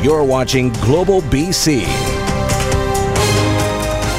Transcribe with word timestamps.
You're 0.00 0.22
watching 0.22 0.72
Global 0.74 1.22
BC. 1.22 1.80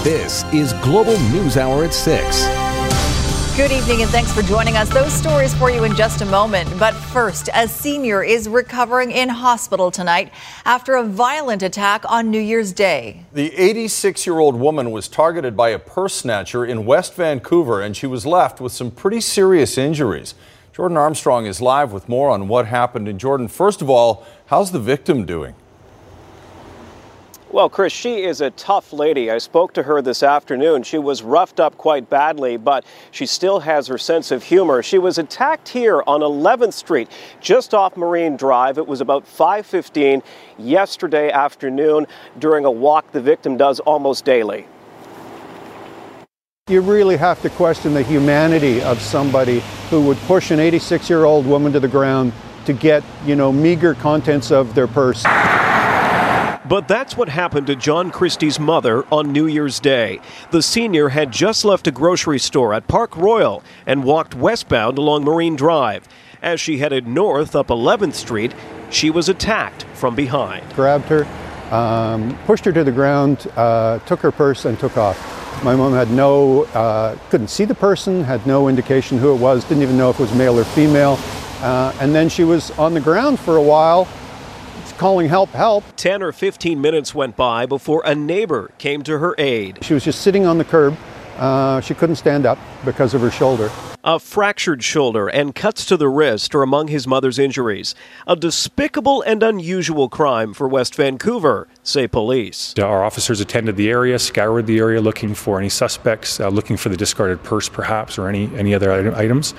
This 0.03 0.43
is 0.53 0.73
Global 0.83 1.17
News 1.29 1.55
Hour 1.55 1.85
at 1.85 1.93
6. 1.93 3.55
Good 3.55 3.71
evening 3.71 4.01
and 4.01 4.11
thanks 4.11 4.33
for 4.33 4.41
joining 4.41 4.75
us. 4.75 4.89
Those 4.89 5.13
stories 5.13 5.53
for 5.53 5.71
you 5.71 5.85
in 5.85 5.95
just 5.95 6.19
a 6.19 6.25
moment. 6.25 6.69
But 6.77 6.91
first, 6.91 7.47
a 7.53 7.65
senior 7.65 8.21
is 8.21 8.49
recovering 8.49 9.11
in 9.11 9.29
hospital 9.29 9.89
tonight 9.89 10.33
after 10.65 10.95
a 10.95 11.03
violent 11.03 11.63
attack 11.63 12.03
on 12.11 12.29
New 12.29 12.41
Year's 12.41 12.73
Day. 12.73 13.23
The 13.31 13.55
86 13.55 14.27
year 14.27 14.37
old 14.37 14.55
woman 14.55 14.91
was 14.91 15.07
targeted 15.07 15.55
by 15.55 15.69
a 15.69 15.79
purse 15.79 16.13
snatcher 16.13 16.65
in 16.65 16.85
West 16.85 17.13
Vancouver 17.13 17.79
and 17.81 17.95
she 17.95 18.05
was 18.05 18.25
left 18.25 18.59
with 18.59 18.73
some 18.73 18.91
pretty 18.91 19.21
serious 19.21 19.77
injuries. 19.77 20.35
Jordan 20.73 20.97
Armstrong 20.97 21.45
is 21.45 21.61
live 21.61 21.93
with 21.93 22.09
more 22.09 22.29
on 22.29 22.49
what 22.49 22.65
happened. 22.65 23.07
And 23.07 23.17
Jordan, 23.17 23.47
first 23.47 23.81
of 23.81 23.89
all, 23.89 24.25
how's 24.47 24.73
the 24.73 24.79
victim 24.79 25.25
doing? 25.25 25.55
Well, 27.51 27.67
Chris, 27.67 27.91
she 27.91 28.25
is 28.25 28.41
a 28.41 28.51
tough 28.51 28.93
lady. 28.93 29.31
I 29.31 29.39
spoke 29.39 29.73
to 29.73 29.81
her 29.81 30.03
this 30.03 30.21
afternoon. 30.21 30.83
She 30.83 30.99
was 30.99 31.23
roughed 31.23 31.59
up 31.59 31.75
quite 31.79 32.07
badly, 32.07 32.57
but 32.57 32.85
she 33.09 33.25
still 33.25 33.59
has 33.61 33.87
her 33.87 33.97
sense 33.97 34.29
of 34.29 34.43
humor. 34.43 34.83
She 34.83 34.99
was 34.99 35.17
attacked 35.17 35.67
here 35.67 36.03
on 36.05 36.21
11th 36.21 36.75
Street, 36.75 37.09
just 37.41 37.73
off 37.73 37.97
Marine 37.97 38.37
Drive. 38.37 38.77
It 38.77 38.85
was 38.85 39.01
about 39.01 39.25
5:15 39.25 40.21
yesterday 40.59 41.31
afternoon 41.31 42.05
during 42.37 42.65
a 42.65 42.71
walk 42.71 43.11
the 43.13 43.21
victim 43.21 43.57
does 43.57 43.79
almost 43.79 44.25
daily. 44.25 44.67
You 46.67 46.81
really 46.81 47.17
have 47.17 47.41
to 47.41 47.49
question 47.49 47.95
the 47.95 48.03
humanity 48.03 48.79
of 48.83 49.01
somebody 49.01 49.63
who 49.89 50.01
would 50.01 50.17
push 50.27 50.51
an 50.51 50.59
86-year-old 50.59 51.47
woman 51.47 51.73
to 51.73 51.79
the 51.79 51.87
ground 51.87 52.31
to 52.65 52.73
get, 52.73 53.03
you 53.25 53.35
know, 53.35 53.51
meager 53.51 53.95
contents 53.95 54.51
of 54.51 54.75
their 54.75 54.85
purse. 54.85 55.25
But 56.67 56.89
that's 56.89 57.15
what 57.15 57.29
happened 57.29 57.67
to 57.67 57.75
John 57.75 58.11
Christie's 58.11 58.59
mother 58.59 59.05
on 59.13 59.31
New 59.31 59.47
Year's 59.47 59.79
Day. 59.79 60.19
The 60.51 60.61
senior 60.61 61.09
had 61.09 61.31
just 61.31 61.63
left 61.63 61.87
a 61.87 61.91
grocery 61.91 62.39
store 62.39 62.73
at 62.73 62.87
Park 62.87 63.15
Royal 63.15 63.63
and 63.85 64.03
walked 64.03 64.35
westbound 64.35 64.97
along 64.97 65.23
Marine 65.23 65.55
Drive. 65.55 66.07
As 66.41 66.59
she 66.59 66.77
headed 66.77 67.07
north 67.07 67.55
up 67.55 67.67
11th 67.67 68.13
Street, 68.13 68.53
she 68.89 69.09
was 69.09 69.29
attacked 69.29 69.83
from 69.93 70.15
behind. 70.15 70.65
Grabbed 70.73 71.05
her, 71.05 71.25
um, 71.73 72.37
pushed 72.45 72.65
her 72.65 72.73
to 72.73 72.83
the 72.83 72.91
ground, 72.91 73.47
uh, 73.55 73.99
took 73.99 74.19
her 74.19 74.31
purse, 74.31 74.65
and 74.65 74.77
took 74.79 74.97
off. 74.97 75.63
My 75.63 75.75
mom 75.75 75.93
had 75.93 76.11
no, 76.11 76.63
uh, 76.65 77.17
couldn't 77.29 77.49
see 77.49 77.65
the 77.65 77.75
person, 77.75 78.23
had 78.23 78.45
no 78.45 78.67
indication 78.67 79.17
who 79.17 79.33
it 79.33 79.39
was, 79.39 79.63
didn't 79.63 79.83
even 79.83 79.97
know 79.97 80.09
if 80.09 80.19
it 80.19 80.23
was 80.23 80.33
male 80.33 80.59
or 80.59 80.65
female. 80.65 81.17
Uh, 81.61 81.93
and 81.99 82.13
then 82.13 82.27
she 82.27 82.43
was 82.43 82.71
on 82.71 82.93
the 82.93 83.01
ground 83.01 83.39
for 83.39 83.57
a 83.57 83.61
while 83.61 84.07
calling 84.99 85.29
help, 85.29 85.49
help. 85.51 85.85
10 85.95 86.21
or 86.21 86.33
15 86.33 86.79
minutes 86.79 87.15
went 87.15 87.37
by 87.37 87.65
before 87.65 88.03
a 88.05 88.13
neighbor 88.13 88.69
came 88.77 89.01
to 89.03 89.17
her 89.17 89.33
aid. 89.37 89.79
She 89.81 89.93
was 89.93 90.03
just 90.03 90.21
sitting 90.21 90.45
on 90.45 90.57
the 90.57 90.65
curb. 90.65 90.95
Uh, 91.37 91.79
she 91.79 91.93
couldn't 91.93 92.17
stand 92.17 92.45
up 92.45 92.59
because 92.83 93.13
of 93.13 93.21
her 93.21 93.31
shoulder. 93.31 93.71
A 94.03 94.19
fractured 94.19 94.83
shoulder 94.83 95.29
and 95.29 95.55
cuts 95.55 95.85
to 95.85 95.95
the 95.95 96.09
wrist 96.09 96.53
are 96.53 96.63
among 96.63 96.89
his 96.89 97.07
mother's 97.07 97.39
injuries. 97.39 97.95
A 98.27 98.35
despicable 98.35 99.21
and 99.21 99.41
unusual 99.41 100.09
crime 100.09 100.53
for 100.53 100.67
West 100.67 100.95
Vancouver, 100.95 101.69
say 101.81 102.05
police. 102.07 102.73
Our 102.77 103.03
officers 103.03 103.39
attended 103.39 103.77
the 103.77 103.89
area, 103.89 104.19
scoured 104.19 104.67
the 104.67 104.79
area 104.79 104.99
looking 104.99 105.33
for 105.33 105.59
any 105.59 105.69
suspects, 105.69 106.41
uh, 106.41 106.49
looking 106.49 106.75
for 106.75 106.89
the 106.89 106.97
discarded 106.97 107.41
purse 107.43 107.69
perhaps 107.69 108.17
or 108.17 108.27
any, 108.27 108.53
any 108.57 108.73
other 108.73 109.15
items. 109.15 109.53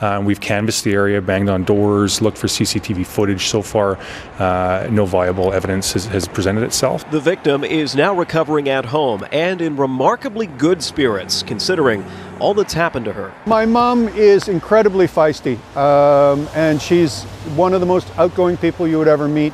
Uh, 0.00 0.20
we've 0.24 0.40
canvassed 0.40 0.84
the 0.84 0.92
area, 0.92 1.20
banged 1.20 1.48
on 1.48 1.64
doors, 1.64 2.20
looked 2.20 2.38
for 2.38 2.46
CCTV 2.46 3.06
footage. 3.06 3.46
So 3.46 3.62
far, 3.62 3.98
uh, 4.38 4.88
no 4.90 5.06
viable 5.06 5.52
evidence 5.52 5.92
has, 5.92 6.06
has, 6.06 6.28
presented 6.28 6.64
itself. 6.64 7.08
The 7.10 7.20
victim 7.20 7.62
is 7.62 7.94
now 7.94 8.14
recovering 8.14 8.68
at 8.68 8.86
home 8.86 9.24
and 9.30 9.60
in 9.60 9.76
remarkably 9.76 10.46
good 10.46 10.82
spirits, 10.82 11.42
considering 11.42 12.04
all 12.40 12.54
that's 12.54 12.72
happened 12.72 13.04
to 13.04 13.12
her. 13.12 13.32
My 13.46 13.66
mom 13.66 14.08
is 14.08 14.48
incredibly 14.48 15.06
feisty, 15.06 15.58
um, 15.76 16.48
and 16.54 16.82
she's 16.82 17.22
one 17.54 17.72
of 17.72 17.80
the 17.80 17.86
most 17.86 18.08
outgoing 18.18 18.56
people 18.56 18.88
you 18.88 18.98
would 18.98 19.08
ever 19.08 19.28
meet. 19.28 19.52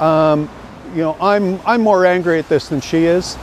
Um, 0.00 0.48
you 0.92 1.02
know, 1.02 1.16
I'm 1.20 1.60
I'm 1.64 1.82
more 1.82 2.06
angry 2.06 2.38
at 2.38 2.48
this 2.48 2.68
than 2.68 2.80
she 2.80 3.04
is 3.04 3.36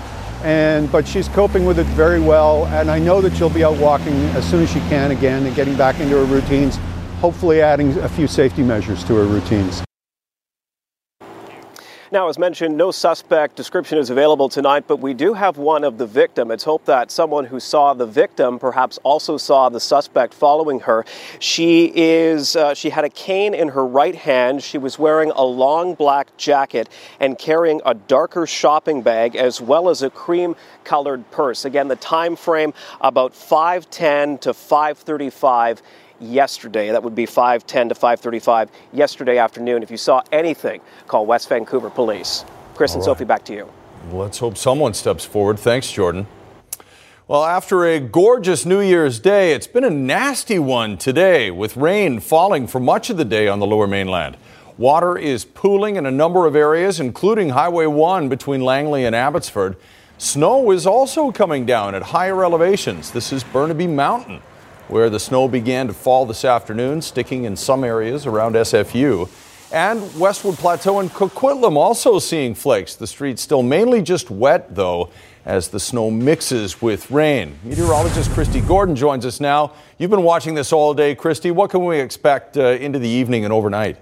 and 0.44 0.92
but 0.92 1.08
she's 1.08 1.28
coping 1.30 1.66
with 1.66 1.80
it 1.80 1.88
very 1.88 2.20
well 2.20 2.66
and 2.68 2.92
i 2.92 3.00
know 3.00 3.22
that 3.22 3.36
she'll 3.36 3.50
be 3.50 3.64
out 3.64 3.78
walking 3.78 4.14
as 4.36 4.48
soon 4.50 4.64
as 4.64 4.72
she 4.72 4.80
can 4.81 5.12
again 5.12 5.46
and 5.46 5.56
getting 5.56 5.75
back 5.75 6.00
into 6.00 6.16
her 6.16 6.25
routines 6.25 6.78
hopefully 7.20 7.62
adding 7.62 7.98
a 8.00 8.09
few 8.09 8.28
safety 8.28 8.62
measures 8.62 9.03
to 9.03 9.16
her 9.16 9.26
routines 9.26 9.87
now, 12.12 12.29
as 12.29 12.38
mentioned, 12.40 12.78
no 12.78 12.91
suspect 12.91 13.56
description 13.56 13.97
is 13.97 14.09
available 14.09 14.47
tonight, 14.47 14.85
but 14.88 14.97
we 14.97 15.13
do 15.13 15.34
have 15.34 15.57
one 15.57 15.84
of 15.84 15.97
the 15.97 16.06
victim. 16.06 16.51
It's 16.51 16.63
hoped 16.63 16.85
that 16.85 17.12
someone 17.12 17.45
who 17.45 17.59
saw 17.59 17.94
the 17.94 18.06
victim 18.06 18.59
perhaps 18.59 18.97
also 19.03 19.38
saw 19.38 19.68
the 19.68 19.79
suspect 19.79 20.34
following 20.34 20.81
her. 20.81 21.06
She 21.40 21.91
is 21.96 22.56
uh, 22.56 22.73
she 22.73 22.91
had 22.91 23.03
a 23.03 23.09
cane 23.09 23.53
in 23.53 23.69
her 23.69 23.85
right 23.85 24.16
hand. 24.16 24.63
She 24.63 24.78
was 24.78 24.97
wearing 24.97 25.31
a 25.31 25.44
long 25.44 25.96
black 25.96 26.35
jacket 26.38 26.88
and 27.19 27.38
carrying 27.38 27.81
a 27.85 27.94
darker 27.94 28.47
shopping 28.47 29.01
bag 29.01 29.35
as 29.35 29.59
well 29.59 29.90
as 29.90 30.01
a 30.01 30.09
cream 30.09 30.56
colored 30.84 31.29
purse. 31.31 31.66
Again, 31.66 31.90
the 31.90 31.97
time 31.97 32.35
frame 32.35 32.73
about 33.01 33.34
5:10 33.34 34.40
to 34.40 34.53
5:35 34.53 35.81
yesterday. 36.19 36.91
That 36.91 37.03
would 37.03 37.16
be 37.16 37.25
5:10 37.25 37.89
to 37.89 37.95
5:35 37.95 38.69
yesterday 38.94 39.38
afternoon. 39.38 39.83
If 39.83 39.91
you 39.91 39.97
saw 39.97 40.22
anything, 40.31 40.81
call 41.07 41.25
West 41.25 41.50
Vancouver 41.50 41.89
Police. 41.89 42.45
Chris 42.75 42.91
All 42.91 42.97
and 42.97 43.01
right. 43.01 43.11
Sophie, 43.11 43.25
back 43.25 43.44
to 43.45 43.53
you. 43.53 43.67
Let's 44.11 44.39
hope 44.39 44.57
someone 44.57 44.94
steps 44.94 45.25
forward. 45.25 45.59
Thanks, 45.59 45.91
Jordan. 45.91 46.28
Well, 47.28 47.44
after 47.44 47.83
a 47.83 48.00
gorgeous 48.00 48.66
New 48.66 48.79
Year's 48.79 49.19
Day, 49.19 49.51
it's 49.51 49.67
been 49.67 49.83
a 49.83 49.89
nasty 49.89 50.59
one 50.59 50.97
today 50.97 51.51
with 51.51 51.75
rain 51.75 52.22
falling 52.22 52.67
for 52.67 52.79
much 52.79 53.09
of 53.09 53.17
the 53.17 53.25
day 53.25 53.49
on 53.49 53.59
the 53.59 53.66
lower 53.66 53.88
mainland. 53.88 54.38
Water 54.78 55.17
is 55.17 55.44
pooling 55.44 55.97
in 55.97 56.05
a 56.05 56.11
number 56.11 56.45
of 56.45 56.55
areas, 56.55 57.01
including 57.01 57.49
Highway 57.49 57.88
1 57.88 58.29
between 58.29 58.61
Langley 58.61 59.03
and 59.03 59.13
Abbotsford. 59.13 59.75
Snow 60.17 60.72
is 60.72 60.88
also 60.88 61.31
coming 61.31 61.66
down 61.66 61.95
at 61.95 62.01
higher 62.01 62.45
elevations. 62.45 63.11
This 63.11 63.34
is 63.34 63.44
Burnaby 63.44 63.88
Mountain 63.88 64.41
where 64.88 65.09
the 65.09 65.20
snow 65.20 65.48
began 65.48 65.88
to 65.88 65.94
fall 65.94 66.25
this 66.25 66.46
afternoon, 66.46 67.02
sticking 67.02 67.44
in 67.44 67.56
some 67.56 67.84
areas 67.84 68.25
around 68.25 68.56
SFU. 68.56 69.30
And 69.72 70.18
Westwood 70.18 70.56
Plateau 70.56 71.00
and 71.00 71.09
Coquitlam 71.09 71.75
also 71.75 72.20
seeing 72.20 72.56
flakes. 72.56 72.96
The 72.96 73.08
streets 73.08 73.42
still 73.42 73.64
mainly 73.64 74.02
just 74.02 74.31
wet, 74.31 74.74
though, 74.74 75.09
as 75.46 75.68
the 75.68 75.80
snow 75.80 76.09
mixes 76.09 76.81
with 76.81 77.12
rain. 77.12 77.59
Meteorologist 77.64 78.31
Christy 78.31 78.62
Gordon 78.62 78.96
joins 78.96 79.26
us 79.26 79.42
now. 79.42 79.74
You've 79.97 80.12
been 80.12 80.24
watching 80.24 80.56
this 80.56 80.72
all 80.72 80.94
day, 80.94 81.16
Christy. 81.16 81.52
What 81.52 81.70
can 81.70 81.84
we 81.84 82.00
expect 82.00 82.58
uh, 82.58 82.62
into 82.62 82.97
the 82.97 83.09
evening 83.09 83.44
and 83.44 83.52
overnight? 83.52 83.97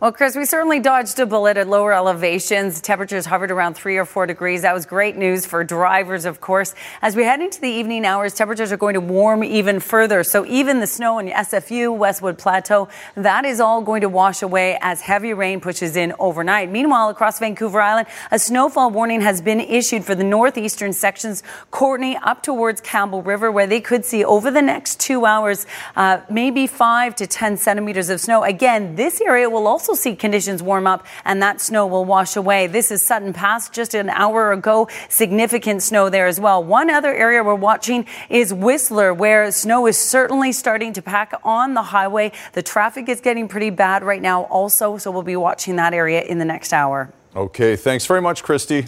Well, 0.00 0.12
Chris, 0.12 0.34
we 0.34 0.46
certainly 0.46 0.80
dodged 0.80 1.18
a 1.18 1.26
bullet 1.26 1.58
at 1.58 1.68
lower 1.68 1.92
elevations. 1.92 2.80
Temperatures 2.80 3.26
hovered 3.26 3.50
around 3.50 3.74
three 3.74 3.98
or 3.98 4.06
four 4.06 4.24
degrees. 4.24 4.62
That 4.62 4.72
was 4.72 4.86
great 4.86 5.14
news 5.14 5.44
for 5.44 5.62
drivers, 5.62 6.24
of 6.24 6.40
course. 6.40 6.74
As 7.02 7.14
we 7.14 7.24
head 7.24 7.42
into 7.42 7.60
the 7.60 7.68
evening 7.68 8.06
hours, 8.06 8.32
temperatures 8.32 8.72
are 8.72 8.78
going 8.78 8.94
to 8.94 9.00
warm 9.02 9.44
even 9.44 9.78
further. 9.78 10.24
So 10.24 10.46
even 10.46 10.80
the 10.80 10.86
snow 10.86 11.18
in 11.18 11.26
SFU, 11.26 11.94
Westwood 11.94 12.38
Plateau, 12.38 12.88
that 13.14 13.44
is 13.44 13.60
all 13.60 13.82
going 13.82 14.00
to 14.00 14.08
wash 14.08 14.40
away 14.40 14.78
as 14.80 15.02
heavy 15.02 15.34
rain 15.34 15.60
pushes 15.60 15.96
in 15.96 16.14
overnight. 16.18 16.70
Meanwhile, 16.70 17.10
across 17.10 17.38
Vancouver 17.38 17.82
Island, 17.82 18.08
a 18.30 18.38
snowfall 18.38 18.88
warning 18.88 19.20
has 19.20 19.42
been 19.42 19.60
issued 19.60 20.06
for 20.06 20.14
the 20.14 20.24
northeastern 20.24 20.94
sections, 20.94 21.42
Courtenay 21.70 22.16
up 22.22 22.42
towards 22.42 22.80
Campbell 22.80 23.20
River, 23.20 23.52
where 23.52 23.66
they 23.66 23.82
could 23.82 24.06
see 24.06 24.24
over 24.24 24.50
the 24.50 24.62
next 24.62 24.98
two 24.98 25.26
hours 25.26 25.66
uh, 25.94 26.22
maybe 26.30 26.66
five 26.66 27.14
to 27.16 27.26
10 27.26 27.58
centimeters 27.58 28.08
of 28.08 28.18
snow. 28.18 28.44
Again, 28.44 28.96
this 28.96 29.20
area 29.20 29.50
will 29.50 29.66
also 29.66 29.89
also 29.90 30.00
see 30.00 30.14
conditions 30.14 30.62
warm 30.62 30.86
up 30.86 31.04
and 31.24 31.42
that 31.42 31.60
snow 31.60 31.86
will 31.86 32.04
wash 32.04 32.36
away. 32.36 32.66
This 32.66 32.90
is 32.90 33.02
Sutton 33.02 33.32
Pass 33.32 33.68
just 33.68 33.94
an 33.94 34.08
hour 34.10 34.52
ago. 34.52 34.88
Significant 35.08 35.82
snow 35.82 36.08
there 36.08 36.26
as 36.26 36.38
well. 36.38 36.62
One 36.62 36.90
other 36.90 37.12
area 37.12 37.42
we're 37.42 37.54
watching 37.54 38.06
is 38.28 38.54
Whistler, 38.54 39.12
where 39.12 39.50
snow 39.50 39.86
is 39.86 39.98
certainly 39.98 40.52
starting 40.52 40.92
to 40.92 41.02
pack 41.02 41.32
on 41.42 41.74
the 41.74 41.82
highway. 41.82 42.30
The 42.52 42.62
traffic 42.62 43.08
is 43.08 43.20
getting 43.20 43.48
pretty 43.48 43.70
bad 43.70 44.04
right 44.04 44.22
now 44.22 44.44
also, 44.44 44.96
so 44.96 45.10
we'll 45.10 45.22
be 45.22 45.36
watching 45.36 45.76
that 45.76 45.92
area 45.92 46.22
in 46.22 46.38
the 46.38 46.44
next 46.44 46.72
hour. 46.72 47.12
Okay, 47.34 47.74
thanks 47.74 48.06
very 48.06 48.20
much, 48.20 48.42
Christy. 48.42 48.86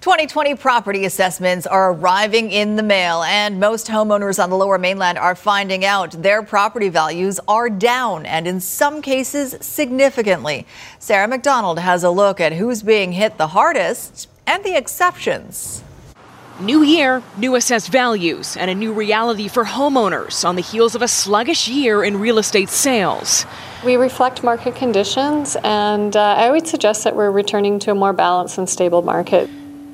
2020 0.00 0.54
property 0.54 1.04
assessments 1.04 1.66
are 1.66 1.92
arriving 1.92 2.50
in 2.50 2.76
the 2.76 2.82
mail, 2.82 3.22
and 3.22 3.60
most 3.60 3.86
homeowners 3.86 4.42
on 4.42 4.48
the 4.48 4.56
lower 4.56 4.78
mainland 4.78 5.18
are 5.18 5.34
finding 5.34 5.84
out 5.84 6.12
their 6.22 6.42
property 6.42 6.88
values 6.88 7.38
are 7.46 7.68
down, 7.68 8.24
and 8.24 8.48
in 8.48 8.60
some 8.60 9.02
cases, 9.02 9.54
significantly. 9.60 10.66
Sarah 10.98 11.28
McDonald 11.28 11.78
has 11.80 12.02
a 12.02 12.08
look 12.08 12.40
at 12.40 12.54
who's 12.54 12.82
being 12.82 13.12
hit 13.12 13.36
the 13.36 13.48
hardest 13.48 14.26
and 14.46 14.64
the 14.64 14.74
exceptions. 14.74 15.84
New 16.60 16.82
year, 16.82 17.22
new 17.36 17.54
assessed 17.54 17.92
values, 17.92 18.56
and 18.56 18.70
a 18.70 18.74
new 18.74 18.94
reality 18.94 19.48
for 19.48 19.66
homeowners 19.66 20.46
on 20.46 20.56
the 20.56 20.62
heels 20.62 20.94
of 20.94 21.02
a 21.02 21.08
sluggish 21.08 21.68
year 21.68 22.02
in 22.02 22.18
real 22.18 22.38
estate 22.38 22.70
sales. 22.70 23.44
We 23.84 23.96
reflect 23.96 24.42
market 24.42 24.74
conditions, 24.74 25.58
and 25.62 26.16
uh, 26.16 26.36
I 26.38 26.50
would 26.50 26.66
suggest 26.66 27.04
that 27.04 27.14
we're 27.14 27.30
returning 27.30 27.78
to 27.80 27.90
a 27.90 27.94
more 27.94 28.14
balanced 28.14 28.56
and 28.56 28.66
stable 28.66 29.02
market. 29.02 29.50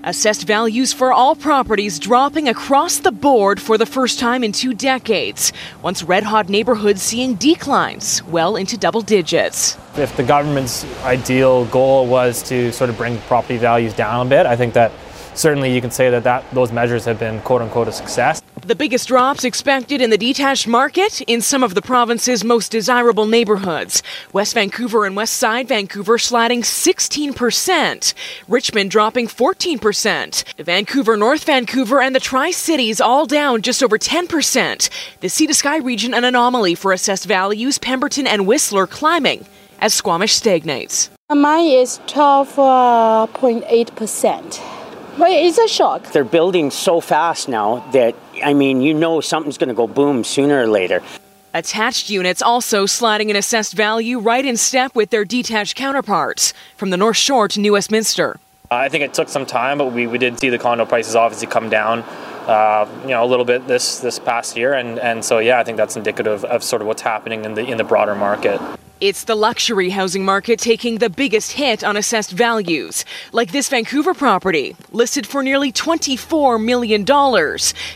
Assessed 0.06 0.46
values 0.46 0.92
for 0.92 1.12
all 1.12 1.34
properties 1.34 1.98
dropping 1.98 2.48
across 2.48 2.98
the 2.98 3.10
board 3.10 3.60
for 3.60 3.76
the 3.76 3.86
first 3.86 4.20
time 4.20 4.44
in 4.44 4.52
two 4.52 4.72
decades. 4.72 5.52
Once 5.82 6.04
red 6.04 6.22
hot 6.22 6.48
neighborhoods 6.48 7.02
seeing 7.02 7.34
declines 7.34 8.22
well 8.22 8.54
into 8.54 8.78
double 8.78 9.00
digits. 9.00 9.76
If 9.96 10.16
the 10.16 10.22
government's 10.22 10.84
ideal 11.02 11.64
goal 11.64 12.06
was 12.06 12.40
to 12.44 12.70
sort 12.70 12.88
of 12.88 12.96
bring 12.96 13.18
property 13.22 13.56
values 13.56 13.94
down 13.94 14.24
a 14.24 14.30
bit, 14.30 14.46
I 14.46 14.54
think 14.54 14.74
that 14.74 14.92
certainly 15.36 15.72
you 15.72 15.80
can 15.80 15.90
say 15.90 16.10
that, 16.10 16.24
that 16.24 16.44
those 16.52 16.72
measures 16.72 17.04
have 17.04 17.18
been 17.18 17.40
quote 17.42 17.62
unquote 17.62 17.88
a 17.88 17.92
success. 17.92 18.42
The 18.66 18.74
biggest 18.74 19.06
drops 19.06 19.44
expected 19.44 20.00
in 20.00 20.10
the 20.10 20.18
detached 20.18 20.66
market 20.66 21.20
in 21.22 21.40
some 21.40 21.62
of 21.62 21.74
the 21.74 21.82
province's 21.82 22.42
most 22.42 22.72
desirable 22.72 23.26
neighborhoods. 23.26 24.02
West 24.32 24.54
Vancouver 24.54 25.06
and 25.06 25.14
West 25.14 25.34
Side 25.34 25.68
Vancouver 25.68 26.18
sliding 26.18 26.62
16%, 26.62 28.14
Richmond 28.48 28.90
dropping 28.90 29.28
14%, 29.28 30.64
Vancouver, 30.64 31.16
North 31.16 31.44
Vancouver, 31.44 32.00
and 32.00 32.12
the 32.14 32.20
Tri 32.20 32.50
Cities 32.50 33.00
all 33.00 33.26
down 33.26 33.62
just 33.62 33.84
over 33.84 33.98
10%. 33.98 34.90
The 35.20 35.28
Sea 35.28 35.46
to 35.46 35.54
Sky 35.54 35.76
region 35.76 36.12
an 36.12 36.24
anomaly 36.24 36.74
for 36.74 36.92
assessed 36.92 37.26
values, 37.26 37.78
Pemberton 37.78 38.26
and 38.26 38.48
Whistler 38.48 38.88
climbing 38.88 39.46
as 39.80 39.94
Squamish 39.94 40.32
stagnates. 40.32 41.08
Mine 41.30 41.66
is 41.66 42.00
12.8%. 42.06 44.85
But 45.18 45.30
it's 45.30 45.56
a 45.56 45.66
shock. 45.66 46.02
They're 46.12 46.24
building 46.24 46.70
so 46.70 47.00
fast 47.00 47.48
now 47.48 47.88
that, 47.92 48.14
I 48.44 48.52
mean, 48.52 48.82
you 48.82 48.92
know 48.92 49.20
something's 49.20 49.56
going 49.56 49.70
to 49.70 49.74
go 49.74 49.86
boom 49.86 50.24
sooner 50.24 50.62
or 50.62 50.66
later. 50.66 51.02
Attached 51.54 52.10
units 52.10 52.42
also 52.42 52.84
sliding 52.84 53.30
in 53.30 53.36
assessed 53.36 53.72
value 53.72 54.18
right 54.18 54.44
in 54.44 54.58
step 54.58 54.94
with 54.94 55.08
their 55.08 55.24
detached 55.24 55.74
counterparts 55.74 56.52
from 56.76 56.90
the 56.90 56.98
North 56.98 57.16
Shore 57.16 57.48
to 57.48 57.60
New 57.60 57.72
Westminster. 57.72 58.38
I 58.70 58.90
think 58.90 59.04
it 59.04 59.14
took 59.14 59.30
some 59.30 59.46
time, 59.46 59.78
but 59.78 59.92
we, 59.92 60.06
we 60.06 60.18
did 60.18 60.38
see 60.38 60.50
the 60.50 60.58
condo 60.58 60.84
prices 60.84 61.16
obviously 61.16 61.46
come 61.46 61.70
down, 61.70 62.00
uh, 62.46 62.86
you 63.02 63.10
know, 63.10 63.24
a 63.24 63.28
little 63.28 63.44
bit 63.44 63.66
this 63.66 64.00
this 64.00 64.18
past 64.18 64.56
year, 64.56 64.74
and, 64.74 64.98
and 64.98 65.24
so 65.24 65.38
yeah, 65.38 65.60
I 65.60 65.64
think 65.64 65.76
that's 65.76 65.96
indicative 65.96 66.44
of 66.44 66.64
sort 66.64 66.82
of 66.82 66.88
what's 66.88 67.02
happening 67.02 67.44
in 67.44 67.54
the 67.54 67.64
in 67.64 67.78
the 67.78 67.84
broader 67.84 68.16
market. 68.16 68.60
It's 68.98 69.24
the 69.24 69.34
luxury 69.34 69.90
housing 69.90 70.24
market 70.24 70.58
taking 70.58 70.96
the 70.96 71.10
biggest 71.10 71.52
hit 71.52 71.84
on 71.84 71.98
assessed 71.98 72.30
values, 72.30 73.04
like 73.30 73.52
this 73.52 73.68
Vancouver 73.68 74.14
property, 74.14 74.74
listed 74.90 75.26
for 75.26 75.42
nearly 75.42 75.70
$24 75.70 76.64
million 76.64 77.04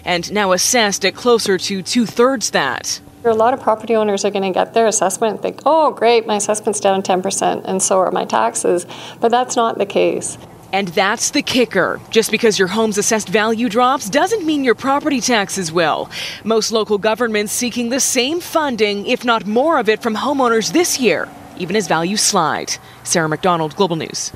and 0.05 0.31
now 0.31 0.52
assessed 0.52 1.06
at 1.06 1.14
closer 1.14 1.56
to 1.56 1.82
two 1.82 2.05
thirds 2.05 2.50
that. 2.50 3.00
A 3.25 3.32
lot 3.32 3.55
of 3.55 3.62
property 3.62 3.97
owners 3.97 4.26
are 4.26 4.31
going 4.31 4.43
to 4.43 4.50
get 4.52 4.75
their 4.75 4.87
assessment 4.87 5.32
and 5.37 5.43
think, 5.43 5.61
oh, 5.64 5.91
great, 5.91 6.26
my 6.26 6.37
assessment's 6.37 6.81
down 6.81 7.02
10%, 7.02 7.62
and 7.64 7.82
so 7.82 7.99
are 7.99 8.11
my 8.11 8.26
taxes. 8.26 8.85
But 9.20 9.31
that's 9.31 9.56
not 9.56 9.79
the 9.79 9.87
case. 9.87 10.37
And 10.72 10.88
that's 10.88 11.31
the 11.31 11.43
kicker. 11.43 12.00
Just 12.11 12.31
because 12.31 12.58
your 12.58 12.69
home's 12.69 12.99
assessed 12.99 13.28
value 13.28 13.69
drops 13.69 14.08
doesn't 14.08 14.46
mean 14.46 14.62
your 14.62 14.75
property 14.75 15.20
taxes 15.20 15.72
will. 15.72 16.11
Most 16.44 16.72
local 16.72 16.99
governments 16.99 17.52
seeking 17.52 17.88
the 17.88 18.00
same 18.00 18.40
funding, 18.40 19.06
if 19.06 19.25
not 19.25 19.46
more 19.46 19.78
of 19.78 19.88
it, 19.88 20.02
from 20.02 20.14
homeowners 20.14 20.72
this 20.72 21.00
year, 21.00 21.28
even 21.58 21.76
as 21.76 21.88
values 21.88 22.22
slide. 22.22 22.72
Sarah 23.05 23.28
McDonald, 23.28 23.75
Global 23.76 23.96
News. 23.96 24.32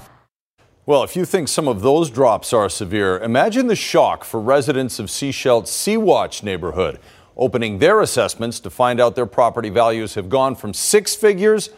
Well, 0.86 1.02
if 1.02 1.16
you 1.16 1.24
think 1.24 1.48
some 1.48 1.66
of 1.66 1.80
those 1.80 2.10
drops 2.10 2.52
are 2.52 2.68
severe, 2.68 3.18
imagine 3.18 3.68
the 3.68 3.76
shock 3.76 4.22
for 4.22 4.38
residents 4.38 4.98
of 4.98 5.06
Sechelt's 5.06 5.70
Sea-Watch 5.70 6.42
neighborhood, 6.42 7.00
opening 7.38 7.78
their 7.78 8.02
assessments 8.02 8.60
to 8.60 8.68
find 8.68 9.00
out 9.00 9.14
their 9.14 9.24
property 9.24 9.70
values 9.70 10.14
have 10.14 10.28
gone 10.28 10.54
from 10.54 10.74
six 10.74 11.14
figures 11.14 11.70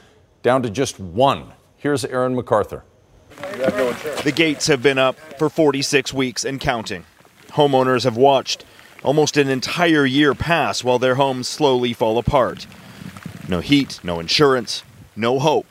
down 0.43 0.61
to 0.63 0.71
just 0.71 0.99
one. 0.99 1.53
Here's 1.77 2.05
Aaron 2.05 2.35
MacArthur. 2.35 2.83
The 3.37 4.33
gates 4.35 4.67
have 4.67 4.83
been 4.83 4.99
up 4.99 5.17
for 5.39 5.49
46 5.49 6.13
weeks 6.13 6.45
and 6.45 6.61
counting. 6.61 7.05
Homeowners 7.49 8.05
have 8.05 8.17
watched 8.17 8.65
almost 9.03 9.37
an 9.37 9.49
entire 9.49 10.05
year 10.05 10.35
pass 10.35 10.83
while 10.83 10.99
their 10.99 11.15
homes 11.15 11.49
slowly 11.49 11.93
fall 11.93 12.19
apart. 12.19 12.67
No 13.49 13.61
heat, 13.61 14.01
no 14.03 14.19
insurance, 14.21 14.83
no 15.15 15.39
hope. 15.39 15.67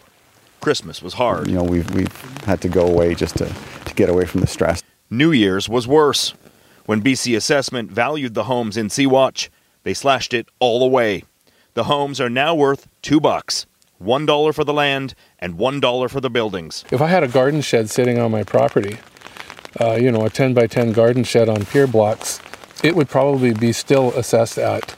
Christmas 0.62 1.02
was 1.02 1.16
hard. 1.16 1.48
You 1.48 1.56
know, 1.56 1.64
we've, 1.64 1.90
we've 1.94 2.22
had 2.46 2.62
to 2.62 2.70
go 2.70 2.88
away 2.88 3.14
just 3.14 3.38
to, 3.38 3.54
to 3.86 3.94
get 3.94 4.10
away 4.10 4.26
from 4.26 4.42
the 4.42 4.48
stress. 4.48 4.82
New 5.10 5.32
Year's 5.32 5.70
was 5.70 5.88
worse. 5.88 6.34
When 6.86 7.02
BC 7.02 7.36
Assessment 7.36 7.92
valued 7.92 8.34
the 8.34 8.46
homes 8.46 8.78
in 8.78 8.90
Sea-Watch, 8.90 9.52
they 9.84 9.94
slashed 9.94 10.34
it 10.34 10.48
all 10.60 10.84
away. 10.84 11.24
The 11.74 11.86
homes 11.86 12.22
are 12.22 12.30
now 12.30 12.56
worth 12.56 12.88
two 13.02 13.20
bucks. 13.20 13.66
$1 14.02 14.54
for 14.54 14.64
the 14.64 14.74
land 14.74 15.16
and 15.40 15.58
$1 15.58 16.10
for 16.10 16.22
the 16.22 16.30
buildings. 16.30 16.86
If 16.92 17.02
I 17.02 17.08
had 17.08 17.24
a 17.24 17.28
garden 17.28 17.62
shed 17.62 17.90
sitting 17.90 18.20
on 18.20 18.32
my 18.32 18.44
property, 18.44 18.98
uh, 19.80 19.94
you 19.94 20.12
know, 20.12 20.26
a 20.26 20.30
10 20.30 20.54
by 20.54 20.68
10 20.68 20.94
garden 20.94 21.24
shed 21.24 21.50
on 21.50 21.66
pier 21.66 21.88
blocks, 21.88 22.40
it 22.84 22.96
would 22.96 23.10
probably 23.10 23.54
be 23.54 23.72
still 23.72 24.12
assessed 24.14 24.58
at 24.58 24.92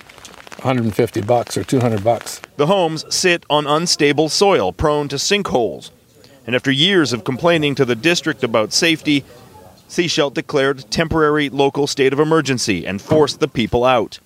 150 0.63 1.21
bucks 1.21 1.57
or 1.57 1.63
200 1.63 2.03
bucks. 2.03 2.41
The 2.57 2.67
homes 2.67 3.05
sit 3.13 3.45
on 3.49 3.67
unstable 3.67 4.29
soil 4.29 4.73
prone 4.73 5.07
to 5.09 5.15
sinkholes. 5.17 5.91
And 6.45 6.55
after 6.55 6.71
years 6.71 7.13
of 7.13 7.23
complaining 7.23 7.75
to 7.75 7.85
the 7.85 7.95
district 7.95 8.44
about 8.44 8.73
safety, 8.73 9.23
Sechelt 9.89 10.33
declared 10.33 10.89
temporary 10.91 11.49
local 11.49 11.88
state 11.88 12.13
of 12.13 12.19
emergency 12.19 12.85
and 12.85 13.01
forced 13.01 13.39
the 13.39 13.47
people 13.47 13.85
out. 13.85 14.19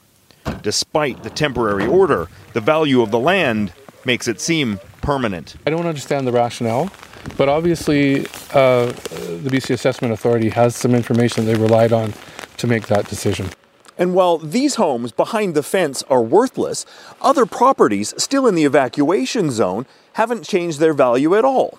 Despite 0.64 1.24
the 1.24 1.30
temporary 1.30 1.86
order, 1.86 2.28
the 2.54 2.62
value 2.62 3.02
of 3.02 3.12
the 3.12 3.20
land 3.20 3.74
makes 4.06 4.28
it 4.28 4.40
seem 4.40 4.80
permanent. 5.02 5.56
I 5.66 5.70
don't 5.70 5.86
understand 5.86 6.28
the 6.28 6.32
rationale, 6.32 6.92
but 7.38 7.50
obviously 7.50 8.22
uh, 8.54 8.88
the 8.88 9.50
BC 9.52 9.72
Assessment 9.72 10.14
Authority 10.14 10.50
has 10.50 10.76
some 10.76 10.96
information 10.96 11.46
they 11.46 11.56
relied 11.56 11.94
on 11.94 12.14
to 12.58 12.68
make 12.68 12.88
that 12.88 13.08
decision. 13.08 13.50
And 13.98 14.16
while 14.16 14.38
these 14.38 14.76
homes 14.76 15.12
behind 15.12 15.54
the 15.54 15.64
fence 15.64 16.02
are 16.04 16.24
worthless, 16.24 16.86
other 17.22 17.46
properties 17.46 18.14
still 18.18 18.48
in 18.48 18.56
the 18.56 18.64
evacuation 18.64 19.52
zone 19.52 19.86
haven't 20.14 20.44
changed 20.44 20.80
their 20.80 20.94
value 20.94 21.36
at 21.36 21.46
all. 21.46 21.78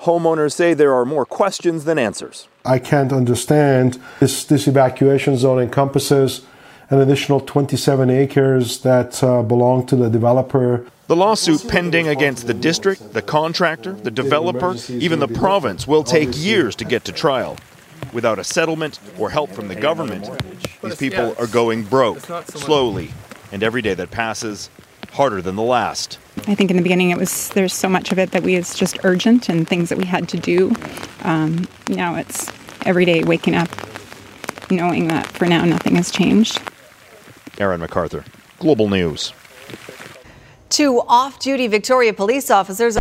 Homeowners 0.00 0.52
say 0.52 0.74
there 0.74 0.92
are 0.92 1.06
more 1.06 1.24
questions 1.24 1.84
than 1.84 1.98
answers. 1.98 2.48
I 2.64 2.78
can't 2.78 3.12
understand 3.12 3.98
this, 4.20 4.44
this 4.44 4.66
evacuation 4.66 5.36
zone 5.38 5.60
encompasses 5.62 6.42
an 6.90 7.00
additional 7.00 7.40
27 7.40 8.10
acres 8.10 8.80
that 8.82 9.22
uh, 9.22 9.42
belong 9.42 9.86
to 9.86 9.96
the 9.96 10.10
developer. 10.10 10.86
The 11.06 11.16
lawsuit 11.16 11.66
pending 11.68 12.08
against 12.08 12.46
the 12.46 12.54
district, 12.54 13.12
the 13.12 13.22
contractor, 13.22 13.92
the 13.92 14.10
developer, 14.10 14.74
even 14.88 15.18
the 15.18 15.28
province 15.28 15.86
will 15.86 16.04
take 16.04 16.30
years 16.32 16.74
to 16.76 16.84
get 16.84 17.04
to 17.04 17.12
trial. 17.12 17.56
Without 18.12 18.38
a 18.38 18.44
settlement 18.44 19.00
or 19.18 19.30
help 19.30 19.50
from 19.50 19.68
the 19.68 19.74
government, 19.74 20.28
these 20.82 20.96
people 20.96 21.34
are 21.38 21.46
going 21.46 21.84
broke, 21.84 22.20
slowly, 22.46 23.12
and 23.52 23.62
every 23.62 23.82
day 23.82 23.94
that 23.94 24.10
passes, 24.10 24.70
harder 25.12 25.40
than 25.40 25.56
the 25.56 25.62
last. 25.62 26.18
I 26.46 26.54
think 26.54 26.70
in 26.70 26.76
the 26.76 26.82
beginning 26.82 27.10
it 27.10 27.18
was 27.18 27.48
there's 27.50 27.72
so 27.72 27.88
much 27.88 28.10
of 28.10 28.18
it 28.18 28.32
that 28.32 28.42
we 28.42 28.56
was 28.56 28.74
just 28.74 28.98
urgent 29.04 29.48
and 29.48 29.66
things 29.66 29.88
that 29.88 29.98
we 29.98 30.04
had 30.04 30.28
to 30.30 30.36
do. 30.36 30.74
Um, 31.22 31.68
now 31.88 32.16
it's 32.16 32.50
every 32.84 33.04
day 33.04 33.22
waking 33.22 33.54
up 33.54 33.68
knowing 34.70 35.08
that 35.08 35.26
for 35.26 35.46
now 35.46 35.64
nothing 35.64 35.96
has 35.96 36.10
changed. 36.10 36.60
Aaron 37.58 37.80
MacArthur, 37.80 38.24
Global 38.58 38.88
News. 38.88 39.32
Two 40.70 41.00
off 41.06 41.38
duty 41.38 41.68
Victoria 41.68 42.12
police 42.12 42.50
officers 42.50 42.96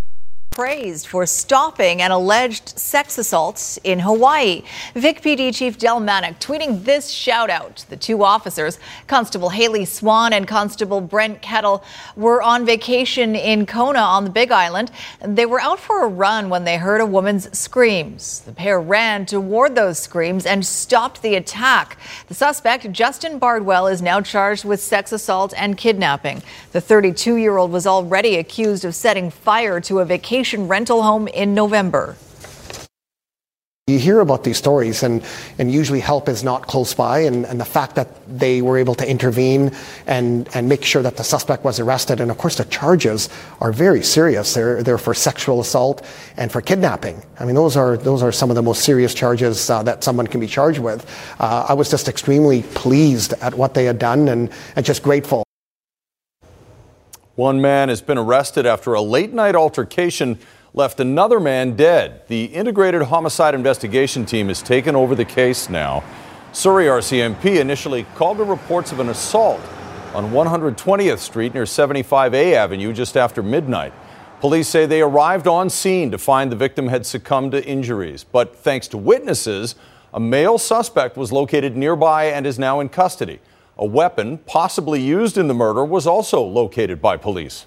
praised 0.53 1.07
for 1.07 1.25
stopping 1.25 2.00
an 2.00 2.12
alleged 2.12 2.77
sex 2.77 3.17
assault 3.17 3.79
in 3.83 3.98
Hawaii. 3.98 4.62
Vic 4.93 5.24
PD 5.24 5.53
Chief 5.53 5.79
Del 5.79 6.00
Manak 6.00 6.39
tweeting 6.39 6.83
this 6.83 7.10
shout 7.10 7.50
out. 7.50 7.83
The 7.89 7.98
two 7.98 8.24
officers, 8.24 8.77
Constable 9.07 9.50
Haley 9.50 9.86
Swan 9.86 10.31
and 10.31 10.48
Constable 10.48 11.01
Brent 11.01 11.41
Kettle, 11.41 11.83
were 12.15 12.39
on 12.43 12.67
vacation 12.67 13.36
in 13.36 13.65
Kona 13.65 13.98
on 13.98 14.25
the 14.25 14.29
Big 14.29 14.51
Island. 14.51 14.91
They 15.25 15.48
were 15.48 15.60
out 15.60 15.79
for 15.79 16.03
a 16.03 16.07
run 16.07 16.50
when 16.50 16.65
they 16.65 16.77
heard 16.77 17.01
a 17.01 17.05
woman's 17.05 17.57
screams. 17.57 18.41
The 18.41 18.53
pair 18.53 18.79
ran 18.79 19.25
toward 19.25 19.74
those 19.74 19.98
screams 19.98 20.45
and 20.45 20.63
stopped 20.63 21.24
the 21.24 21.33
attack. 21.33 21.98
The 22.27 22.36
suspect, 22.36 22.91
Justin 22.91 23.39
Bardwell, 23.39 23.88
is 23.88 24.03
now 24.03 24.22
charged 24.22 24.65
with 24.65 24.79
sex 24.79 25.12
assault 25.12 25.51
and 25.57 25.79
kidnapping. 25.79 26.43
The 26.74 26.81
32 26.81 27.38
year 27.38 27.57
old 27.57 27.72
was 27.72 27.88
already 27.88 28.36
accused 28.36 28.86
of 28.86 28.93
setting 28.93 29.31
fire 29.31 29.81
to 29.81 30.00
a 30.00 30.05
vacation 30.05 30.42
vacation 30.43 30.67
rental 30.67 31.01
home 31.01 31.29
in 31.29 31.53
November. 31.53 32.17
You 33.88 33.97
hear 34.00 34.19
about 34.19 34.43
these 34.43 34.57
stories, 34.57 35.03
and, 35.03 35.23
and 35.57 35.71
usually 35.71 36.01
help 36.01 36.27
is 36.29 36.43
not 36.43 36.67
close 36.67 36.93
by, 36.93 37.19
and, 37.19 37.45
and 37.45 37.59
the 37.59 37.65
fact 37.65 37.95
that 37.95 38.07
they 38.27 38.62
were 38.62 38.77
able 38.77 38.95
to 38.95 39.09
intervene 39.09 39.71
and, 40.07 40.50
and 40.53 40.67
make 40.67 40.83
sure 40.83 41.01
that 41.01 41.15
the 41.15 41.23
suspect 41.23 41.63
was 41.63 41.79
arrested, 41.79 42.19
and 42.19 42.31
of 42.31 42.38
course 42.38 42.57
the 42.57 42.65
charges 42.65 43.29
are 43.59 43.71
very 43.73 44.01
serious. 44.01 44.53
They're, 44.53 44.83
they're 44.83 44.97
for 44.97 45.13
sexual 45.13 45.59
assault 45.59 46.05
and 46.38 46.51
for 46.51 46.62
kidnapping. 46.62 47.21
I 47.39 47.45
mean, 47.45 47.55
those 47.55 47.77
are, 47.77 47.97
those 47.97 48.23
are 48.23 48.31
some 48.31 48.50
of 48.50 48.55
the 48.55 48.63
most 48.63 48.83
serious 48.83 49.13
charges 49.13 49.69
uh, 49.69 49.83
that 49.83 50.03
someone 50.03 50.27
can 50.27 50.39
be 50.39 50.47
charged 50.47 50.79
with. 50.79 51.05
Uh, 51.39 51.67
I 51.69 51.73
was 51.73 51.89
just 51.89 52.07
extremely 52.07 52.63
pleased 52.63 53.33
at 53.41 53.53
what 53.53 53.73
they 53.73 53.85
had 53.85 54.00
done 54.00 54.27
and, 54.29 54.50
and 54.75 54.85
just 54.85 55.03
grateful. 55.03 55.42
One 57.35 57.59
man 57.59 57.89
has 57.89 57.99
been 57.99 58.19
arrested 58.19 58.67
after 58.67 58.93
a 58.93 59.01
late 59.01 59.33
night 59.33 59.55
altercation 59.55 60.37
left 60.75 60.99
another 60.99 61.39
man 61.39 61.75
dead. 61.75 62.21
The 62.27 62.45
Integrated 62.45 63.01
Homicide 63.01 63.55
Investigation 63.55 64.23
Team 64.23 64.49
has 64.49 64.61
taken 64.61 64.95
over 64.95 65.15
the 65.15 65.25
case 65.25 65.67
now. 65.67 66.03
Surrey 66.51 66.85
RCMP 66.85 67.59
initially 67.59 68.05
called 68.13 68.37
to 68.37 68.43
reports 68.43 68.91
of 68.91 68.99
an 68.99 69.09
assault 69.09 69.59
on 70.13 70.29
120th 70.29 71.17
Street 71.17 71.55
near 71.55 71.63
75A 71.63 72.53
Avenue 72.53 72.93
just 72.93 73.17
after 73.17 73.41
midnight. 73.41 73.93
Police 74.39 74.67
say 74.67 74.85
they 74.85 75.01
arrived 75.01 75.47
on 75.47 75.71
scene 75.71 76.11
to 76.11 76.19
find 76.19 76.51
the 76.51 76.55
victim 76.55 76.89
had 76.89 77.03
succumbed 77.03 77.53
to 77.53 77.65
injuries, 77.65 78.23
but 78.23 78.55
thanks 78.55 78.87
to 78.89 78.97
witnesses, 78.99 79.73
a 80.13 80.19
male 80.19 80.59
suspect 80.59 81.17
was 81.17 81.31
located 81.31 81.75
nearby 81.75 82.25
and 82.25 82.45
is 82.45 82.59
now 82.59 82.79
in 82.79 82.89
custody. 82.89 83.39
A 83.77 83.85
weapon 83.85 84.37
possibly 84.37 85.01
used 85.01 85.35
in 85.35 85.47
the 85.47 85.53
murder 85.55 85.83
was 85.83 86.05
also 86.05 86.43
located 86.43 87.01
by 87.01 87.17
police. 87.17 87.65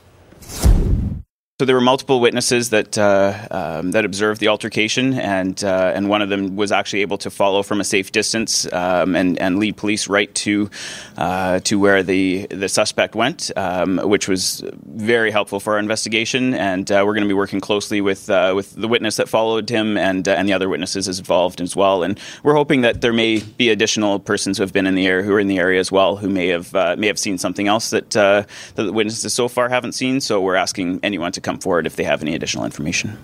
So 1.58 1.64
there 1.64 1.74
were 1.74 1.80
multiple 1.80 2.20
witnesses 2.20 2.68
that 2.68 2.98
uh, 2.98 3.48
um, 3.50 3.92
that 3.92 4.04
observed 4.04 4.42
the 4.42 4.48
altercation, 4.48 5.14
and 5.14 5.64
uh, 5.64 5.90
and 5.94 6.10
one 6.10 6.20
of 6.20 6.28
them 6.28 6.54
was 6.54 6.70
actually 6.70 7.00
able 7.00 7.16
to 7.16 7.30
follow 7.30 7.62
from 7.62 7.80
a 7.80 7.84
safe 7.84 8.12
distance 8.12 8.70
um, 8.74 9.16
and 9.16 9.38
and 9.38 9.58
lead 9.58 9.78
police 9.78 10.06
right 10.06 10.34
to 10.34 10.68
uh, 11.16 11.60
to 11.60 11.78
where 11.80 12.02
the 12.02 12.46
the 12.50 12.68
suspect 12.68 13.14
went, 13.14 13.50
um, 13.56 13.96
which 14.04 14.28
was 14.28 14.62
very 14.84 15.30
helpful 15.30 15.58
for 15.58 15.72
our 15.72 15.78
investigation. 15.78 16.52
And 16.52 16.92
uh, 16.92 17.02
we're 17.06 17.14
going 17.14 17.24
to 17.24 17.28
be 17.28 17.32
working 17.32 17.62
closely 17.62 18.02
with 18.02 18.28
uh, 18.28 18.52
with 18.54 18.74
the 18.74 18.86
witness 18.86 19.16
that 19.16 19.26
followed 19.26 19.70
him 19.70 19.96
and 19.96 20.28
uh, 20.28 20.32
and 20.32 20.46
the 20.46 20.52
other 20.52 20.68
witnesses 20.68 21.08
involved 21.18 21.62
as 21.62 21.74
well. 21.74 22.02
And 22.02 22.20
we're 22.42 22.52
hoping 22.52 22.82
that 22.82 23.00
there 23.00 23.14
may 23.14 23.38
be 23.38 23.70
additional 23.70 24.18
persons 24.18 24.58
who 24.58 24.62
have 24.62 24.74
been 24.74 24.86
in 24.86 24.94
the 24.94 25.06
area 25.06 25.24
who 25.24 25.32
are 25.32 25.40
in 25.40 25.48
the 25.48 25.58
area 25.58 25.80
as 25.80 25.90
well 25.90 26.16
who 26.16 26.28
may 26.28 26.48
have 26.48 26.74
may 26.98 27.06
have 27.06 27.18
seen 27.18 27.38
something 27.38 27.66
else 27.66 27.88
that 27.88 28.10
that 28.10 28.46
the 28.74 28.92
witnesses 28.92 29.32
so 29.32 29.48
far 29.48 29.70
haven't 29.70 29.92
seen. 29.92 30.20
So 30.20 30.42
we're 30.42 30.56
asking 30.56 31.00
anyone 31.02 31.32
to 31.32 31.45
come 31.46 31.58
forward 31.58 31.86
if 31.86 31.96
they 31.96 32.04
have 32.04 32.20
any 32.20 32.34
additional 32.34 32.64
information. 32.64 33.16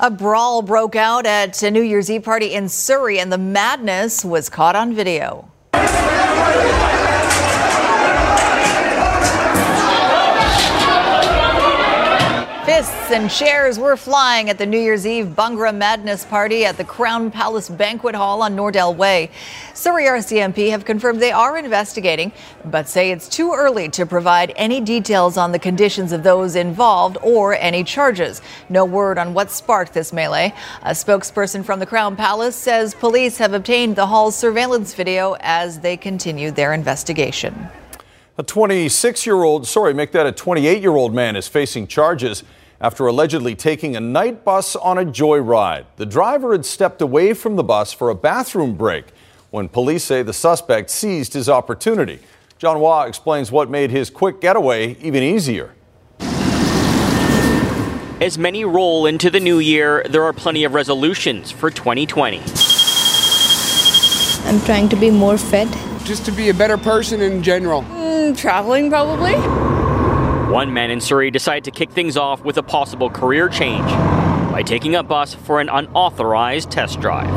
A 0.00 0.10
brawl 0.10 0.62
broke 0.62 0.94
out 0.94 1.26
at 1.26 1.60
a 1.62 1.70
New 1.70 1.82
Year's 1.82 2.08
Eve 2.08 2.22
party 2.22 2.54
in 2.54 2.68
Surrey, 2.68 3.18
and 3.18 3.32
the 3.32 3.38
madness 3.38 4.24
was 4.24 4.48
caught 4.48 4.76
on 4.76 4.94
video. 4.94 5.50
And 13.10 13.30
chairs 13.30 13.78
were 13.78 13.96
flying 13.96 14.50
at 14.50 14.58
the 14.58 14.66
New 14.66 14.78
Year's 14.78 15.06
Eve 15.06 15.28
Bhangra 15.28 15.74
Madness 15.74 16.26
party 16.26 16.66
at 16.66 16.76
the 16.76 16.84
Crown 16.84 17.30
Palace 17.30 17.70
Banquet 17.70 18.14
Hall 18.14 18.42
on 18.42 18.54
Nordell 18.54 18.94
Way. 18.94 19.30
Surrey 19.72 20.04
RCMP 20.04 20.68
have 20.68 20.84
confirmed 20.84 21.18
they 21.18 21.32
are 21.32 21.56
investigating, 21.56 22.32
but 22.66 22.86
say 22.86 23.10
it's 23.10 23.26
too 23.26 23.54
early 23.54 23.88
to 23.88 24.04
provide 24.04 24.52
any 24.56 24.82
details 24.82 25.38
on 25.38 25.52
the 25.52 25.58
conditions 25.58 26.12
of 26.12 26.22
those 26.22 26.54
involved 26.54 27.16
or 27.22 27.54
any 27.54 27.82
charges. 27.82 28.42
No 28.68 28.84
word 28.84 29.16
on 29.16 29.32
what 29.32 29.50
sparked 29.50 29.94
this 29.94 30.12
melee. 30.12 30.52
A 30.82 30.90
spokesperson 30.90 31.64
from 31.64 31.80
the 31.80 31.86
Crown 31.86 32.14
Palace 32.14 32.56
says 32.56 32.94
police 32.94 33.38
have 33.38 33.54
obtained 33.54 33.96
the 33.96 34.06
hall's 34.06 34.36
surveillance 34.36 34.92
video 34.92 35.34
as 35.40 35.80
they 35.80 35.96
continue 35.96 36.50
their 36.50 36.74
investigation. 36.74 37.68
A 38.36 38.42
26 38.42 39.24
year 39.24 39.42
old, 39.42 39.66
sorry, 39.66 39.94
make 39.94 40.12
that 40.12 40.26
a 40.26 40.32
28 40.32 40.82
year 40.82 40.94
old 40.94 41.14
man 41.14 41.36
is 41.36 41.48
facing 41.48 41.86
charges 41.86 42.44
after 42.80 43.06
allegedly 43.06 43.54
taking 43.54 43.96
a 43.96 44.00
night 44.00 44.44
bus 44.44 44.76
on 44.76 44.98
a 44.98 45.04
joyride. 45.04 45.84
The 45.96 46.06
driver 46.06 46.52
had 46.52 46.64
stepped 46.64 47.02
away 47.02 47.34
from 47.34 47.56
the 47.56 47.64
bus 47.64 47.92
for 47.92 48.10
a 48.10 48.14
bathroom 48.14 48.74
break 48.74 49.06
when 49.50 49.68
police 49.68 50.04
say 50.04 50.22
the 50.22 50.32
suspect 50.32 50.90
seized 50.90 51.34
his 51.34 51.48
opportunity. 51.48 52.20
John 52.58 52.76
Hua 52.76 53.06
explains 53.06 53.50
what 53.52 53.70
made 53.70 53.90
his 53.90 54.10
quick 54.10 54.40
getaway 54.40 54.96
even 55.00 55.22
easier. 55.22 55.74
As 58.20 58.36
many 58.36 58.64
roll 58.64 59.06
into 59.06 59.30
the 59.30 59.38
new 59.38 59.60
year, 59.60 60.04
there 60.08 60.24
are 60.24 60.32
plenty 60.32 60.64
of 60.64 60.74
resolutions 60.74 61.52
for 61.52 61.70
2020. 61.70 62.40
I'm 64.48 64.60
trying 64.62 64.88
to 64.88 64.96
be 64.96 65.10
more 65.10 65.38
fit. 65.38 65.68
Just 66.04 66.24
to 66.24 66.32
be 66.32 66.48
a 66.48 66.54
better 66.54 66.76
person 66.76 67.20
in 67.20 67.42
general. 67.42 67.82
Mm, 67.82 68.36
traveling, 68.36 68.88
probably. 68.88 69.34
One 70.48 70.72
man 70.72 70.90
in 70.90 70.98
Surrey 71.02 71.30
decided 71.30 71.64
to 71.64 71.70
kick 71.70 71.90
things 71.90 72.16
off 72.16 72.42
with 72.42 72.56
a 72.56 72.62
possible 72.62 73.10
career 73.10 73.50
change 73.50 73.86
by 74.50 74.62
taking 74.62 74.94
a 74.94 75.02
bus 75.02 75.34
for 75.34 75.60
an 75.60 75.68
unauthorized 75.68 76.70
test 76.70 77.02
drive. 77.02 77.28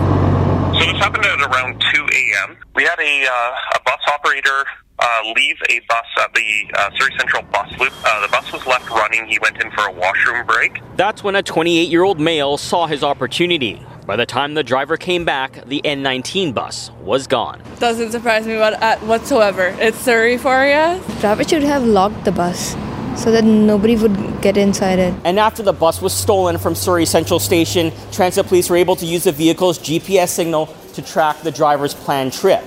So 0.74 0.80
this 0.80 0.98
happened 0.98 1.26
at 1.26 1.42
around 1.42 1.84
2 1.94 2.06
a.m. 2.06 2.58
We 2.74 2.84
had 2.84 2.98
a, 3.02 3.26
uh, 3.26 3.76
a 3.76 3.82
bus 3.84 4.00
operator 4.08 4.64
uh, 4.98 5.22
leave 5.36 5.58
a 5.70 5.80
bus 5.90 6.06
at 6.22 6.34
the 6.34 6.72
uh, 6.74 6.90
Surrey 6.98 7.14
Central 7.18 7.44
bus 7.52 7.70
loop. 7.82 7.92
Uh, 8.06 8.22
the 8.22 8.32
bus 8.32 8.50
was 8.54 8.66
left 8.66 8.90
running. 8.90 9.28
He 9.28 9.38
went 9.40 9.62
in 9.62 9.70
for 9.72 9.88
a 9.88 9.92
washroom 9.92 10.48
break. 10.48 10.80
That's 10.96 11.22
when 11.22 11.36
a 11.36 11.44
28 11.44 11.90
year 11.90 12.04
old 12.04 12.18
male 12.18 12.56
saw 12.56 12.88
his 12.88 13.04
opportunity. 13.04 13.86
By 14.08 14.16
the 14.16 14.26
time 14.26 14.54
the 14.54 14.64
driver 14.64 14.96
came 14.96 15.26
back, 15.26 15.66
the 15.68 15.82
N19 15.84 16.54
bus 16.54 16.92
was 17.02 17.28
gone. 17.28 17.62
Doesn't 17.78 18.12
surprise 18.12 18.48
me 18.48 18.56
whatsoever. 18.56 19.76
It's 19.80 19.98
Surrey 19.98 20.38
for 20.38 20.66
you. 20.66 21.04
Driver 21.20 21.44
should 21.44 21.64
have 21.64 21.84
locked 21.84 22.24
the 22.24 22.32
bus 22.32 22.74
so 23.18 23.32
that 23.32 23.44
nobody 23.44 23.96
would 23.96 24.42
get 24.42 24.58
inside 24.58 25.00
it. 25.00 25.14
And 25.24 25.40
after 25.40 25.64
the 25.64 25.74
bus 25.74 26.02
was 26.02 26.14
stolen 26.14 26.58
from 26.58 26.76
Surrey 26.76 27.06
Central 27.06 27.40
Station, 27.40 27.92
transit 28.12 28.48
police 28.48 28.70
were 28.70 28.78
able 28.78 28.96
to 28.98 29.06
use 29.06 29.24
the 29.24 29.32
vehicle's 29.32 29.80
GPS 29.80 30.30
signal 30.30 30.68
to 30.94 31.02
track 31.02 31.42
the 31.42 31.52
driver's 31.52 31.94
planned 31.94 32.34
trip. 32.34 32.64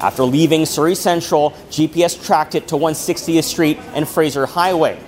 After 0.00 0.24
leaving 0.24 0.66
Surrey 0.66 0.94
Central, 0.94 1.52
GPS 1.70 2.24
tracked 2.24 2.54
it 2.54 2.68
to 2.68 2.74
160th 2.74 3.44
Street 3.44 3.78
and 3.94 4.08
Fraser 4.08 4.46
Highway. 4.46 4.98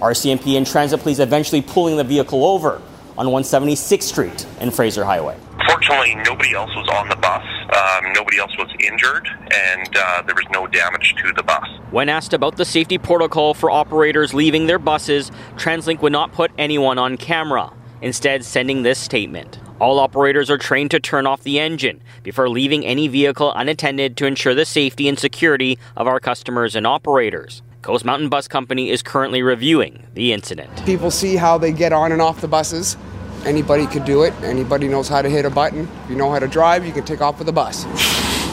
RCMP 0.00 0.58
and 0.58 0.66
transit 0.66 1.00
police 1.00 1.18
eventually 1.18 1.62
pulling 1.62 1.96
the 1.96 2.04
vehicle 2.04 2.44
over 2.44 2.82
on 3.16 3.26
176th 3.26 4.02
Street 4.02 4.46
and 4.60 4.74
Fraser 4.74 5.04
Highway. 5.04 5.38
Fortunately, 5.86 6.22
nobody 6.24 6.54
else 6.54 6.70
was 6.74 6.88
on 6.88 7.08
the 7.08 7.16
bus. 7.16 7.44
Um, 7.76 8.12
nobody 8.12 8.38
else 8.38 8.56
was 8.58 8.68
injured, 8.80 9.28
and 9.52 9.96
uh, 9.96 10.22
there 10.22 10.34
was 10.34 10.46
no 10.50 10.66
damage 10.66 11.14
to 11.22 11.32
the 11.32 11.42
bus. 11.42 11.64
When 11.90 12.08
asked 12.08 12.32
about 12.32 12.56
the 12.56 12.64
safety 12.64 12.98
protocol 12.98 13.54
for 13.54 13.70
operators 13.70 14.34
leaving 14.34 14.66
their 14.66 14.78
buses, 14.78 15.30
TransLink 15.56 16.00
would 16.02 16.12
not 16.12 16.32
put 16.32 16.50
anyone 16.58 16.98
on 16.98 17.16
camera, 17.16 17.72
instead, 18.00 18.44
sending 18.44 18.82
this 18.82 18.98
statement. 18.98 19.60
All 19.78 19.98
operators 19.98 20.50
are 20.50 20.58
trained 20.58 20.90
to 20.92 21.00
turn 21.00 21.26
off 21.26 21.42
the 21.42 21.60
engine 21.60 22.02
before 22.22 22.48
leaving 22.48 22.84
any 22.84 23.08
vehicle 23.08 23.52
unattended 23.54 24.16
to 24.16 24.26
ensure 24.26 24.54
the 24.54 24.64
safety 24.64 25.06
and 25.06 25.18
security 25.18 25.78
of 25.96 26.06
our 26.06 26.18
customers 26.18 26.74
and 26.74 26.86
operators. 26.86 27.62
Coast 27.82 28.04
Mountain 28.04 28.28
Bus 28.28 28.48
Company 28.48 28.90
is 28.90 29.02
currently 29.02 29.42
reviewing 29.42 30.06
the 30.14 30.32
incident. 30.32 30.84
People 30.84 31.10
see 31.10 31.36
how 31.36 31.58
they 31.58 31.70
get 31.70 31.92
on 31.92 32.10
and 32.10 32.20
off 32.20 32.40
the 32.40 32.48
buses. 32.48 32.96
Anybody 33.46 33.86
could 33.86 34.04
do 34.04 34.24
it. 34.24 34.34
Anybody 34.42 34.88
knows 34.88 35.08
how 35.08 35.22
to 35.22 35.30
hit 35.30 35.44
a 35.44 35.50
button. 35.50 35.88
If 36.04 36.10
you 36.10 36.16
know 36.16 36.30
how 36.30 36.40
to 36.40 36.48
drive, 36.48 36.84
you 36.84 36.92
can 36.92 37.04
take 37.04 37.20
off 37.20 37.38
with 37.38 37.48
a 37.48 37.52
bus. 37.52 37.84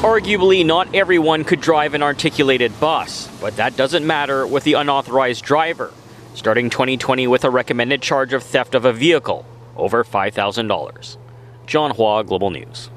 Arguably, 0.03 0.65
not 0.65 0.93
everyone 0.93 1.43
could 1.43 1.61
drive 1.61 1.93
an 1.95 2.03
articulated 2.03 2.79
bus, 2.79 3.27
but 3.41 3.55
that 3.55 3.75
doesn't 3.75 4.05
matter 4.05 4.45
with 4.45 4.65
the 4.65 4.73
unauthorized 4.73 5.43
driver, 5.43 5.91
starting 6.35 6.69
2020 6.69 7.25
with 7.25 7.43
a 7.43 7.49
recommended 7.49 8.01
charge 8.01 8.33
of 8.33 8.43
theft 8.43 8.75
of 8.75 8.85
a 8.85 8.93
vehicle 8.93 9.45
over 9.75 10.03
$5,000. 10.03 11.17
John 11.65 11.91
Hua, 11.91 12.23
Global 12.23 12.51
News. 12.51 12.89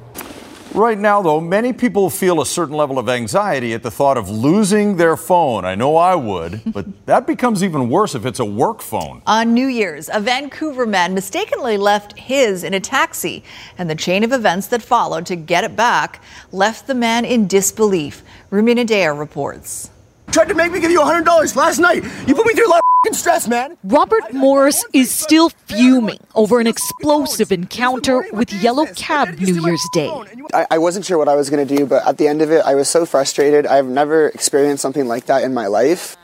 Right 0.77 0.99
now, 0.99 1.23
though, 1.23 1.41
many 1.41 1.73
people 1.73 2.11
feel 2.11 2.43
a 2.43 2.45
certain 2.45 2.77
level 2.77 2.99
of 2.99 3.09
anxiety 3.09 3.73
at 3.73 3.83
the 3.83 3.91
thought 3.91 4.19
of 4.19 4.29
losing 4.29 4.99
their 4.99 5.17
phone. 5.17 5.65
I 5.65 5.75
know 5.75 5.97
I 5.97 6.15
would, 6.15 6.61
but 6.67 7.07
that 7.07 7.27
becomes 7.27 7.65
even 7.65 7.89
worse 7.89 8.15
if 8.15 8.27
it's 8.27 8.41
a 8.41 8.45
work 8.45 8.83
phone. 8.83 9.23
On 9.27 9.55
New 9.55 9.69
Year's, 9.69 10.11
a 10.13 10.21
Vancouver 10.21 10.85
man 10.85 11.15
mistakenly 11.15 11.79
left 11.79 12.19
his 12.19 12.63
in 12.63 12.75
a 12.75 12.81
taxi, 12.81 13.43
and 13.79 13.89
the 13.89 13.95
chain 13.95 14.23
of 14.23 14.33
events 14.33 14.67
that 14.67 14.83
followed 14.83 15.25
to 15.25 15.35
get 15.35 15.65
it 15.65 15.77
back 15.77 16.23
left 16.53 16.87
the 16.87 16.95
man 16.95 17.25
in 17.25 17.47
disbelief. 17.47 18.23
Rumina 18.51 18.85
Daya 18.85 19.19
reports. 19.19 19.89
Tried 20.31 20.49
to 20.49 20.55
make 20.55 20.73
me 20.73 20.81
give 20.81 20.91
you 20.91 21.01
$100 21.01 21.57
last 21.57 21.79
night. 21.79 22.05
You 22.27 22.35
put 22.35 22.47
me 22.47 22.53
through 22.53 22.69
a 22.69 22.69
lot 22.69 22.86
of 23.07 23.17
stress, 23.17 23.49
man. 23.49 23.77
Robert 23.85 24.33
Morris 24.33 24.85
is 24.93 25.11
still 25.11 25.51
fuming 25.51 26.19
over 26.35 26.61
an 26.61 26.67
explosive 26.67 27.53
encounter 27.53 28.27
with 28.33 28.53
Yellow 28.53 28.87
Cab 28.95 29.39
New 29.39 29.65
Year's 29.65 29.85
Day. 29.93 30.11
I, 30.53 30.67
I 30.73 30.79
wasn't 30.79 31.05
sure 31.05 31.19
what 31.19 31.29
I 31.29 31.35
was 31.35 31.51
going 31.51 31.67
to 31.67 31.77
do, 31.77 31.87
but 31.87 32.07
at 32.07 32.19
the 32.19 32.29
end 32.29 32.43
of 32.43 32.51
it, 32.51 32.65
I 32.65 32.75
was 32.75 32.89
so 32.89 33.07
frustrated. 33.07 33.67
I've 33.67 33.87
never 33.87 34.29
experienced 34.29 34.83
something 34.83 35.07
like 35.07 35.27
that 35.27 35.43
in 35.43 35.55
my 35.55 35.67
life. 35.67 36.17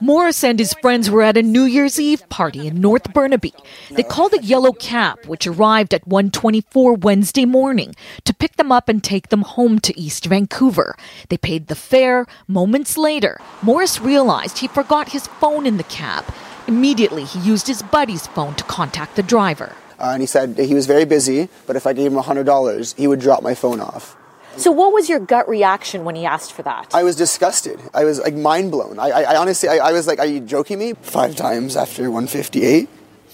Morris 0.00 0.44
and 0.44 0.58
his 0.58 0.74
friends 0.74 1.10
were 1.10 1.22
at 1.22 1.38
a 1.38 1.42
New 1.42 1.62
Year's 1.62 1.98
Eve 1.98 2.28
party 2.28 2.66
in 2.66 2.82
North 2.82 3.14
Burnaby. 3.14 3.54
They 3.90 4.02
called 4.02 4.34
a 4.34 4.42
yellow 4.42 4.72
cab, 4.72 5.24
which 5.24 5.46
arrived 5.46 5.94
at 5.94 6.06
1:24 6.06 6.98
Wednesday 7.00 7.46
morning, 7.46 7.94
to 8.24 8.34
pick 8.34 8.56
them 8.56 8.70
up 8.70 8.90
and 8.90 9.02
take 9.02 9.30
them 9.30 9.40
home 9.40 9.78
to 9.80 9.98
East 9.98 10.26
Vancouver. 10.26 10.96
They 11.30 11.38
paid 11.38 11.68
the 11.68 11.74
fare. 11.74 12.26
Moments 12.46 12.98
later, 12.98 13.40
Morris 13.62 13.98
realized 13.98 14.58
he 14.58 14.68
forgot 14.68 15.12
his 15.12 15.28
phone 15.40 15.64
in 15.64 15.78
the 15.78 15.84
cab. 15.84 16.24
Immediately, 16.66 17.24
he 17.24 17.38
used 17.38 17.66
his 17.66 17.82
buddy's 17.82 18.26
phone 18.26 18.54
to 18.56 18.64
contact 18.64 19.16
the 19.16 19.22
driver. 19.22 19.72
Uh, 19.98 20.10
and 20.12 20.20
he 20.20 20.26
said 20.26 20.58
he 20.58 20.74
was 20.74 20.86
very 20.86 21.06
busy, 21.06 21.48
but 21.66 21.74
if 21.76 21.86
I 21.86 21.94
gave 21.94 22.12
him 22.12 22.18
$100, 22.18 22.94
he 22.98 23.06
would 23.06 23.20
drop 23.20 23.42
my 23.42 23.54
phone 23.54 23.80
off. 23.80 24.14
So, 24.58 24.72
what 24.72 24.92
was 24.92 25.08
your 25.08 25.18
gut 25.18 25.48
reaction 25.48 26.04
when 26.04 26.14
he 26.14 26.24
asked 26.24 26.52
for 26.52 26.62
that? 26.62 26.90
I 26.94 27.02
was 27.02 27.16
disgusted. 27.16 27.80
I 27.92 28.04
was 28.04 28.18
like 28.20 28.34
mind 28.34 28.70
blown. 28.70 28.98
I, 28.98 29.10
I, 29.10 29.20
I 29.22 29.36
honestly, 29.36 29.68
I, 29.68 29.76
I 29.88 29.92
was 29.92 30.06
like, 30.06 30.18
"Are 30.18 30.26
you 30.26 30.40
joking 30.40 30.78
me?" 30.78 30.94
Five 31.02 31.36
times 31.36 31.76
after 31.76 32.02
158. 32.04 32.88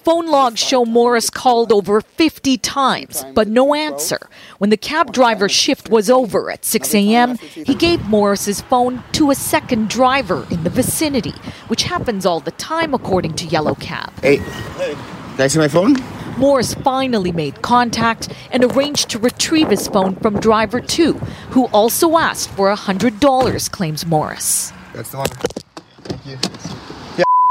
Phone 0.05 0.26
logs 0.26 0.59
show 0.59 0.85
Morris 0.85 1.31
called 1.31 1.71
over 1.71 2.00
50 2.00 2.59
times, 2.59 3.25
but 3.35 3.47
no 3.47 3.73
answer. 3.73 4.19
When 4.59 4.71
the 4.71 4.76
cab 4.76 5.12
driver's 5.12 5.52
shift 5.52 5.91
was 5.91 6.11
over 6.11 6.50
at 6.50 6.64
6 6.64 6.93
a.m., 6.97 7.37
he 7.38 7.76
gave 7.76 8.05
Morris's 8.09 8.62
phone 8.62 9.05
to 9.12 9.31
a 9.31 9.37
second 9.37 9.88
driver 9.88 10.45
in 10.50 10.64
the 10.64 10.71
vicinity, 10.71 11.35
which 11.69 11.85
happens 11.85 12.26
all 12.26 12.41
the 12.41 12.50
time 12.50 12.95
according 12.95 13.35
to 13.35 13.47
Yellow 13.47 13.76
Cab. 13.76 14.12
Hey, 14.21 14.38
can 14.38 15.41
I 15.41 15.47
see 15.47 15.61
my 15.61 15.69
phone? 15.69 15.95
Morris 16.42 16.75
finally 16.75 17.30
made 17.30 17.62
contact 17.62 18.28
and 18.50 18.64
arranged 18.64 19.08
to 19.11 19.18
retrieve 19.20 19.70
his 19.70 19.87
phone 19.87 20.16
from 20.16 20.40
driver 20.40 20.80
2, 20.80 21.12
who 21.50 21.66
also 21.66 22.18
asked 22.18 22.50
for 22.50 22.75
$100, 22.75 23.70
claims 23.70 24.04
Morris. 24.04 24.72
That's 24.92 25.12
the 25.12 25.18
one. 25.18 25.28
Thank 25.28 26.26
you. 26.26 26.91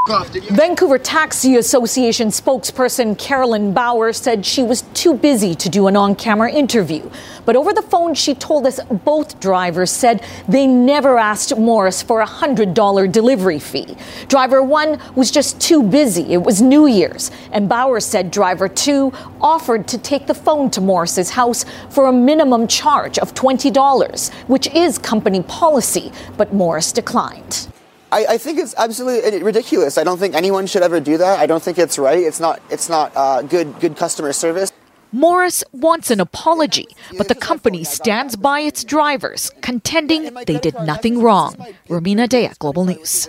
Vancouver 0.08 0.98
Taxi 0.98 1.58
Association 1.58 2.30
spokesperson 2.30 3.16
Carolyn 3.20 3.72
Bauer 3.72 4.12
said 4.14 4.44
she 4.44 4.64
was 4.64 4.82
too 4.96 5.14
busy 5.14 5.54
to 5.54 5.70
do 5.70 5.86
an 5.86 5.96
on 5.96 6.16
camera 6.16 6.52
interview. 6.52 7.08
But 7.46 7.56
over 7.56 7.72
the 7.72 7.84
phone, 7.84 8.16
she 8.16 8.34
told 8.34 8.66
us 8.66 8.80
both 9.06 9.40
drivers 9.40 9.92
said 9.92 10.26
they 10.48 10.66
never 10.66 11.20
asked 11.20 11.56
Morris 11.56 12.02
for 12.02 12.22
a 12.22 12.26
$100 12.26 13.12
delivery 13.12 13.60
fee. 13.60 13.96
Driver 14.28 14.64
one 14.64 15.00
was 15.14 15.30
just 15.30 15.62
too 15.62 15.84
busy. 15.84 16.34
It 16.34 16.42
was 16.42 16.64
New 16.64 16.88
Year's. 16.88 17.30
And 17.52 17.70
Bauer 17.70 18.00
said 18.00 18.32
driver 18.32 18.68
two 18.68 19.14
offered 19.40 19.88
to 19.90 20.00
take 20.00 20.26
the 20.26 20.34
phone 20.34 20.72
to 20.72 20.82
Morris's 20.82 21.30
house 21.30 21.64
for 21.92 22.08
a 22.08 22.14
minimum 22.14 22.66
charge 22.66 23.20
of 23.20 23.36
$20, 23.36 24.34
which 24.48 24.68
is 24.74 24.98
company 24.98 25.44
policy. 25.44 26.12
But 26.38 26.54
Morris 26.54 26.92
declined. 26.92 27.68
I, 28.12 28.26
I, 28.32 28.38
think 28.38 28.60
it's 28.60 28.76
absolutely 28.78 29.42
ridiculous. 29.42 29.98
I 29.98 30.04
don't 30.04 30.18
think 30.18 30.36
anyone 30.36 30.68
should 30.68 30.84
ever 30.84 31.00
do 31.00 31.18
that. 31.18 31.40
I 31.40 31.46
don't 31.46 31.64
think 31.64 31.78
it's 31.78 31.98
right. 31.98 32.20
It's 32.20 32.40
not. 32.40 32.62
It's 32.70 32.90
not 32.90 33.12
uh, 33.16 33.42
good. 33.42 33.80
Good 33.80 33.96
customer 33.96 34.34
service. 34.34 34.72
Morris 35.14 35.64
wants 35.74 36.10
an 36.10 36.22
apology, 36.22 36.88
but 37.18 37.28
the 37.28 37.36
company 37.36 37.84
stands 37.84 38.38
by 38.38 38.62
its 38.62 38.86
drivers, 38.86 39.52
contending 39.62 40.34
they 40.46 40.58
did 40.58 40.74
nothing 40.76 41.22
wrong. 41.22 41.54
Rumina 41.90 42.30
Daya, 42.30 42.58
Global 42.60 42.86
News. 42.86 43.28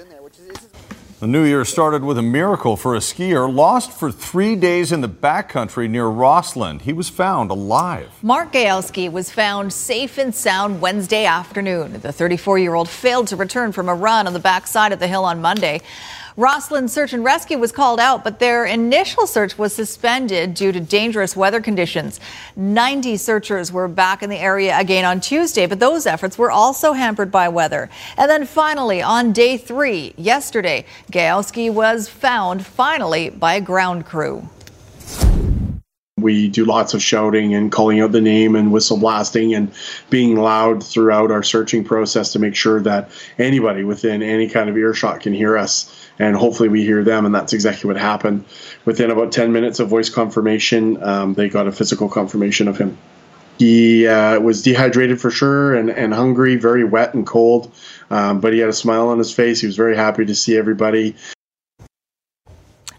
The 1.22 1.28
new 1.28 1.44
year 1.44 1.64
started 1.64 2.02
with 2.02 2.18
a 2.18 2.22
miracle 2.22 2.76
for 2.76 2.96
a 2.96 2.98
skier 2.98 3.46
lost 3.48 3.92
for 3.92 4.10
three 4.10 4.56
days 4.56 4.90
in 4.90 5.02
the 5.02 5.08
backcountry 5.08 5.88
near 5.88 6.08
Rossland. 6.08 6.82
He 6.82 6.92
was 6.92 7.08
found 7.08 7.52
alive. 7.52 8.10
Mark 8.22 8.52
Gaelski 8.52 9.08
was 9.08 9.30
found 9.30 9.72
safe 9.72 10.18
and 10.18 10.34
sound 10.34 10.80
Wednesday 10.80 11.24
afternoon. 11.24 12.00
The 12.00 12.10
34 12.10 12.58
year 12.58 12.74
old 12.74 12.88
failed 12.88 13.28
to 13.28 13.36
return 13.36 13.70
from 13.70 13.88
a 13.88 13.94
run 13.94 14.26
on 14.26 14.32
the 14.32 14.40
backside 14.40 14.90
of 14.90 14.98
the 14.98 15.06
hill 15.06 15.24
on 15.24 15.40
Monday. 15.40 15.82
Rossland 16.36 16.90
Search 16.90 17.12
and 17.12 17.22
Rescue 17.22 17.58
was 17.58 17.72
called 17.72 18.00
out, 18.00 18.24
but 18.24 18.38
their 18.38 18.64
initial 18.64 19.26
search 19.26 19.58
was 19.58 19.74
suspended 19.74 20.54
due 20.54 20.72
to 20.72 20.80
dangerous 20.80 21.36
weather 21.36 21.60
conditions. 21.60 22.20
90 22.56 23.18
searchers 23.18 23.70
were 23.70 23.86
back 23.86 24.22
in 24.22 24.30
the 24.30 24.38
area 24.38 24.78
again 24.78 25.04
on 25.04 25.20
Tuesday, 25.20 25.66
but 25.66 25.78
those 25.78 26.06
efforts 26.06 26.38
were 26.38 26.50
also 26.50 26.94
hampered 26.94 27.30
by 27.30 27.48
weather. 27.48 27.90
And 28.16 28.30
then 28.30 28.46
finally, 28.46 29.02
on 29.02 29.32
day 29.32 29.58
three, 29.58 30.14
yesterday, 30.16 30.86
Gaelski 31.10 31.70
was 31.70 32.08
found 32.08 32.64
finally 32.64 33.28
by 33.28 33.54
a 33.54 33.60
ground 33.60 34.06
crew. 34.06 34.48
We 36.22 36.48
do 36.48 36.64
lots 36.64 36.94
of 36.94 37.02
shouting 37.02 37.54
and 37.54 37.70
calling 37.70 38.00
out 38.00 38.12
the 38.12 38.20
name 38.20 38.56
and 38.56 38.72
whistle 38.72 38.96
blasting 38.96 39.54
and 39.54 39.72
being 40.10 40.36
loud 40.36 40.84
throughout 40.84 41.30
our 41.30 41.42
searching 41.42 41.84
process 41.84 42.32
to 42.32 42.38
make 42.38 42.54
sure 42.54 42.80
that 42.80 43.10
anybody 43.38 43.84
within 43.84 44.22
any 44.22 44.48
kind 44.48 44.70
of 44.70 44.76
earshot 44.76 45.20
can 45.20 45.32
hear 45.32 45.58
us 45.58 46.08
and 46.18 46.36
hopefully 46.36 46.68
we 46.68 46.84
hear 46.84 47.02
them. 47.02 47.26
And 47.26 47.34
that's 47.34 47.52
exactly 47.52 47.88
what 47.88 47.96
happened. 47.96 48.44
Within 48.84 49.10
about 49.10 49.32
10 49.32 49.52
minutes 49.52 49.80
of 49.80 49.88
voice 49.88 50.08
confirmation, 50.08 51.02
um, 51.02 51.34
they 51.34 51.48
got 51.48 51.66
a 51.66 51.72
physical 51.72 52.08
confirmation 52.08 52.68
of 52.68 52.78
him. 52.78 52.96
He 53.58 54.06
uh, 54.06 54.40
was 54.40 54.62
dehydrated 54.62 55.20
for 55.20 55.30
sure 55.30 55.74
and, 55.74 55.90
and 55.90 56.12
hungry, 56.12 56.56
very 56.56 56.84
wet 56.84 57.14
and 57.14 57.26
cold, 57.26 57.72
um, 58.10 58.40
but 58.40 58.52
he 58.52 58.58
had 58.58 58.68
a 58.68 58.72
smile 58.72 59.08
on 59.08 59.18
his 59.18 59.32
face. 59.32 59.60
He 59.60 59.66
was 59.66 59.76
very 59.76 59.96
happy 59.96 60.24
to 60.24 60.34
see 60.34 60.56
everybody. 60.56 61.16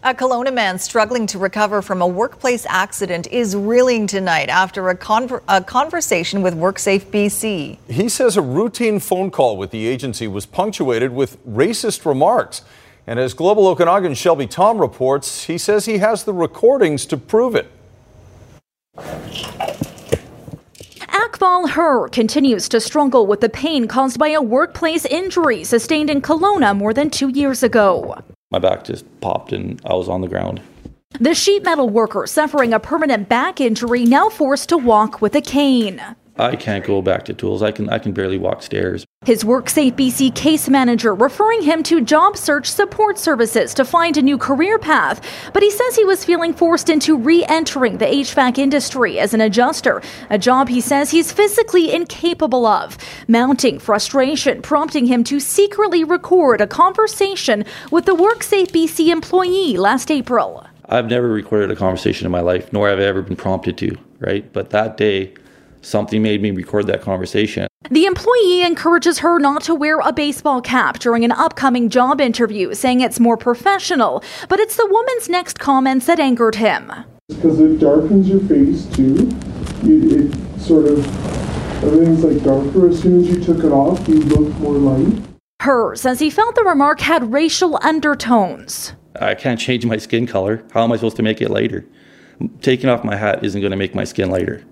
A 0.06 0.12
Kelowna 0.12 0.52
man 0.52 0.78
struggling 0.78 1.26
to 1.28 1.38
recover 1.38 1.80
from 1.80 2.02
a 2.02 2.06
workplace 2.06 2.66
accident 2.68 3.26
is 3.28 3.56
reeling 3.56 4.06
tonight 4.06 4.50
after 4.50 4.90
a, 4.90 4.94
conver- 4.94 5.40
a, 5.48 5.64
conversation 5.64 6.42
with 6.42 6.54
WorkSafe 6.54 7.06
BC. 7.06 7.78
He 7.88 8.10
says 8.10 8.36
a 8.36 8.42
routine 8.42 9.00
phone 9.00 9.30
call 9.30 9.56
with 9.56 9.70
the 9.70 9.86
agency 9.86 10.28
was 10.28 10.44
punctuated 10.44 11.10
with 11.14 11.42
racist 11.46 12.04
remarks. 12.04 12.60
And 13.06 13.18
as 13.18 13.32
Global 13.32 13.66
Okanagan 13.66 14.12
Shelby 14.12 14.46
Tom 14.46 14.76
reports, 14.78 15.44
he 15.44 15.56
says 15.56 15.86
he 15.86 15.96
has 15.96 16.24
the 16.24 16.34
recordings 16.34 17.06
to 17.06 17.16
prove 17.16 17.54
it. 17.54 17.70
Akval 20.98 21.70
Her 21.70 22.10
continues 22.10 22.68
to 22.68 22.78
struggle 22.78 23.26
with 23.26 23.40
the 23.40 23.48
pain 23.48 23.88
caused 23.88 24.18
by 24.18 24.28
a 24.28 24.42
workplace 24.42 25.06
injury 25.06 25.64
sustained 25.64 26.10
in 26.10 26.20
Kelowna 26.20 26.76
more 26.76 26.92
than 26.92 27.08
two 27.08 27.30
years 27.30 27.62
ago. 27.62 28.22
My 28.54 28.60
back 28.60 28.84
just 28.84 29.04
popped 29.20 29.52
and 29.52 29.80
I 29.84 29.94
was 29.94 30.08
on 30.08 30.20
the 30.20 30.28
ground. 30.28 30.62
The 31.18 31.34
sheet 31.34 31.64
metal 31.64 31.88
worker 31.88 32.24
suffering 32.28 32.72
a 32.72 32.78
permanent 32.78 33.28
back 33.28 33.60
injury 33.60 34.04
now 34.04 34.28
forced 34.28 34.68
to 34.68 34.78
walk 34.78 35.20
with 35.20 35.34
a 35.34 35.40
cane. 35.40 36.00
I 36.36 36.56
can't 36.56 36.84
go 36.84 37.00
back 37.00 37.24
to 37.26 37.34
tools. 37.34 37.62
I 37.62 37.70
can 37.70 37.88
I 37.88 37.98
can 37.98 38.12
barely 38.12 38.38
walk 38.38 38.62
stairs. 38.62 39.04
His 39.24 39.44
WorkSafe 39.44 39.92
BC 39.92 40.34
case 40.34 40.68
manager 40.68 41.14
referring 41.14 41.62
him 41.62 41.82
to 41.84 42.00
job 42.00 42.36
search 42.36 42.66
support 42.66 43.18
services 43.18 43.72
to 43.74 43.84
find 43.84 44.16
a 44.16 44.22
new 44.22 44.36
career 44.36 44.78
path, 44.78 45.24
but 45.52 45.62
he 45.62 45.70
says 45.70 45.94
he 45.94 46.04
was 46.04 46.24
feeling 46.24 46.52
forced 46.52 46.90
into 46.90 47.16
re-entering 47.16 47.98
the 47.98 48.06
HVAC 48.06 48.58
industry 48.58 49.18
as 49.18 49.32
an 49.32 49.40
adjuster, 49.40 50.02
a 50.28 50.36
job 50.36 50.68
he 50.68 50.80
says 50.80 51.10
he's 51.10 51.32
physically 51.32 51.94
incapable 51.94 52.66
of. 52.66 52.98
Mounting 53.28 53.78
frustration 53.78 54.60
prompting 54.60 55.06
him 55.06 55.22
to 55.24 55.38
secretly 55.38 56.02
record 56.02 56.60
a 56.60 56.66
conversation 56.66 57.64
with 57.92 58.06
the 58.06 58.14
WorkSafe 58.14 58.72
BC 58.72 59.08
employee 59.08 59.76
last 59.76 60.10
April. 60.10 60.66
I've 60.86 61.06
never 61.06 61.28
recorded 61.28 61.70
a 61.70 61.76
conversation 61.76 62.26
in 62.26 62.32
my 62.32 62.40
life, 62.40 62.72
nor 62.72 62.88
have 62.88 62.98
I 62.98 63.04
ever 63.04 63.22
been 63.22 63.36
prompted 63.36 63.78
to, 63.78 63.96
right? 64.18 64.52
But 64.52 64.70
that 64.70 64.96
day 64.96 65.32
something 65.84 66.22
made 66.22 66.42
me 66.42 66.50
record 66.50 66.86
that 66.86 67.02
conversation. 67.02 67.66
The 67.90 68.06
employee 68.06 68.62
encourages 68.62 69.18
her 69.18 69.38
not 69.38 69.62
to 69.64 69.74
wear 69.74 70.00
a 70.00 70.12
baseball 70.12 70.62
cap 70.62 70.98
during 70.98 71.24
an 71.24 71.32
upcoming 71.32 71.90
job 71.90 72.20
interview, 72.20 72.72
saying 72.74 73.00
it's 73.00 73.20
more 73.20 73.36
professional. 73.36 74.24
But 74.48 74.58
it's 74.58 74.76
the 74.76 74.86
woman's 74.86 75.28
next 75.28 75.58
comments 75.58 76.06
that 76.06 76.18
angered 76.18 76.54
him. 76.54 76.90
Because 77.28 77.60
it 77.60 77.78
darkens 77.78 78.28
your 78.28 78.40
face 78.40 78.86
too. 78.86 79.30
It, 79.82 80.32
it 80.32 80.60
sort 80.60 80.86
of, 80.86 81.06
everything's 81.84 82.24
like 82.24 82.42
darker. 82.42 82.88
As 82.88 83.02
soon 83.02 83.20
as 83.20 83.28
you 83.28 83.44
took 83.44 83.62
it 83.64 83.72
off, 83.72 84.08
you 84.08 84.20
look 84.20 84.48
more 84.60 84.74
light. 84.74 85.22
Her 85.60 85.94
says 85.94 86.20
he 86.20 86.30
felt 86.30 86.54
the 86.54 86.64
remark 86.64 87.00
had 87.00 87.32
racial 87.32 87.78
undertones. 87.82 88.94
I 89.20 89.34
can't 89.34 89.60
change 89.60 89.84
my 89.86 89.98
skin 89.98 90.26
color. 90.26 90.64
How 90.72 90.84
am 90.84 90.92
I 90.92 90.96
supposed 90.96 91.16
to 91.16 91.22
make 91.22 91.40
it 91.40 91.50
lighter? 91.50 91.86
Taking 92.62 92.88
off 92.88 93.04
my 93.04 93.16
hat 93.16 93.44
isn't 93.44 93.60
going 93.60 93.70
to 93.70 93.76
make 93.76 93.94
my 93.94 94.04
skin 94.04 94.30
lighter 94.30 94.64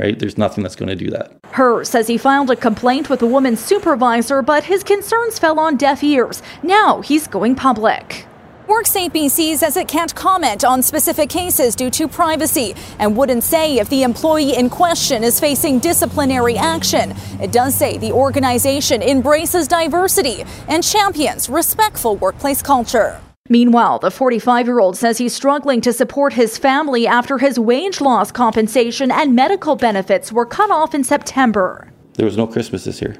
right? 0.00 0.18
There's 0.18 0.38
nothing 0.38 0.62
that's 0.62 0.76
going 0.76 0.88
to 0.88 0.96
do 0.96 1.10
that. 1.10 1.32
Her 1.52 1.84
says 1.84 2.08
he 2.08 2.18
filed 2.18 2.50
a 2.50 2.56
complaint 2.56 3.10
with 3.10 3.20
the 3.20 3.26
woman's 3.26 3.60
supervisor, 3.60 4.42
but 4.42 4.64
his 4.64 4.82
concerns 4.82 5.38
fell 5.38 5.60
on 5.60 5.76
deaf 5.76 6.02
ears. 6.02 6.42
Now 6.62 7.02
he's 7.02 7.26
going 7.28 7.54
public. 7.54 8.26
WorkSafe 8.66 9.10
BC 9.10 9.56
says 9.56 9.76
it 9.76 9.88
can't 9.88 10.14
comment 10.14 10.64
on 10.64 10.80
specific 10.80 11.28
cases 11.28 11.74
due 11.74 11.90
to 11.90 12.06
privacy 12.06 12.74
and 13.00 13.16
wouldn't 13.16 13.42
say 13.42 13.78
if 13.78 13.88
the 13.88 14.04
employee 14.04 14.56
in 14.56 14.70
question 14.70 15.24
is 15.24 15.40
facing 15.40 15.80
disciplinary 15.80 16.56
action. 16.56 17.12
It 17.42 17.50
does 17.50 17.74
say 17.74 17.98
the 17.98 18.12
organization 18.12 19.02
embraces 19.02 19.66
diversity 19.66 20.44
and 20.68 20.84
champions 20.84 21.48
respectful 21.48 22.14
workplace 22.16 22.62
culture. 22.62 23.20
Meanwhile, 23.50 23.98
the 23.98 24.12
45 24.12 24.66
year 24.66 24.78
old 24.78 24.96
says 24.96 25.18
he's 25.18 25.34
struggling 25.34 25.80
to 25.80 25.92
support 25.92 26.32
his 26.32 26.56
family 26.56 27.06
after 27.08 27.36
his 27.36 27.58
wage 27.58 28.00
loss 28.00 28.30
compensation 28.30 29.10
and 29.10 29.34
medical 29.34 29.74
benefits 29.74 30.32
were 30.32 30.46
cut 30.46 30.70
off 30.70 30.94
in 30.94 31.02
September. 31.02 31.92
There 32.14 32.24
was 32.24 32.36
no 32.36 32.46
Christmas 32.46 32.84
this 32.84 33.02
year. 33.02 33.16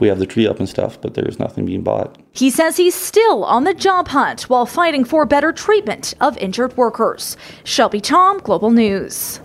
We 0.00 0.08
have 0.08 0.18
the 0.18 0.26
tree 0.26 0.46
up 0.46 0.58
and 0.58 0.68
stuff, 0.68 0.98
but 1.00 1.12
there's 1.12 1.38
nothing 1.38 1.66
being 1.66 1.82
bought. 1.82 2.18
He 2.32 2.48
says 2.48 2.78
he's 2.78 2.94
still 2.94 3.44
on 3.44 3.64
the 3.64 3.74
job 3.74 4.08
hunt 4.08 4.44
while 4.44 4.64
fighting 4.64 5.04
for 5.04 5.26
better 5.26 5.52
treatment 5.52 6.14
of 6.18 6.38
injured 6.38 6.74
workers. 6.78 7.36
Shelby 7.62 8.00
Tom, 8.00 8.38
Global 8.38 8.70
News. 8.70 9.40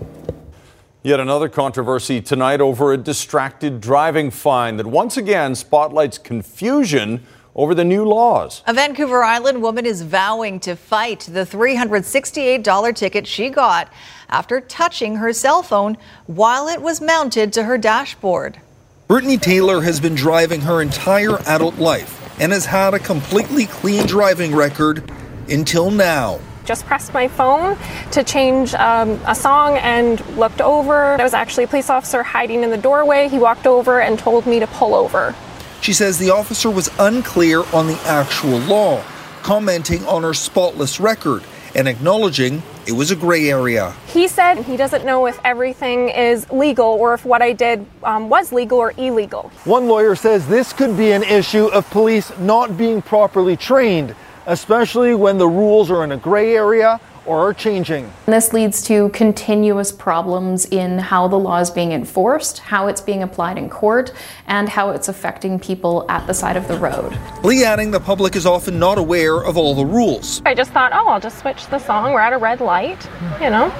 Yet 1.04 1.19
another 1.19 1.49
controversy 1.49 2.21
tonight 2.21 2.62
over 2.62 2.93
a 2.93 2.97
distracted 2.97 3.82
driving 3.82 4.30
fine 4.30 4.77
that 4.77 4.88
once 4.88 5.17
again 5.17 5.56
spotlights 5.56 6.17
confusion 6.17 7.25
over 7.56 7.76
the 7.76 7.84
new 7.84 8.06
laws. 8.06 8.64
A 8.66 8.74
Vancouver 8.74 9.24
Island 9.24 9.62
woman 9.62 9.86
is 9.86 10.02
vowing 10.02 10.60
to 10.62 10.76
fight 10.76 11.22
the 11.22 11.46
$368 11.46 12.96
ticket 12.96 13.28
she 13.28 13.50
got 13.50 13.92
after 14.30 14.62
touching 14.62 15.18
her 15.18 15.34
cell 15.34 15.62
phone 15.62 15.98
while 16.28 16.68
it 16.68 16.82
was 16.82 17.02
mounted 17.02 17.52
to 17.54 17.64
her 17.64 17.78
dashboard. 17.78 18.60
Brittany 19.08 19.38
Taylor 19.38 19.82
has 19.82 20.00
been 20.00 20.16
driving 20.16 20.62
her 20.62 20.82
entire 20.82 21.38
adult 21.46 21.78
life 21.78 22.18
and 22.40 22.54
has 22.54 22.66
had 22.66 22.94
a 22.94 23.00
completely 23.00 23.66
clean 23.66 24.06
driving 24.08 24.56
record 24.56 25.12
until 25.50 25.92
now. 25.92 26.40
Just 26.64 26.86
pressed 26.86 27.14
my 27.14 27.28
phone 27.28 27.78
to 28.12 28.24
change 28.24 28.74
um, 28.76 29.20
a 29.26 29.36
song 29.36 29.78
and 29.78 30.26
looked 30.38 30.62
over. 30.62 31.16
There 31.18 31.26
was 31.26 31.34
actually 31.34 31.66
a 31.66 31.68
police 31.68 31.90
officer 31.90 32.24
hiding 32.24 32.64
in 32.64 32.70
the 32.70 32.78
doorway. 32.78 33.28
He 33.28 33.40
walked 33.40 33.68
over 33.68 34.00
and 34.00 34.18
told 34.18 34.46
me 34.46 34.60
to 34.60 34.68
pull 34.68 34.96
over. 34.96 35.36
She 35.82 35.94
says 35.94 36.20
the 36.20 36.30
officer 36.30 36.70
was 36.70 36.91
unclear 37.00 37.63
on 37.74 37.88
the 37.88 38.00
actual 38.06 38.60
law, 38.60 39.04
commenting 39.41 40.06
on 40.06 40.22
her 40.22 40.36
spotless 40.36 41.00
record 41.00 41.44
and 41.74 41.88
acknowledging 41.88 42.62
it 42.86 42.91
was 42.91 43.10
a 43.10 43.15
gray 43.15 43.50
area. 43.50 43.96
He 44.08 44.28
said 44.28 44.60
he 44.60 44.78
doesn't 44.78 45.06
know 45.06 45.26
if 45.26 45.39
everything 45.44 46.10
is 46.10 46.48
legal 46.52 46.86
or 46.86 47.15
if 47.15 47.26
what 47.26 47.41
I 47.41 47.54
did 47.54 47.84
um, 48.04 48.30
was 48.30 48.52
legal 48.52 48.78
or 48.78 48.94
illegal. 48.98 49.52
One 49.63 49.88
lawyer 49.88 50.15
says 50.15 50.48
this 50.48 50.72
could 50.72 50.96
be 50.96 51.13
an 51.13 51.24
issue 51.24 51.65
of 51.67 51.89
police 51.89 52.32
not 52.38 52.78
being 52.78 53.02
properly 53.02 53.58
trained, 53.58 54.15
especially 54.46 55.15
when 55.15 55.39
the 55.39 55.48
rules 55.48 55.89
are 55.89 56.04
in 56.04 56.12
a 56.12 56.17
gray 56.17 56.56
area 56.56 57.00
or 57.25 57.49
are 57.49 57.53
changing. 57.53 58.12
This 58.25 58.53
leads 58.53 58.81
to 58.84 59.10
continuous 59.10 59.91
problems 59.91 60.65
in 60.65 60.99
how 60.99 61.27
the 61.27 61.38
law 61.38 61.60
is 61.60 61.69
being 61.69 61.91
enforced, 61.91 62.60
how 62.60 62.88
it's 62.88 63.01
being 63.01 63.23
applied 63.23 63.57
in 63.57 63.69
court, 63.69 64.13
and 64.47 64.67
how 64.67 64.89
it's 64.91 65.07
affecting 65.07 65.60
people 65.60 66.05
at 66.10 66.25
the 66.27 66.34
side 66.34 66.57
of 66.57 66.67
the 66.67 66.77
road. 66.77 67.17
Lee 67.43 67.63
adding 67.63 67.91
the 67.91 67.99
public 67.99 68.36
is 68.36 68.45
often 68.45 68.79
not 68.79 68.97
aware 68.97 69.43
of 69.43 69.57
all 69.57 69.75
the 69.75 69.86
rules. 69.86 70.41
I 70.45 70.53
just 70.53 70.71
thought, 70.71 70.91
oh, 70.93 71.07
I'll 71.07 71.19
just 71.19 71.39
switch 71.39 71.67
the 71.67 71.79
song. 71.79 72.13
We're 72.13 72.21
at 72.21 72.34
a 72.34 72.38
red 72.38 72.62
light, 72.62 73.07
you 73.41 73.49
know. 73.49 73.73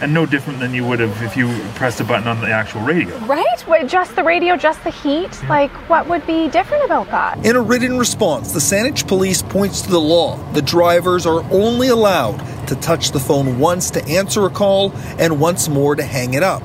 And 0.00 0.12
no 0.12 0.26
different 0.26 0.58
than 0.58 0.74
you 0.74 0.84
would 0.86 1.00
have 1.00 1.22
if 1.22 1.36
you 1.36 1.48
pressed 1.74 2.00
a 2.00 2.04
button 2.04 2.26
on 2.26 2.40
the 2.40 2.48
actual 2.48 2.80
radio. 2.82 3.16
Right? 3.18 3.68
Wait, 3.68 3.88
just 3.88 4.16
the 4.16 4.24
radio, 4.24 4.56
just 4.56 4.82
the 4.84 4.90
heat? 4.90 5.30
Yeah. 5.42 5.48
Like, 5.48 5.70
what 5.88 6.08
would 6.08 6.26
be 6.26 6.48
different 6.48 6.84
about 6.84 7.10
that? 7.10 7.44
In 7.44 7.56
a 7.56 7.60
written 7.60 7.98
response, 7.98 8.52
the 8.52 8.60
Saanich 8.60 9.06
police 9.06 9.42
points 9.42 9.82
to 9.82 9.90
the 9.90 10.00
law. 10.00 10.36
The 10.52 10.62
drivers 10.62 11.26
are 11.26 11.44
only 11.52 11.88
allowed 11.88 12.38
to 12.68 12.74
touch 12.76 13.10
the 13.10 13.20
phone 13.20 13.58
once 13.58 13.90
to 13.90 14.04
answer 14.06 14.46
a 14.46 14.50
call 14.50 14.92
and 15.18 15.40
once 15.40 15.68
more 15.68 15.94
to 15.94 16.02
hang 16.02 16.34
it 16.34 16.42
up. 16.42 16.62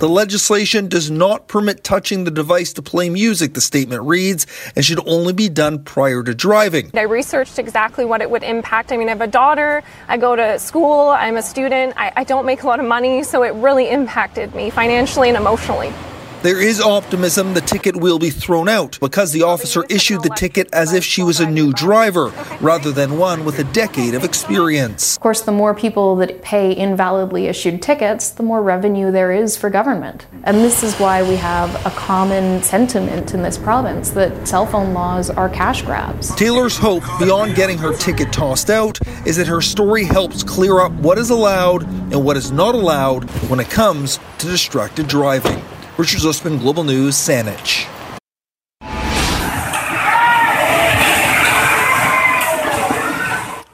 The 0.00 0.08
legislation 0.08 0.88
does 0.88 1.10
not 1.10 1.46
permit 1.46 1.84
touching 1.84 2.24
the 2.24 2.30
device 2.30 2.72
to 2.72 2.80
play 2.80 3.10
music, 3.10 3.52
the 3.52 3.60
statement 3.60 4.02
reads, 4.02 4.46
and 4.74 4.82
should 4.82 5.06
only 5.06 5.34
be 5.34 5.50
done 5.50 5.84
prior 5.84 6.22
to 6.22 6.34
driving. 6.34 6.90
I 6.94 7.02
researched 7.02 7.58
exactly 7.58 8.06
what 8.06 8.22
it 8.22 8.30
would 8.30 8.42
impact. 8.42 8.92
I 8.92 8.96
mean, 8.96 9.08
I 9.08 9.10
have 9.10 9.20
a 9.20 9.26
daughter, 9.26 9.82
I 10.08 10.16
go 10.16 10.34
to 10.34 10.58
school, 10.58 11.10
I'm 11.10 11.36
a 11.36 11.42
student, 11.42 11.92
I, 11.98 12.12
I 12.16 12.24
don't 12.24 12.46
make 12.46 12.62
a 12.62 12.66
lot 12.66 12.80
of 12.80 12.86
money, 12.86 13.22
so 13.22 13.42
it 13.42 13.52
really 13.56 13.90
impacted 13.90 14.54
me 14.54 14.70
financially 14.70 15.28
and 15.28 15.36
emotionally. 15.36 15.92
There 16.42 16.58
is 16.58 16.80
optimism 16.80 17.52
the 17.52 17.60
ticket 17.60 17.94
will 17.94 18.18
be 18.18 18.30
thrown 18.30 18.66
out 18.66 18.98
because 18.98 19.30
the 19.32 19.42
officer 19.42 19.84
issued 19.90 20.22
the 20.22 20.30
ticket 20.30 20.70
as 20.72 20.94
if 20.94 21.04
she 21.04 21.22
was 21.22 21.38
a 21.38 21.46
new 21.46 21.70
driver 21.70 22.32
rather 22.62 22.92
than 22.92 23.18
one 23.18 23.44
with 23.44 23.58
a 23.58 23.64
decade 23.64 24.14
of 24.14 24.24
experience. 24.24 25.16
Of 25.16 25.22
course, 25.22 25.42
the 25.42 25.52
more 25.52 25.74
people 25.74 26.16
that 26.16 26.40
pay 26.40 26.74
invalidly 26.74 27.46
issued 27.46 27.82
tickets, 27.82 28.30
the 28.30 28.42
more 28.42 28.62
revenue 28.62 29.12
there 29.12 29.32
is 29.32 29.58
for 29.58 29.68
government. 29.68 30.26
And 30.44 30.56
this 30.64 30.82
is 30.82 30.94
why 30.94 31.22
we 31.22 31.36
have 31.36 31.74
a 31.84 31.90
common 31.90 32.62
sentiment 32.62 33.34
in 33.34 33.42
this 33.42 33.58
province 33.58 34.08
that 34.12 34.48
cell 34.48 34.64
phone 34.64 34.94
laws 34.94 35.28
are 35.28 35.50
cash 35.50 35.82
grabs. 35.82 36.34
Taylor's 36.36 36.78
hope, 36.78 37.04
beyond 37.18 37.54
getting 37.54 37.76
her 37.76 37.94
ticket 37.94 38.32
tossed 38.32 38.70
out, 38.70 38.98
is 39.26 39.36
that 39.36 39.46
her 39.46 39.60
story 39.60 40.04
helps 40.04 40.42
clear 40.42 40.80
up 40.80 40.92
what 40.92 41.18
is 41.18 41.28
allowed 41.28 41.82
and 41.82 42.24
what 42.24 42.38
is 42.38 42.50
not 42.50 42.74
allowed 42.74 43.24
when 43.50 43.60
it 43.60 43.68
comes 43.68 44.18
to 44.38 44.46
distracted 44.46 45.06
driving. 45.06 45.62
Richard 46.00 46.20
Zussman, 46.22 46.58
Global 46.58 46.82
News, 46.82 47.14
Saanich. 47.14 47.86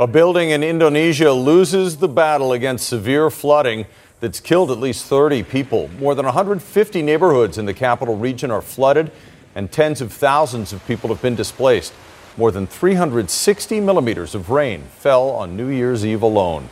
A 0.01 0.07
building 0.09 0.51
in 0.51 0.65
Indonesia 0.65 1.31
loses 1.31 1.99
the 1.99 2.09
battle 2.09 2.53
against 2.53 2.89
severe 2.89 3.31
flooding 3.31 3.87
that's 4.19 4.41
killed 4.41 4.73
at 4.73 4.79
least 4.79 5.05
30 5.05 5.45
people. 5.45 5.89
More 6.01 6.17
than 6.17 6.25
150 6.25 7.01
neighborhoods 7.01 7.59
in 7.59 7.67
the 7.67 7.73
capital 7.73 8.17
region 8.17 8.51
are 8.51 8.61
flooded, 8.61 9.13
and 9.55 9.71
tens 9.71 10.01
of 10.01 10.13
thousands 10.13 10.73
of 10.73 10.85
people 10.89 11.11
have 11.11 11.23
been 11.23 11.37
displaced. 11.37 11.93
More 12.37 12.51
than 12.51 12.67
360 12.67 13.79
millimeters 13.79 14.35
of 14.35 14.51
rain 14.51 14.83
fell 14.99 15.31
on 15.31 15.57
New 15.57 15.69
Year's 15.69 16.05
Eve 16.05 16.23
alone. 16.23 16.71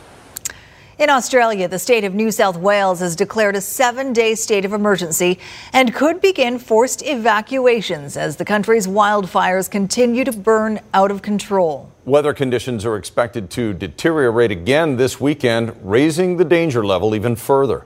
In 0.97 1.09
Australia, 1.09 1.67
the 1.67 1.77
state 1.77 2.05
of 2.05 2.13
New 2.13 2.31
South 2.31 2.55
Wales 2.55 3.01
has 3.01 3.17
declared 3.17 3.57
a 3.57 3.61
seven 3.61 4.13
day 4.13 4.33
state 4.33 4.63
of 4.63 4.71
emergency 4.71 5.39
and 5.73 5.93
could 5.93 6.21
begin 6.21 6.57
forced 6.57 7.03
evacuations 7.03 8.15
as 8.15 8.37
the 8.37 8.45
country's 8.45 8.87
wildfires 8.87 9.69
continue 9.69 10.23
to 10.23 10.31
burn 10.31 10.79
out 10.93 11.11
of 11.11 11.21
control. 11.21 11.91
Weather 12.05 12.33
conditions 12.33 12.85
are 12.85 12.95
expected 12.95 13.49
to 13.49 13.73
deteriorate 13.73 14.51
again 14.51 14.95
this 14.95 15.19
weekend, 15.19 15.75
raising 15.83 16.37
the 16.37 16.45
danger 16.45 16.85
level 16.85 17.13
even 17.13 17.35
further. 17.35 17.85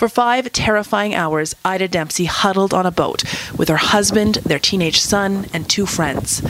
For 0.00 0.08
five 0.08 0.50
terrifying 0.52 1.14
hours, 1.14 1.54
Ida 1.62 1.86
Dempsey 1.86 2.24
huddled 2.24 2.72
on 2.72 2.86
a 2.86 2.90
boat 2.90 3.22
with 3.58 3.68
her 3.68 3.76
husband, 3.76 4.36
their 4.36 4.58
teenage 4.58 4.98
son, 4.98 5.44
and 5.52 5.68
two 5.68 5.84
friends. 5.84 6.40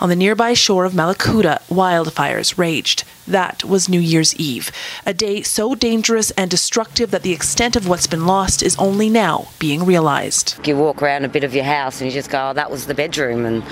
On 0.00 0.08
the 0.08 0.14
nearby 0.14 0.54
shore 0.54 0.84
of 0.84 0.92
Mallacoota, 0.92 1.60
wildfires 1.62 2.56
raged. 2.56 3.02
That 3.26 3.64
was 3.64 3.88
New 3.88 3.98
Year's 3.98 4.36
Eve, 4.36 4.70
a 5.04 5.12
day 5.12 5.42
so 5.42 5.74
dangerous 5.74 6.30
and 6.36 6.48
destructive 6.48 7.10
that 7.10 7.24
the 7.24 7.32
extent 7.32 7.74
of 7.74 7.88
what's 7.88 8.06
been 8.06 8.26
lost 8.26 8.62
is 8.62 8.76
only 8.76 9.10
now 9.10 9.48
being 9.58 9.84
realized. 9.84 10.64
You 10.64 10.76
walk 10.76 11.02
around 11.02 11.24
a 11.24 11.28
bit 11.28 11.42
of 11.42 11.52
your 11.52 11.64
house 11.64 12.00
and 12.00 12.08
you 12.08 12.14
just 12.14 12.30
go, 12.30 12.50
oh, 12.50 12.52
that 12.52 12.70
was 12.70 12.86
the 12.86 12.94
bedroom, 12.94 13.44
and 13.44 13.64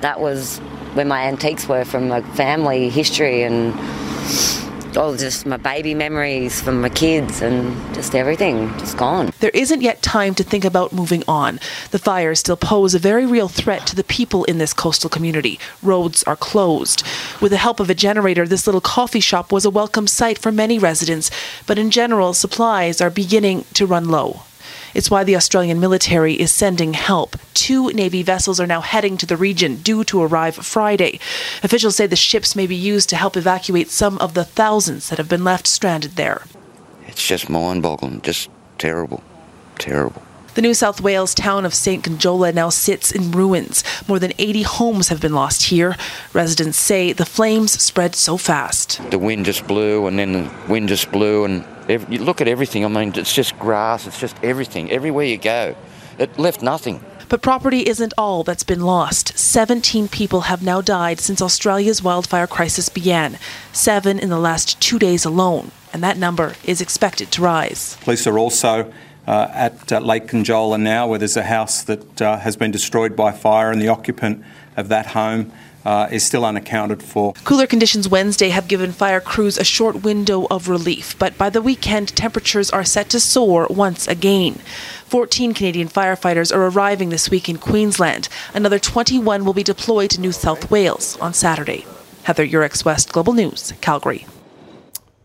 that 0.00 0.20
was 0.20 0.58
where 0.94 1.04
my 1.04 1.24
antiques 1.24 1.66
were 1.66 1.84
from 1.84 2.06
my 2.06 2.20
family 2.36 2.88
history 2.88 3.42
and 3.42 3.74
all 4.96 5.16
just 5.16 5.46
my 5.46 5.56
baby 5.56 5.94
memories 5.94 6.60
from 6.60 6.80
my 6.80 6.88
kids 6.88 7.42
and 7.42 7.76
just 7.94 8.14
everything 8.14 8.68
just 8.78 8.96
gone. 8.96 9.30
There 9.40 9.50
isn't 9.50 9.82
yet 9.82 10.02
time 10.02 10.34
to 10.36 10.44
think 10.44 10.64
about 10.64 10.92
moving 10.92 11.22
on. 11.28 11.60
The 11.90 11.98
fires 11.98 12.40
still 12.40 12.56
pose 12.56 12.94
a 12.94 12.98
very 12.98 13.26
real 13.26 13.48
threat 13.48 13.86
to 13.88 13.96
the 13.96 14.04
people 14.04 14.44
in 14.44 14.58
this 14.58 14.72
coastal 14.72 15.10
community. 15.10 15.58
Roads 15.82 16.22
are 16.24 16.36
closed. 16.36 17.02
With 17.40 17.52
the 17.52 17.58
help 17.58 17.80
of 17.80 17.90
a 17.90 17.94
generator, 17.94 18.46
this 18.46 18.66
little 18.66 18.80
coffee 18.80 19.20
shop 19.20 19.52
was 19.52 19.64
a 19.64 19.70
welcome 19.70 20.06
sight 20.06 20.38
for 20.38 20.52
many 20.52 20.78
residents, 20.78 21.30
but 21.66 21.78
in 21.78 21.90
general, 21.90 22.34
supplies 22.34 23.00
are 23.00 23.10
beginning 23.10 23.64
to 23.74 23.86
run 23.86 24.08
low. 24.08 24.42
It's 24.96 25.10
why 25.10 25.24
the 25.24 25.36
Australian 25.36 25.78
military 25.78 26.40
is 26.40 26.50
sending 26.50 26.94
help. 26.94 27.36
Two 27.52 27.90
Navy 27.92 28.22
vessels 28.22 28.58
are 28.58 28.66
now 28.66 28.80
heading 28.80 29.18
to 29.18 29.26
the 29.26 29.36
region, 29.36 29.76
due 29.82 30.04
to 30.04 30.22
arrive 30.22 30.56
Friday. 30.56 31.20
Officials 31.62 31.96
say 31.96 32.06
the 32.06 32.16
ships 32.16 32.56
may 32.56 32.66
be 32.66 32.74
used 32.74 33.10
to 33.10 33.16
help 33.16 33.36
evacuate 33.36 33.90
some 33.90 34.16
of 34.18 34.32
the 34.32 34.42
thousands 34.42 35.10
that 35.10 35.18
have 35.18 35.28
been 35.28 35.44
left 35.44 35.66
stranded 35.66 36.12
there. 36.12 36.44
It's 37.06 37.28
just 37.28 37.50
mind 37.50 37.82
boggling, 37.82 38.22
just 38.22 38.48
terrible, 38.78 39.22
terrible. 39.78 40.22
The 40.56 40.62
New 40.62 40.72
South 40.72 41.02
Wales 41.02 41.34
town 41.34 41.66
of 41.66 41.74
St. 41.74 42.02
Conjola 42.02 42.54
now 42.54 42.70
sits 42.70 43.12
in 43.12 43.30
ruins. 43.30 43.84
More 44.08 44.18
than 44.18 44.32
80 44.38 44.62
homes 44.62 45.08
have 45.08 45.20
been 45.20 45.34
lost 45.34 45.64
here. 45.64 45.96
Residents 46.32 46.78
say 46.78 47.12
the 47.12 47.26
flames 47.26 47.72
spread 47.72 48.14
so 48.14 48.38
fast. 48.38 48.98
The 49.10 49.18
wind 49.18 49.44
just 49.44 49.66
blew, 49.66 50.06
and 50.06 50.18
then 50.18 50.32
the 50.32 50.50
wind 50.66 50.88
just 50.88 51.12
blew, 51.12 51.44
and 51.44 51.62
you 52.08 52.24
look 52.24 52.40
at 52.40 52.48
everything. 52.48 52.86
I 52.86 52.88
mean, 52.88 53.12
it's 53.16 53.34
just 53.34 53.58
grass. 53.58 54.06
It's 54.06 54.18
just 54.18 54.42
everything. 54.42 54.90
Everywhere 54.90 55.26
you 55.26 55.36
go, 55.36 55.76
it 56.18 56.38
left 56.38 56.62
nothing. 56.62 57.04
But 57.28 57.42
property 57.42 57.80
isn't 57.80 58.14
all 58.16 58.42
that's 58.42 58.64
been 58.64 58.80
lost. 58.80 59.36
17 59.36 60.08
people 60.08 60.42
have 60.42 60.62
now 60.62 60.80
died 60.80 61.20
since 61.20 61.42
Australia's 61.42 62.02
wildfire 62.02 62.46
crisis 62.46 62.88
began, 62.88 63.38
seven 63.74 64.18
in 64.18 64.30
the 64.30 64.38
last 64.38 64.80
two 64.80 64.98
days 64.98 65.26
alone, 65.26 65.70
and 65.92 66.02
that 66.02 66.16
number 66.16 66.54
is 66.64 66.80
expected 66.80 67.30
to 67.32 67.42
rise. 67.42 67.98
Police 68.00 68.26
are 68.26 68.38
also 68.38 68.90
uh, 69.26 69.48
at 69.52 69.92
uh, 69.92 69.98
Lake 70.00 70.26
Conjola 70.26 70.80
now, 70.80 71.06
where 71.06 71.18
there's 71.18 71.36
a 71.36 71.42
house 71.42 71.82
that 71.82 72.22
uh, 72.22 72.38
has 72.38 72.56
been 72.56 72.70
destroyed 72.70 73.16
by 73.16 73.32
fire, 73.32 73.70
and 73.70 73.80
the 73.80 73.88
occupant 73.88 74.44
of 74.76 74.88
that 74.88 75.06
home 75.06 75.52
uh, 75.86 76.08
is 76.10 76.24
still 76.24 76.44
unaccounted 76.44 77.02
for. 77.02 77.32
Cooler 77.44 77.66
conditions 77.66 78.08
Wednesday 78.08 78.48
have 78.48 78.66
given 78.66 78.90
fire 78.90 79.20
crews 79.20 79.56
a 79.56 79.64
short 79.64 80.02
window 80.02 80.46
of 80.50 80.68
relief, 80.68 81.16
but 81.18 81.38
by 81.38 81.48
the 81.48 81.62
weekend, 81.62 82.08
temperatures 82.08 82.70
are 82.70 82.84
set 82.84 83.08
to 83.10 83.20
soar 83.20 83.68
once 83.70 84.08
again. 84.08 84.54
14 85.06 85.54
Canadian 85.54 85.88
firefighters 85.88 86.54
are 86.54 86.66
arriving 86.66 87.10
this 87.10 87.30
week 87.30 87.48
in 87.48 87.56
Queensland. 87.56 88.28
Another 88.52 88.80
21 88.80 89.44
will 89.44 89.54
be 89.54 89.62
deployed 89.62 90.10
to 90.10 90.20
New 90.20 90.32
South 90.32 90.70
Wales 90.70 91.16
on 91.18 91.32
Saturday. 91.32 91.86
Heather 92.24 92.46
Yourex 92.46 92.84
West 92.84 93.12
Global 93.12 93.32
News, 93.32 93.72
Calgary. 93.80 94.26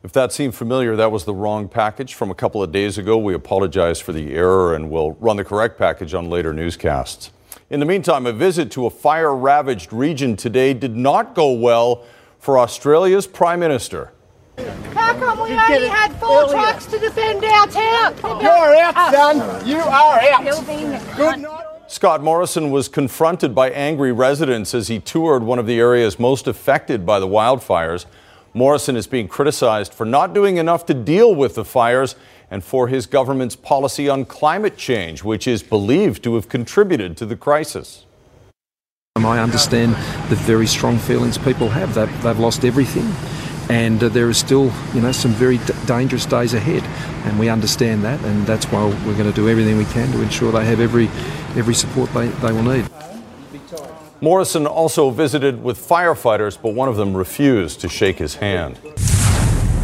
If 0.03 0.13
that 0.13 0.33
seemed 0.33 0.55
familiar, 0.55 0.95
that 0.95 1.11
was 1.11 1.25
the 1.25 1.33
wrong 1.33 1.67
package 1.67 2.15
from 2.15 2.31
a 2.31 2.35
couple 2.35 2.63
of 2.63 2.71
days 2.71 2.97
ago. 2.97 3.19
We 3.19 3.35
apologize 3.35 3.99
for 3.99 4.13
the 4.13 4.33
error 4.33 4.73
and 4.73 4.89
we'll 4.89 5.11
run 5.19 5.37
the 5.37 5.43
correct 5.43 5.77
package 5.77 6.15
on 6.15 6.27
later 6.27 6.53
newscasts. 6.53 7.29
In 7.69 7.79
the 7.79 7.85
meantime, 7.85 8.25
a 8.25 8.33
visit 8.33 8.71
to 8.71 8.87
a 8.87 8.89
fire 8.89 9.35
ravaged 9.35 9.93
region 9.93 10.35
today 10.35 10.73
did 10.73 10.97
not 10.97 11.35
go 11.35 11.51
well 11.51 12.03
for 12.39 12.57
Australia's 12.57 13.27
Prime 13.27 13.59
Minister. 13.59 14.11
How 14.95 15.13
come 15.13 15.39
we 15.39 15.55
only 15.55 15.87
had 15.87 16.13
four 16.19 16.49
trucks 16.49 16.87
to 16.87 16.97
defend 16.97 17.45
our 17.45 17.67
town? 17.67 18.17
You're 18.41 18.75
out, 18.81 19.13
son. 19.13 19.67
You 19.67 19.77
are 19.77 20.19
out. 20.19 20.65
Good 21.15 21.39
night. 21.41 21.65
Scott 21.87 22.23
Morrison 22.23 22.71
was 22.71 22.87
confronted 22.87 23.53
by 23.53 23.69
angry 23.69 24.11
residents 24.11 24.73
as 24.73 24.87
he 24.87 24.99
toured 24.99 25.43
one 25.43 25.59
of 25.59 25.67
the 25.67 25.77
areas 25.77 26.17
most 26.17 26.47
affected 26.47 27.05
by 27.05 27.19
the 27.19 27.27
wildfires. 27.27 28.05
Morrison 28.53 28.95
is 28.95 29.07
being 29.07 29.27
criticized 29.27 29.93
for 29.93 30.05
not 30.05 30.33
doing 30.33 30.57
enough 30.57 30.85
to 30.87 30.93
deal 30.93 31.33
with 31.33 31.55
the 31.55 31.65
fires 31.65 32.15
and 32.49 32.63
for 32.63 32.89
his 32.89 33.05
government's 33.05 33.55
policy 33.55 34.09
on 34.09 34.25
climate 34.25 34.75
change, 34.75 35.23
which 35.23 35.47
is 35.47 35.63
believed 35.63 36.23
to 36.23 36.35
have 36.35 36.49
contributed 36.49 37.15
to 37.17 37.25
the 37.25 37.37
crisis. 37.37 38.05
I 39.15 39.39
understand 39.39 39.93
the 40.29 40.35
very 40.35 40.67
strong 40.67 40.97
feelings 40.97 41.37
people 41.37 41.69
have. 41.69 41.93
They've, 41.93 42.23
they've 42.23 42.39
lost 42.39 42.65
everything, 42.65 43.09
and 43.69 44.03
uh, 44.03 44.09
there 44.09 44.29
is 44.29 44.37
still, 44.37 44.71
you 44.93 45.01
know, 45.01 45.11
some 45.11 45.31
very 45.31 45.57
d- 45.59 45.73
dangerous 45.85 46.25
days 46.25 46.53
ahead, 46.53 46.83
and 47.25 47.37
we 47.37 47.49
understand 47.49 48.03
that, 48.03 48.19
and 48.25 48.45
that's 48.47 48.65
why 48.65 48.85
we're 48.85 49.17
going 49.17 49.29
to 49.29 49.33
do 49.33 49.47
everything 49.47 49.77
we 49.77 49.85
can 49.85 50.11
to 50.11 50.21
ensure 50.21 50.51
they 50.51 50.65
have 50.65 50.79
every 50.79 51.07
every 51.57 51.73
support 51.73 52.11
they, 52.13 52.27
they 52.27 52.51
will 52.51 52.63
need. 52.63 52.89
Morrison 54.23 54.67
also 54.67 55.09
visited 55.09 55.63
with 55.63 55.79
firefighters, 55.79 56.55
but 56.61 56.75
one 56.75 56.87
of 56.87 56.95
them 56.95 57.17
refused 57.17 57.81
to 57.81 57.89
shake 57.89 58.19
his 58.19 58.35
hand. 58.35 58.79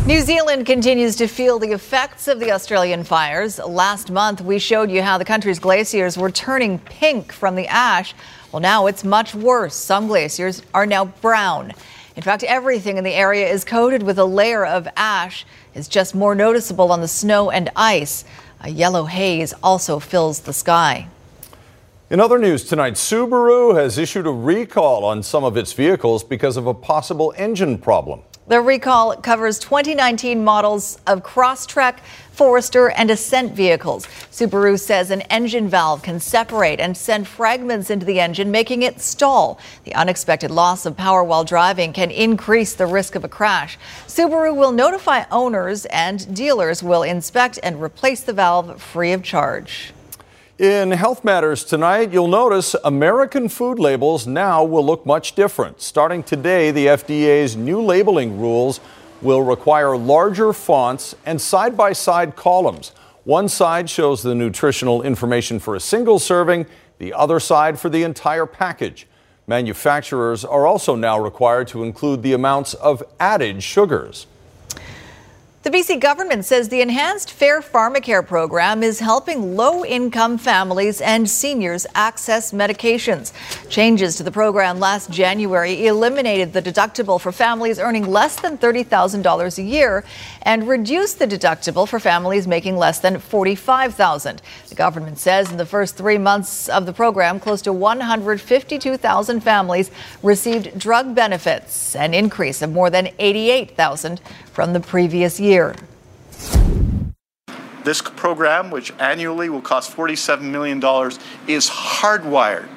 New 0.05 0.21
Zealand 0.21 0.67
continues 0.67 1.15
to 1.15 1.27
feel 1.27 1.57
the 1.57 1.71
effects 1.71 2.27
of 2.27 2.39
the 2.39 2.51
Australian 2.51 3.03
fires. 3.03 3.57
Last 3.57 4.11
month, 4.11 4.39
we 4.41 4.59
showed 4.59 4.91
you 4.91 5.01
how 5.01 5.17
the 5.17 5.25
country's 5.25 5.57
glaciers 5.57 6.19
were 6.19 6.29
turning 6.29 6.77
pink 6.77 7.33
from 7.33 7.55
the 7.55 7.67
ash. 7.67 8.13
Well, 8.51 8.61
now 8.61 8.85
it's 8.85 9.03
much 9.03 9.33
worse. 9.33 9.73
Some 9.73 10.05
glaciers 10.05 10.61
are 10.71 10.85
now 10.85 11.05
brown. 11.05 11.73
In 12.15 12.21
fact, 12.21 12.43
everything 12.43 12.97
in 12.97 13.03
the 13.03 13.15
area 13.15 13.47
is 13.47 13.65
coated 13.65 14.03
with 14.03 14.19
a 14.19 14.25
layer 14.25 14.65
of 14.65 14.87
ash. 14.95 15.47
It's 15.73 15.87
just 15.87 16.13
more 16.13 16.35
noticeable 16.35 16.91
on 16.91 17.01
the 17.01 17.07
snow 17.07 17.49
and 17.49 17.71
ice. 17.75 18.23
A 18.61 18.69
yellow 18.69 19.05
haze 19.05 19.53
also 19.63 19.97
fills 19.97 20.41
the 20.41 20.53
sky. 20.53 21.07
In 22.09 22.21
other 22.21 22.39
news 22.39 22.63
tonight, 22.63 22.93
Subaru 22.93 23.75
has 23.75 23.97
issued 23.97 24.27
a 24.27 24.31
recall 24.31 25.03
on 25.03 25.21
some 25.21 25.43
of 25.43 25.57
its 25.57 25.73
vehicles 25.73 26.23
because 26.23 26.55
of 26.55 26.65
a 26.65 26.73
possible 26.73 27.33
engine 27.35 27.77
problem. 27.77 28.21
The 28.47 28.61
recall 28.61 29.17
covers 29.17 29.59
2019 29.59 30.41
models 30.41 31.01
of 31.05 31.21
Crosstrek, 31.21 31.97
Forester, 32.31 32.91
and 32.91 33.11
Ascent 33.11 33.51
vehicles. 33.55 34.05
Subaru 34.31 34.79
says 34.79 35.11
an 35.11 35.23
engine 35.23 35.67
valve 35.67 36.01
can 36.01 36.21
separate 36.21 36.79
and 36.79 36.95
send 36.95 37.27
fragments 37.27 37.89
into 37.89 38.05
the 38.05 38.21
engine, 38.21 38.51
making 38.51 38.83
it 38.83 39.01
stall. 39.01 39.59
The 39.83 39.93
unexpected 39.93 40.49
loss 40.49 40.85
of 40.85 40.95
power 40.95 41.25
while 41.25 41.43
driving 41.43 41.91
can 41.91 42.09
increase 42.09 42.73
the 42.73 42.85
risk 42.85 43.15
of 43.15 43.25
a 43.25 43.29
crash. 43.29 43.77
Subaru 44.07 44.55
will 44.55 44.71
notify 44.71 45.25
owners, 45.29 45.83
and 45.87 46.33
dealers 46.33 46.81
will 46.81 47.03
inspect 47.03 47.59
and 47.61 47.81
replace 47.81 48.21
the 48.21 48.31
valve 48.31 48.81
free 48.81 49.11
of 49.11 49.23
charge. 49.23 49.91
In 50.59 50.89
Health 50.89 51.23
Matters 51.23 51.63
tonight, 51.63 52.11
you'll 52.11 52.27
notice 52.27 52.75
American 52.83 53.47
food 53.47 53.77
labels 53.77 54.25
now 54.25 54.63
will 54.63 54.83
look 54.83 55.05
much 55.05 55.35
different. 55.35 55.81
Starting 55.81 56.23
today, 56.23 56.71
the 56.71 56.87
FDA's 56.87 57.55
new 57.55 57.79
labeling 57.79 58.39
rules 58.41 58.79
will 59.21 59.43
require 59.43 59.95
larger 59.95 60.53
fonts 60.53 61.13
and 61.27 61.39
side 61.39 61.77
by 61.77 61.93
side 61.93 62.35
columns. 62.35 62.89
One 63.23 63.47
side 63.49 63.87
shows 63.87 64.23
the 64.23 64.33
nutritional 64.33 65.03
information 65.03 65.59
for 65.59 65.75
a 65.75 65.79
single 65.79 66.17
serving, 66.17 66.65
the 66.97 67.13
other 67.13 67.39
side 67.39 67.79
for 67.79 67.89
the 67.89 68.01
entire 68.01 68.47
package. 68.47 69.05
Manufacturers 69.45 70.43
are 70.43 70.65
also 70.65 70.95
now 70.95 71.19
required 71.19 71.67
to 71.67 71.83
include 71.83 72.23
the 72.23 72.33
amounts 72.33 72.73
of 72.73 73.03
added 73.19 73.61
sugars. 73.61 74.25
The 75.67 75.77
BC 75.77 75.99
government 75.99 76.45
says 76.45 76.69
the 76.69 76.79
enhanced 76.79 77.29
Fair 77.29 77.59
Pharmacare 77.59 78.25
program 78.25 78.83
is 78.83 79.01
helping 79.01 79.57
low 79.57 79.83
income 79.83 80.37
families 80.37 81.01
and 81.01 81.29
seniors 81.29 81.85
access 81.93 82.53
medications. 82.53 83.33
Changes 83.69 84.15
to 84.15 84.23
the 84.23 84.31
program 84.31 84.79
last 84.79 85.11
January 85.11 85.85
eliminated 85.85 86.53
the 86.53 86.61
deductible 86.61 87.19
for 87.19 87.33
families 87.33 87.79
earning 87.79 88.09
less 88.09 88.37
than 88.37 88.57
$30,000 88.57 89.57
a 89.57 89.61
year 89.61 90.05
and 90.43 90.69
reduced 90.69 91.19
the 91.19 91.27
deductible 91.27 91.85
for 91.85 91.99
families 91.99 92.47
making 92.47 92.77
less 92.77 92.99
than 93.01 93.15
$45,000. 93.15 94.39
The 94.69 94.75
government 94.75 95.19
says 95.19 95.51
in 95.51 95.57
the 95.57 95.65
first 95.65 95.97
three 95.97 96.17
months 96.17 96.69
of 96.69 96.85
the 96.85 96.93
program, 96.93 97.41
close 97.41 97.61
to 97.63 97.73
152,000 97.73 99.41
families 99.41 99.91
received 100.23 100.79
drug 100.79 101.13
benefits, 101.13 101.93
an 101.93 102.13
increase 102.13 102.61
of 102.61 102.71
more 102.71 102.89
than 102.89 103.09
88,000 103.19 104.21
from 104.53 104.71
the 104.71 104.79
previous 104.79 105.41
year. 105.41 105.56
This 107.83 108.01
program, 108.01 108.69
which 108.69 108.91
annually 108.99 109.49
will 109.49 109.61
cost 109.61 109.95
$47 109.95 110.41
million, 110.41 110.77
is 111.47 111.69
hardwired 111.69 112.67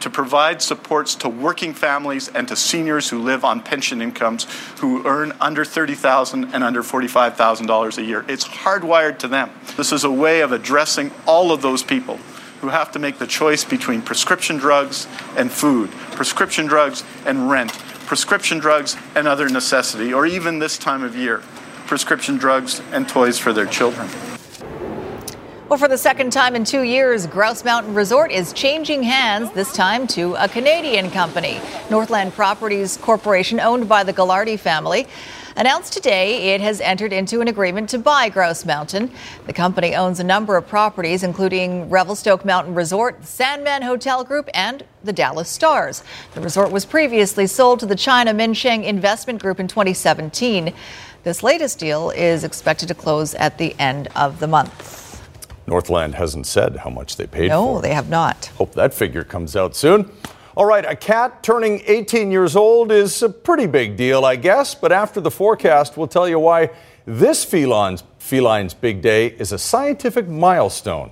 to 0.00 0.10
provide 0.10 0.60
supports 0.60 1.14
to 1.16 1.28
working 1.28 1.72
families 1.72 2.28
and 2.28 2.46
to 2.48 2.56
seniors 2.56 3.08
who 3.08 3.22
live 3.22 3.44
on 3.44 3.60
pension 3.60 4.02
incomes 4.02 4.44
who 4.80 5.06
earn 5.06 5.32
under 5.40 5.64
30,000 5.64 6.52
and 6.54 6.62
under 6.62 6.82
$45,000 6.82 7.98
a 7.98 8.02
year. 8.02 8.24
It's 8.28 8.44
hardwired 8.44 9.18
to 9.20 9.28
them. 9.28 9.50
This 9.76 9.92
is 9.92 10.04
a 10.04 10.10
way 10.10 10.40
of 10.40 10.52
addressing 10.52 11.12
all 11.26 11.52
of 11.52 11.62
those 11.62 11.82
people 11.82 12.18
who 12.60 12.68
have 12.68 12.90
to 12.92 12.98
make 12.98 13.18
the 13.18 13.26
choice 13.26 13.64
between 13.64 14.02
prescription 14.02 14.56
drugs 14.56 15.06
and 15.36 15.50
food, 15.50 15.90
prescription 16.12 16.66
drugs 16.66 17.04
and 17.24 17.50
rent, 17.50 17.72
prescription 18.06 18.58
drugs 18.58 18.96
and 19.14 19.28
other 19.28 19.48
necessity, 19.48 20.12
or 20.12 20.26
even 20.26 20.58
this 20.58 20.78
time 20.78 21.02
of 21.02 21.14
year, 21.14 21.42
prescription 21.86 22.36
drugs 22.36 22.82
and 22.92 23.08
toys 23.08 23.38
for 23.38 23.52
their 23.52 23.66
children. 23.66 24.08
Well, 25.68 25.80
for 25.80 25.88
the 25.88 25.98
second 25.98 26.32
time 26.32 26.54
in 26.54 26.64
two 26.64 26.82
years, 26.82 27.26
Grouse 27.26 27.64
Mountain 27.64 27.94
Resort 27.94 28.30
is 28.30 28.52
changing 28.52 29.02
hands, 29.02 29.50
this 29.50 29.72
time 29.72 30.06
to 30.08 30.34
a 30.36 30.46
Canadian 30.46 31.10
company. 31.10 31.60
Northland 31.90 32.34
Properties 32.34 32.96
Corporation, 32.98 33.58
owned 33.58 33.88
by 33.88 34.04
the 34.04 34.12
Gaglardi 34.12 34.60
family, 34.60 35.08
announced 35.56 35.92
today 35.92 36.54
it 36.54 36.60
has 36.60 36.80
entered 36.80 37.12
into 37.12 37.40
an 37.40 37.48
agreement 37.48 37.88
to 37.90 37.98
buy 37.98 38.28
Grouse 38.28 38.64
Mountain. 38.64 39.10
The 39.46 39.52
company 39.52 39.96
owns 39.96 40.20
a 40.20 40.24
number 40.24 40.56
of 40.56 40.68
properties, 40.68 41.24
including 41.24 41.90
Revelstoke 41.90 42.44
Mountain 42.44 42.74
Resort, 42.74 43.24
Sandman 43.24 43.82
Hotel 43.82 44.22
Group, 44.22 44.48
and 44.54 44.84
the 45.02 45.12
Dallas 45.12 45.48
Stars. 45.48 46.04
The 46.34 46.40
resort 46.40 46.70
was 46.70 46.84
previously 46.84 47.46
sold 47.48 47.80
to 47.80 47.86
the 47.86 47.96
China 47.96 48.32
Minsheng 48.32 48.84
Investment 48.84 49.42
Group 49.42 49.58
in 49.58 49.66
2017. 49.66 50.72
This 51.26 51.42
latest 51.42 51.80
deal 51.80 52.10
is 52.10 52.44
expected 52.44 52.86
to 52.86 52.94
close 52.94 53.34
at 53.34 53.58
the 53.58 53.74
end 53.80 54.06
of 54.14 54.38
the 54.38 54.46
month. 54.46 55.20
Northland 55.66 56.14
hasn't 56.14 56.46
said 56.46 56.76
how 56.76 56.88
much 56.88 57.16
they 57.16 57.26
paid 57.26 57.48
No, 57.48 57.74
for. 57.74 57.82
they 57.82 57.92
have 57.92 58.08
not. 58.08 58.46
Hope 58.58 58.74
that 58.74 58.94
figure 58.94 59.24
comes 59.24 59.56
out 59.56 59.74
soon. 59.74 60.08
All 60.56 60.66
right, 60.66 60.84
a 60.84 60.94
cat 60.94 61.42
turning 61.42 61.82
18 61.84 62.30
years 62.30 62.54
old 62.54 62.92
is 62.92 63.24
a 63.24 63.28
pretty 63.28 63.66
big 63.66 63.96
deal, 63.96 64.24
I 64.24 64.36
guess, 64.36 64.76
but 64.76 64.92
after 64.92 65.20
the 65.20 65.32
forecast, 65.32 65.96
we'll 65.96 66.06
tell 66.06 66.28
you 66.28 66.38
why 66.38 66.70
this 67.06 67.44
feline's, 67.44 68.04
feline's 68.20 68.72
big 68.72 69.02
day 69.02 69.26
is 69.26 69.50
a 69.50 69.58
scientific 69.58 70.28
milestone. 70.28 71.10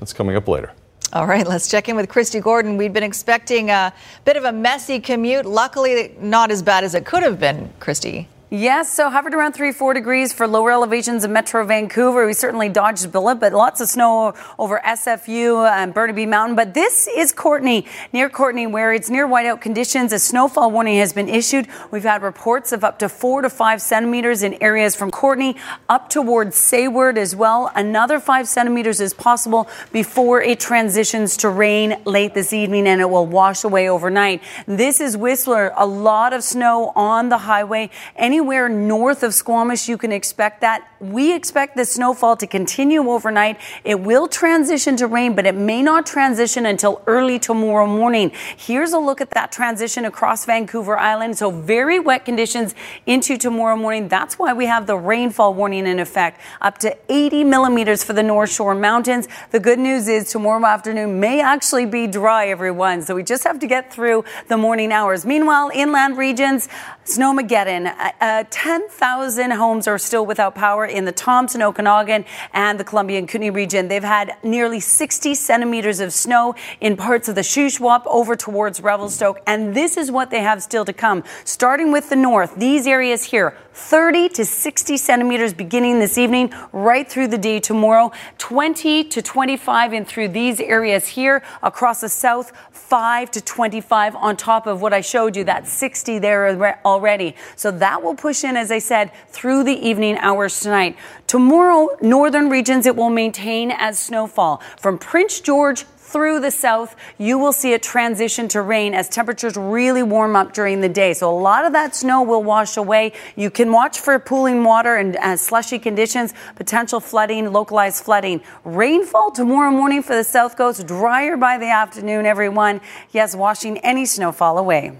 That's 0.00 0.12
coming 0.12 0.34
up 0.34 0.48
later. 0.48 0.72
All 1.12 1.28
right, 1.28 1.46
let's 1.46 1.70
check 1.70 1.88
in 1.88 1.94
with 1.94 2.08
Christy 2.08 2.40
Gordon. 2.40 2.76
We'd 2.78 2.92
been 2.92 3.04
expecting 3.04 3.70
a 3.70 3.94
bit 4.24 4.36
of 4.36 4.42
a 4.42 4.50
messy 4.50 4.98
commute. 4.98 5.46
Luckily, 5.46 6.16
not 6.18 6.50
as 6.50 6.64
bad 6.64 6.82
as 6.82 6.96
it 6.96 7.06
could 7.06 7.22
have 7.22 7.38
been, 7.38 7.72
Christy. 7.78 8.26
Yes, 8.54 8.92
so 8.92 9.08
hovered 9.08 9.32
around 9.32 9.54
3 9.54 9.72
4 9.72 9.94
degrees 9.94 10.34
for 10.34 10.46
lower 10.46 10.72
elevations 10.72 11.24
in 11.24 11.32
Metro 11.32 11.64
Vancouver. 11.64 12.26
We 12.26 12.34
certainly 12.34 12.68
dodged 12.68 13.10
bullet, 13.10 13.36
but 13.36 13.54
lots 13.54 13.80
of 13.80 13.88
snow 13.88 14.34
over 14.58 14.78
SFU 14.84 15.66
and 15.66 15.94
Burnaby 15.94 16.26
Mountain. 16.26 16.54
But 16.54 16.74
this 16.74 17.08
is 17.08 17.32
Courtenay, 17.32 17.84
near 18.12 18.28
Courtenay, 18.28 18.66
where 18.66 18.92
it's 18.92 19.08
near 19.08 19.26
whiteout 19.26 19.62
conditions. 19.62 20.12
A 20.12 20.18
snowfall 20.18 20.70
warning 20.70 20.98
has 20.98 21.14
been 21.14 21.30
issued. 21.30 21.66
We've 21.90 22.02
had 22.02 22.20
reports 22.20 22.72
of 22.72 22.84
up 22.84 22.98
to 22.98 23.08
4 23.08 23.40
to 23.40 23.48
5 23.48 23.80
centimeters 23.80 24.42
in 24.42 24.62
areas 24.62 24.94
from 24.94 25.10
Courtenay 25.10 25.54
up 25.88 26.10
towards 26.10 26.54
Sayward 26.54 27.16
as 27.16 27.34
well. 27.34 27.72
Another 27.74 28.20
5 28.20 28.46
centimeters 28.46 29.00
is 29.00 29.14
possible 29.14 29.66
before 29.92 30.42
it 30.42 30.60
transitions 30.60 31.38
to 31.38 31.48
rain 31.48 32.02
late 32.04 32.34
this 32.34 32.52
evening 32.52 32.86
and 32.86 33.00
it 33.00 33.08
will 33.08 33.26
wash 33.26 33.64
away 33.64 33.88
overnight. 33.88 34.42
This 34.66 35.00
is 35.00 35.16
Whistler. 35.16 35.72
A 35.74 35.86
lot 35.86 36.34
of 36.34 36.44
snow 36.44 36.92
on 36.94 37.30
the 37.30 37.38
highway. 37.38 37.88
Any 38.14 38.41
anywhere 38.42 38.68
north 38.68 39.22
of 39.22 39.32
Squamish, 39.32 39.88
you 39.88 39.96
can 39.96 40.10
expect 40.10 40.62
that. 40.62 40.84
We 40.98 41.32
expect 41.32 41.76
the 41.76 41.84
snowfall 41.84 42.36
to 42.38 42.46
continue 42.48 43.08
overnight. 43.08 43.56
It 43.84 44.00
will 44.00 44.26
transition 44.26 44.96
to 44.96 45.06
rain, 45.06 45.36
but 45.36 45.46
it 45.46 45.54
may 45.54 45.80
not 45.80 46.06
transition 46.06 46.66
until 46.66 47.02
early 47.06 47.38
tomorrow 47.38 47.86
morning. 47.86 48.32
Here's 48.56 48.92
a 48.92 48.98
look 48.98 49.20
at 49.20 49.30
that 49.30 49.52
transition 49.52 50.04
across 50.04 50.44
Vancouver 50.44 50.98
Island. 50.98 51.38
So 51.38 51.52
very 51.52 52.00
wet 52.00 52.24
conditions 52.24 52.74
into 53.06 53.38
tomorrow 53.38 53.76
morning. 53.76 54.08
That's 54.08 54.40
why 54.40 54.52
we 54.52 54.66
have 54.66 54.88
the 54.88 54.96
rainfall 54.96 55.54
warning 55.54 55.86
in 55.86 56.00
effect, 56.00 56.40
up 56.60 56.78
to 56.78 56.96
80 57.08 57.44
millimeters 57.44 58.02
for 58.02 58.12
the 58.12 58.24
North 58.24 58.50
Shore 58.50 58.74
Mountains. 58.74 59.28
The 59.52 59.60
good 59.60 59.78
news 59.78 60.08
is 60.08 60.32
tomorrow 60.32 60.66
afternoon 60.66 61.20
may 61.20 61.40
actually 61.40 61.86
be 61.86 62.08
dry, 62.08 62.48
everyone. 62.48 63.02
So 63.02 63.14
we 63.14 63.22
just 63.22 63.44
have 63.44 63.60
to 63.60 63.68
get 63.68 63.92
through 63.92 64.24
the 64.48 64.56
morning 64.56 64.90
hours. 64.90 65.24
Meanwhile, 65.24 65.70
inland 65.72 66.16
regions, 66.16 66.68
Snowmageddon. 67.04 67.86
Uh, 67.86 68.10
uh, 68.32 68.44
10,000 68.48 69.50
homes 69.50 69.86
are 69.86 69.98
still 69.98 70.24
without 70.24 70.54
power 70.54 70.86
in 70.86 71.04
the 71.04 71.12
Thompson, 71.12 71.60
Okanagan, 71.60 72.24
and 72.54 72.80
the 72.80 72.84
Columbia 72.84 73.18
and 73.18 73.28
Kootenay 73.28 73.50
region. 73.50 73.88
They've 73.88 74.02
had 74.02 74.36
nearly 74.42 74.80
60 74.80 75.34
centimeters 75.34 76.00
of 76.00 76.14
snow 76.14 76.54
in 76.80 76.96
parts 76.96 77.28
of 77.28 77.34
the 77.34 77.42
Shuswap 77.42 78.02
over 78.06 78.34
towards 78.34 78.80
Revelstoke, 78.80 79.40
and 79.46 79.74
this 79.74 79.98
is 79.98 80.10
what 80.10 80.30
they 80.30 80.40
have 80.40 80.62
still 80.62 80.86
to 80.86 80.94
come. 80.94 81.24
Starting 81.44 81.92
with 81.92 82.08
the 82.08 82.16
north, 82.16 82.54
these 82.56 82.86
areas 82.86 83.24
here, 83.24 83.54
30 83.74 84.28
to 84.30 84.44
60 84.44 84.96
centimeters 84.96 85.54
beginning 85.54 85.98
this 85.98 86.18
evening, 86.18 86.52
right 86.72 87.08
through 87.08 87.28
the 87.28 87.38
day 87.38 87.60
tomorrow, 87.60 88.12
20 88.38 89.04
to 89.04 89.22
25 89.22 89.92
in 89.92 90.04
through 90.04 90.28
these 90.28 90.60
areas 90.60 91.08
here 91.08 91.42
across 91.62 92.00
the 92.00 92.08
south, 92.08 92.52
5 92.70 93.30
to 93.30 93.40
25 93.40 94.16
on 94.16 94.36
top 94.36 94.66
of 94.66 94.82
what 94.82 94.92
I 94.92 95.00
showed 95.00 95.36
you, 95.36 95.44
that 95.44 95.66
60 95.66 96.18
there 96.18 96.80
already. 96.84 97.34
So 97.56 97.70
that 97.70 98.02
will 98.02 98.14
push 98.14 98.44
in, 98.44 98.56
as 98.56 98.70
I 98.70 98.78
said, 98.78 99.10
through 99.28 99.64
the 99.64 99.74
evening 99.74 100.18
hours 100.18 100.60
tonight. 100.60 100.96
Tomorrow, 101.26 101.96
northern 102.02 102.50
regions, 102.50 102.86
it 102.86 102.94
will 102.94 103.10
maintain 103.10 103.70
as 103.70 103.98
snowfall 103.98 104.60
from 104.78 104.98
Prince 104.98 105.40
George 105.40 105.86
through 106.12 106.40
the 106.40 106.50
south, 106.50 106.94
you 107.18 107.38
will 107.38 107.52
see 107.52 107.72
a 107.72 107.78
transition 107.78 108.46
to 108.48 108.60
rain 108.60 108.94
as 108.94 109.08
temperatures 109.08 109.56
really 109.56 110.02
warm 110.02 110.36
up 110.36 110.52
during 110.52 110.80
the 110.80 110.88
day. 110.88 111.14
So 111.14 111.30
a 111.30 111.38
lot 111.38 111.64
of 111.64 111.72
that 111.72 111.96
snow 111.96 112.22
will 112.22 112.42
wash 112.42 112.76
away. 112.76 113.12
You 113.34 113.50
can 113.50 113.72
watch 113.72 113.98
for 113.98 114.18
pooling 114.18 114.62
water 114.62 114.96
and 114.96 115.16
uh, 115.16 115.36
slushy 115.36 115.78
conditions, 115.78 116.34
potential 116.54 117.00
flooding, 117.00 117.52
localized 117.52 118.04
flooding. 118.04 118.42
Rainfall 118.64 119.30
tomorrow 119.30 119.70
morning 119.70 120.02
for 120.02 120.14
the 120.14 120.24
south 120.24 120.56
coast, 120.56 120.86
drier 120.86 121.36
by 121.36 121.56
the 121.56 121.70
afternoon, 121.70 122.26
everyone. 122.26 122.80
Yes, 123.10 123.34
washing 123.34 123.78
any 123.78 124.04
snowfall 124.04 124.58
away. 124.58 124.92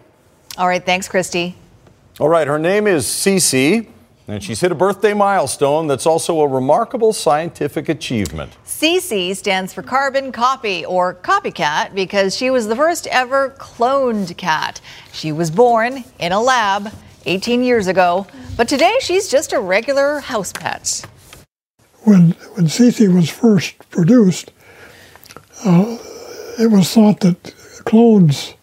All 0.57 0.66
right, 0.66 0.85
thanks, 0.85 1.09
Christy. 1.09 1.57
All 2.20 2.29
right, 2.29 2.46
her 2.46 2.59
name 2.59 2.87
is 2.87 3.07
CC. 3.07 3.91
And 4.28 4.42
she's 4.42 4.61
hit 4.61 4.70
a 4.70 4.74
birthday 4.76 5.14
milestone 5.14 5.88
that's 5.88 6.06
also 6.06 6.40
a 6.40 6.46
remarkable 6.46 7.12
scientific 7.12 7.88
achievement. 7.88 8.56
CC 8.64 9.35
stands 9.35 9.72
for 9.72 9.82
carbon 9.82 10.30
copy 10.30 10.85
or 10.85 11.14
copycat 11.14 11.94
because 11.94 12.37
she 12.37 12.48
was 12.48 12.68
the 12.68 12.76
first 12.76 13.08
ever 13.08 13.50
cloned 13.58 14.37
cat. 14.37 14.80
She 15.12 15.32
was 15.32 15.50
born 15.50 16.04
in 16.20 16.32
a 16.32 16.40
lab 16.40 16.92
18 17.26 17.64
years 17.64 17.88
ago, 17.88 18.26
but 18.56 18.68
today 18.68 18.96
she's 19.00 19.28
just 19.28 19.52
a 19.52 19.61
regular 19.61 20.20
house 20.20 20.52
pet. 20.52 21.04
When, 22.04 22.32
when 22.54 22.66
CC 22.66 23.12
was 23.12 23.28
first 23.28 23.90
produced, 23.90 24.52
uh, 25.64 25.98
it 26.58 26.70
was 26.70 26.92
thought 26.92 27.20
that 27.20 27.54
clones 27.85 28.54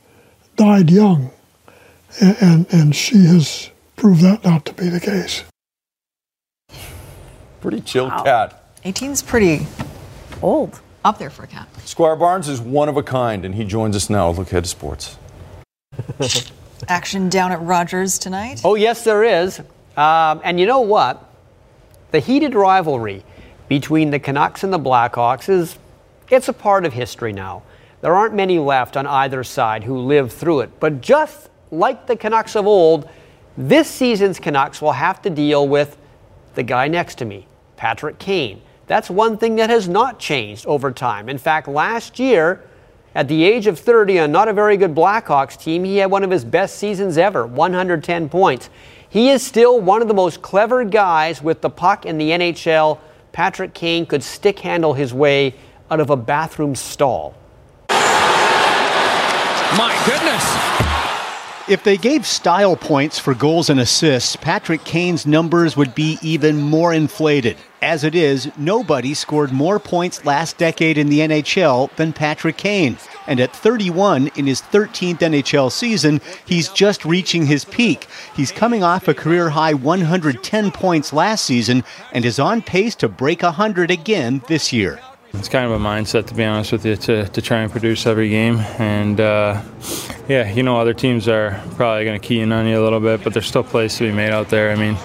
died 0.56 0.90
young, 0.90 1.32
and, 2.22 2.38
and, 2.42 2.74
and 2.74 2.96
she 2.96 3.26
has 3.26 3.70
proved 3.96 4.22
that 4.22 4.44
not 4.44 4.66
to 4.66 4.74
be 4.74 4.90
the 4.90 5.00
case. 5.00 5.44
Pretty 7.62 7.82
chill 7.82 8.08
wow. 8.08 8.24
cat. 8.24 8.64
18's 8.84 9.22
pretty 9.22 9.68
old. 10.42 10.80
Up 11.04 11.18
there 11.18 11.30
for 11.30 11.44
a 11.44 11.48
cat. 11.48 11.68
Squire 11.86 12.16
Barnes 12.16 12.48
is 12.48 12.60
one 12.60 12.90
of 12.90 12.98
a 12.98 13.04
kind, 13.04 13.46
and 13.46 13.56
he 13.56 13.64
joins 13.64 13.96
us 13.96 14.10
now. 14.10 14.30
Look 14.30 14.48
ahead 14.48 14.64
to 14.64 14.70
sports. 14.70 15.18
Action 16.88 17.30
down 17.30 17.52
at 17.52 17.62
Rogers 17.62 18.20
tonight? 18.20 18.62
Oh, 18.64 18.76
yes, 18.76 19.04
there 19.04 19.24
is. 19.24 19.60
Um, 19.96 20.42
and 20.44 20.60
you 20.60 20.66
know 20.66 20.82
what? 20.82 21.34
The 22.12 22.20
heated 22.20 22.56
rivalry 22.56 23.24
between 23.68 24.12
the 24.12 24.20
Canucks 24.20 24.64
and 24.64 24.74
the 24.74 24.80
Blackhawks 24.80 25.48
is 25.50 25.78
it's 26.30 26.48
a 26.48 26.54
part 26.54 26.86
of 26.86 26.94
history 26.94 27.34
now. 27.34 27.64
There 28.02 28.16
aren't 28.16 28.34
many 28.34 28.60
left 28.60 28.96
on 28.96 29.06
either 29.06 29.44
side 29.44 29.84
who 29.84 29.98
lived 30.00 30.32
through 30.32 30.62
it. 30.62 30.80
But 30.80 31.02
just 31.02 31.50
like 31.72 32.08
the 32.08 32.16
Canucks 32.16 32.56
of 32.56 32.66
old, 32.66 33.10
this 33.58 33.90
season's 33.90 34.40
Canucks 34.40 34.82
will 34.82 34.94
have 34.94 35.22
to 35.24 35.30
deal 35.30 35.68
with 35.68 35.98
the 36.56 36.64
guy 36.64 36.88
next 36.88 37.16
to 37.20 37.26
me, 37.26 37.46
Patrick 37.80 38.20
Kane. 38.20 38.62
That's 38.88 39.10
one 39.10 39.38
thing 39.38 39.56
that 39.56 39.70
has 39.70 39.88
not 39.88 40.20
changed 40.20 40.66
over 40.66 40.92
time. 40.92 41.30
In 41.30 41.38
fact, 41.38 41.70
last 41.70 42.20
year, 42.20 42.62
at 43.16 43.30
the 43.30 43.46
age 43.46 43.68
of 43.68 43.80
30 43.80 44.20
on 44.20 44.34
not 44.34 44.50
a 44.50 44.54
very 44.54 44.76
good 44.76 44.94
Blackhawks 44.94 45.58
team, 45.58 45.86
he 45.86 45.96
had 45.96 46.12
one 46.12 46.26
of 46.26 46.30
his 46.30 46.44
best 46.44 46.76
seasons 46.76 47.18
ever 47.18 47.48
110 47.48 48.28
points. 48.28 48.70
He 49.08 49.30
is 49.30 49.46
still 49.46 49.80
one 49.80 50.02
of 50.02 50.10
the 50.10 50.14
most 50.14 50.42
clever 50.42 50.84
guys 50.84 51.42
with 51.42 51.62
the 51.62 51.70
puck 51.70 52.06
in 52.06 52.18
the 52.18 52.32
NHL. 52.32 53.00
Patrick 53.32 53.74
Kane 53.74 54.06
could 54.06 54.24
stick 54.24 54.60
handle 54.60 54.94
his 54.94 55.14
way 55.14 55.56
out 55.90 56.02
of 56.02 56.10
a 56.10 56.18
bathroom 56.18 56.76
stall. 56.76 57.34
My 57.90 60.04
goodness. 60.06 60.44
If 61.70 61.84
they 61.84 61.98
gave 61.98 62.26
style 62.26 62.76
points 62.76 63.20
for 63.20 63.34
goals 63.34 63.70
and 63.70 63.80
assists, 63.80 64.36
Patrick 64.36 64.84
Kane's 64.84 65.26
numbers 65.26 65.78
would 65.78 65.96
be 65.96 66.18
even 66.22 66.58
more 66.58 66.94
inflated. 66.94 67.56
As 67.82 68.04
it 68.04 68.14
is, 68.14 68.52
nobody 68.58 69.14
scored 69.14 69.54
more 69.54 69.80
points 69.80 70.26
last 70.26 70.58
decade 70.58 70.98
in 70.98 71.08
the 71.08 71.20
NHL 71.20 71.96
than 71.96 72.12
Patrick 72.12 72.58
Kane. 72.58 72.98
And 73.26 73.40
at 73.40 73.56
31 73.56 74.32
in 74.36 74.48
his 74.48 74.62
13th 74.62 75.20
NHL 75.20 75.72
season, 75.72 76.20
he's 76.46 76.68
just 76.68 77.06
reaching 77.06 77.46
his 77.46 77.64
peak. 77.64 78.08
He's 78.36 78.52
coming 78.52 78.84
off 78.84 79.08
a 79.08 79.14
career 79.14 79.50
high 79.50 79.74
110 79.74 80.72
points 80.72 81.14
last 81.14 81.46
season 81.46 81.86
and 82.12 82.26
is 82.26 82.38
on 82.38 82.62
pace 82.62 82.96
to 82.96 83.08
break 83.08 83.44
100 83.44 83.92
again 83.92 84.42
this 84.50 84.74
year. 84.74 85.00
It's 85.34 85.48
kind 85.48 85.66
of 85.66 85.72
a 85.72 85.78
mindset, 85.78 86.26
to 86.28 86.34
be 86.34 86.44
honest 86.44 86.74
with 86.74 86.86
you, 86.86 86.98
to, 86.98 87.30
to 87.30 87.42
try 87.42 87.60
and 87.60 87.72
produce 87.72 88.06
every 88.06 88.30
game. 88.30 88.58
And 88.78 89.22
uh, 89.22 89.62
yeah, 90.28 90.52
you 90.52 90.64
know, 90.64 90.78
other 90.78 90.94
teams 90.94 91.30
are 91.30 91.64
probably 91.76 92.04
going 92.04 92.20
to 92.20 92.28
key 92.28 92.42
in 92.42 92.52
on 92.52 92.68
you 92.68 92.82
a 92.82 92.84
little 92.84 93.00
bit, 93.00 93.24
but 93.24 93.34
there's 93.34 93.46
still 93.46 93.64
plays 93.64 93.96
to 93.98 94.06
be 94.06 94.12
made 94.12 94.32
out 94.32 94.50
there. 94.50 94.72
I 94.72 94.76
mean, 94.76 94.98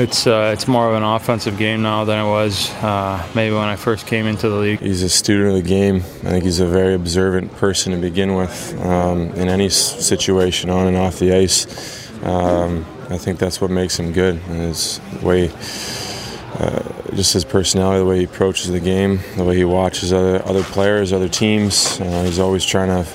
it's 0.00 0.26
uh, 0.26 0.50
it's 0.54 0.66
more 0.66 0.88
of 0.88 0.94
an 0.94 1.02
offensive 1.02 1.58
game 1.58 1.82
now 1.82 2.04
than 2.04 2.24
it 2.24 2.28
was 2.28 2.70
uh, 2.82 3.24
maybe 3.34 3.54
when 3.54 3.64
I 3.64 3.76
first 3.76 4.06
came 4.06 4.26
into 4.26 4.48
the 4.48 4.56
league. 4.56 4.80
He's 4.80 5.02
a 5.02 5.08
student 5.08 5.50
of 5.50 5.62
the 5.62 5.68
game. 5.68 5.96
I 5.96 6.30
think 6.30 6.44
he's 6.44 6.60
a 6.60 6.66
very 6.66 6.94
observant 6.94 7.54
person 7.56 7.92
to 7.92 7.98
begin 7.98 8.34
with 8.34 8.80
um, 8.80 9.28
in 9.32 9.48
any 9.48 9.68
situation 9.68 10.70
on 10.70 10.86
and 10.86 10.96
off 10.96 11.18
the 11.18 11.34
ice. 11.34 12.10
Um, 12.24 12.86
I 13.10 13.18
think 13.18 13.38
that's 13.38 13.60
what 13.60 13.70
makes 13.70 13.98
him 13.98 14.12
good. 14.12 14.36
His 14.36 15.00
way 15.22 15.48
uh, 15.48 16.82
just 17.14 17.34
his 17.34 17.44
personality, 17.44 17.98
the 17.98 18.06
way 18.06 18.18
he 18.18 18.24
approaches 18.24 18.70
the 18.70 18.80
game, 18.80 19.20
the 19.36 19.44
way 19.44 19.56
he 19.56 19.64
watches 19.64 20.12
other 20.12 20.42
other 20.46 20.62
players, 20.62 21.12
other 21.12 21.28
teams. 21.28 22.00
Uh, 22.00 22.24
he's 22.24 22.38
always 22.38 22.64
trying 22.64 22.88
to 22.88 23.10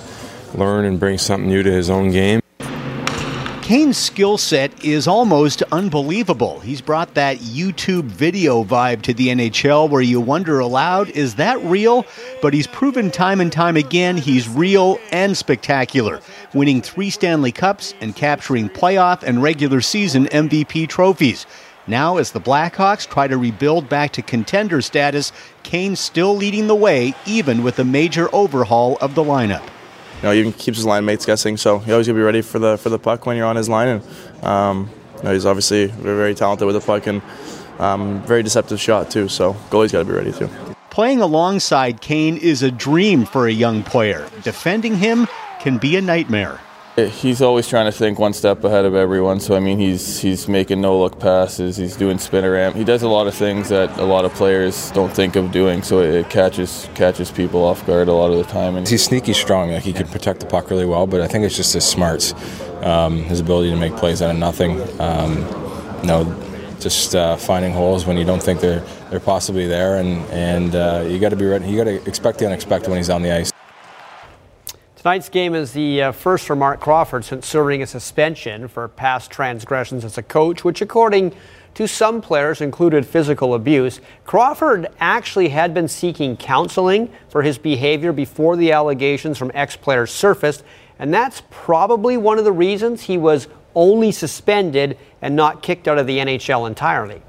learn 0.55 0.85
and 0.85 0.99
bring 0.99 1.17
something 1.17 1.49
new 1.49 1.63
to 1.63 1.71
his 1.71 1.89
own 1.89 2.11
game. 2.11 2.41
Kane's 3.65 3.97
skill 3.97 4.37
set 4.37 4.85
is 4.85 5.07
almost 5.07 5.63
unbelievable. 5.71 6.59
He's 6.59 6.81
brought 6.81 7.15
that 7.15 7.37
YouTube 7.37 8.03
video 8.03 8.63
vibe 8.63 9.01
to 9.01 9.13
the 9.15 9.29
NHL 9.29 9.89
where 9.89 10.03
you 10.03 10.21
wonder 10.21 10.59
aloud, 10.59 11.09
is 11.09 11.33
that 11.37 11.59
real? 11.63 12.05
But 12.43 12.53
he's 12.53 12.67
proven 12.67 13.09
time 13.09 13.41
and 13.41 13.51
time 13.51 13.75
again 13.75 14.17
he's 14.17 14.47
real 14.47 14.99
and 15.11 15.35
spectacular, 15.35 16.21
winning 16.53 16.79
three 16.79 17.09
Stanley 17.09 17.51
Cups 17.51 17.95
and 18.01 18.15
capturing 18.15 18.69
playoff 18.69 19.23
and 19.23 19.41
regular 19.41 19.81
season 19.81 20.27
MVP 20.27 20.87
trophies. 20.87 21.47
Now, 21.87 22.17
as 22.17 22.33
the 22.33 22.39
Blackhawks 22.39 23.09
try 23.09 23.27
to 23.27 23.35
rebuild 23.35 23.89
back 23.89 24.11
to 24.11 24.21
contender 24.21 24.79
status, 24.83 25.31
Kane's 25.63 25.99
still 25.99 26.35
leading 26.35 26.67
the 26.67 26.75
way, 26.75 27.15
even 27.25 27.63
with 27.63 27.79
a 27.79 27.83
major 27.83 28.29
overhaul 28.31 28.99
of 29.01 29.15
the 29.15 29.23
lineup. 29.23 29.67
You 30.17 30.23
know, 30.23 30.31
he 30.31 30.39
even 30.39 30.53
keeps 30.53 30.77
his 30.77 30.85
line 30.85 31.05
mates 31.05 31.25
guessing, 31.25 31.57
so 31.57 31.81
you 31.85 31.91
always 31.93 32.07
to 32.07 32.13
be 32.13 32.21
ready 32.21 32.41
for 32.41 32.59
the 32.59 32.77
for 32.77 32.89
the 32.89 32.99
puck 32.99 33.25
when 33.25 33.37
you're 33.37 33.45
on 33.45 33.55
his 33.55 33.69
line. 33.69 33.87
And 33.87 34.43
um, 34.43 34.89
know, 35.25 35.33
he's 35.33 35.45
obviously 35.45 35.87
very, 35.87 36.15
very 36.15 36.35
talented 36.35 36.65
with 36.65 36.75
the 36.75 36.81
puck 36.81 37.07
and 37.07 37.21
um, 37.79 38.21
very 38.23 38.43
deceptive 38.43 38.79
shot 38.79 39.11
too. 39.11 39.27
So 39.27 39.53
goalie's 39.69 39.91
got 39.91 39.99
to 39.99 40.05
be 40.05 40.13
ready 40.13 40.31
too. 40.31 40.49
Playing 40.89 41.21
alongside 41.21 41.99
Kane 41.99 42.37
is 42.37 42.63
a 42.63 42.71
dream 42.71 43.25
for 43.25 43.47
a 43.47 43.51
young 43.51 43.83
player. 43.83 44.29
Defending 44.43 44.95
him 44.95 45.27
can 45.59 45.77
be 45.77 45.97
a 45.97 46.01
nightmare. 46.01 46.61
He's 46.95 47.41
always 47.41 47.67
trying 47.67 47.87
to 47.87 47.91
think 47.91 48.19
one 48.19 48.31
step 48.31 48.63
ahead 48.63 48.85
of 48.85 48.95
everyone. 48.95 49.41
So 49.41 49.53
I 49.53 49.59
mean, 49.59 49.79
he's 49.79 50.21
he's 50.21 50.47
making 50.47 50.79
no 50.79 50.97
look 50.97 51.19
passes. 51.19 51.75
He's 51.75 51.97
doing 51.97 52.17
spin-o-rama. 52.17 52.77
He 52.77 52.85
does 52.85 53.03
a 53.03 53.09
lot 53.09 53.27
of 53.27 53.35
things 53.35 53.67
that 53.67 53.99
a 53.99 54.05
lot 54.05 54.23
of 54.23 54.33
players 54.33 54.91
don't 54.91 55.13
think 55.13 55.35
of 55.35 55.51
doing. 55.51 55.83
So 55.83 55.99
it 55.99 56.29
catches 56.29 56.87
catches 56.95 57.29
people 57.31 57.65
off 57.65 57.85
guard 57.85 58.07
a 58.07 58.13
lot 58.13 58.31
of 58.31 58.37
the 58.37 58.45
time. 58.45 58.77
And 58.77 58.87
he's 58.87 59.03
sneaky 59.03 59.33
strong. 59.33 59.71
Like 59.71 59.83
he 59.83 59.91
can 59.91 60.07
protect 60.07 60.39
the 60.39 60.45
puck 60.45 60.69
really 60.69 60.85
well. 60.85 61.05
But 61.05 61.19
I 61.19 61.27
think 61.27 61.43
it's 61.43 61.57
just 61.57 61.73
his 61.73 61.83
smarts, 61.83 62.33
um, 62.81 63.23
his 63.23 63.41
ability 63.41 63.71
to 63.71 63.75
make 63.75 63.97
plays 63.97 64.21
out 64.21 64.31
of 64.31 64.37
nothing. 64.37 64.79
Um, 65.01 65.39
you 65.99 66.07
know, 66.07 66.77
just 66.79 67.13
uh, 67.13 67.35
finding 67.35 67.73
holes 67.73 68.05
when 68.05 68.15
you 68.15 68.23
don't 68.23 68.41
think 68.41 68.61
they're 68.61 68.85
they're 69.09 69.19
possibly 69.19 69.67
there, 69.67 69.97
and 69.97 70.23
and 70.31 70.75
uh, 70.75 71.03
you 71.05 71.19
got 71.19 71.29
to 71.29 71.35
be 71.35 71.45
ready. 71.45 71.67
You 71.67 71.75
got 71.75 71.91
to 71.91 72.07
expect 72.07 72.39
the 72.39 72.45
unexpected 72.45 72.89
when 72.89 72.99
he's 72.99 73.09
on 73.09 73.21
the 73.21 73.35
ice. 73.35 73.51
Tonight's 75.05 75.29
game 75.29 75.53
is 75.53 75.71
the 75.71 76.01
uh, 76.01 76.11
first 76.11 76.47
for 76.47 76.55
Marc 76.55 76.79
Crawford 76.79 77.23
since 77.23 77.45
serving 77.45 77.83
a 77.83 77.85
suspension 77.85 78.67
for 78.67 78.87
past 78.87 79.29
transgressions 79.29 80.03
as 80.03 80.17
a 80.17 80.23
coach, 80.23 80.63
which, 80.63 80.81
according 80.81 81.31
to 81.75 81.87
some 81.87 82.23
players, 82.23 82.59
included 82.59 83.05
physical 83.05 83.53
abuse. 83.53 84.01
Crawford 84.25 84.87
actually 84.99 85.49
had 85.49 85.75
been 85.75 85.87
seeking 85.87 86.35
counseling 86.35 87.13
for 87.29 87.43
his 87.43 87.59
behavior 87.59 88.11
before 88.11 88.57
the 88.57 88.71
allegations 88.71 89.37
from 89.37 89.51
ex 89.53 89.75
players 89.75 90.09
surfaced, 90.09 90.63
and 90.97 91.13
that's 91.13 91.43
probably 91.51 92.17
one 92.17 92.39
of 92.39 92.43
the 92.43 92.51
reasons 92.51 93.03
he 93.03 93.19
was 93.19 93.47
only 93.75 94.11
suspended 94.11 94.97
and 95.21 95.35
not 95.35 95.61
kicked 95.61 95.87
out 95.87 95.99
of 95.99 96.07
the 96.07 96.17
NHL 96.17 96.65
entirely. 96.65 97.21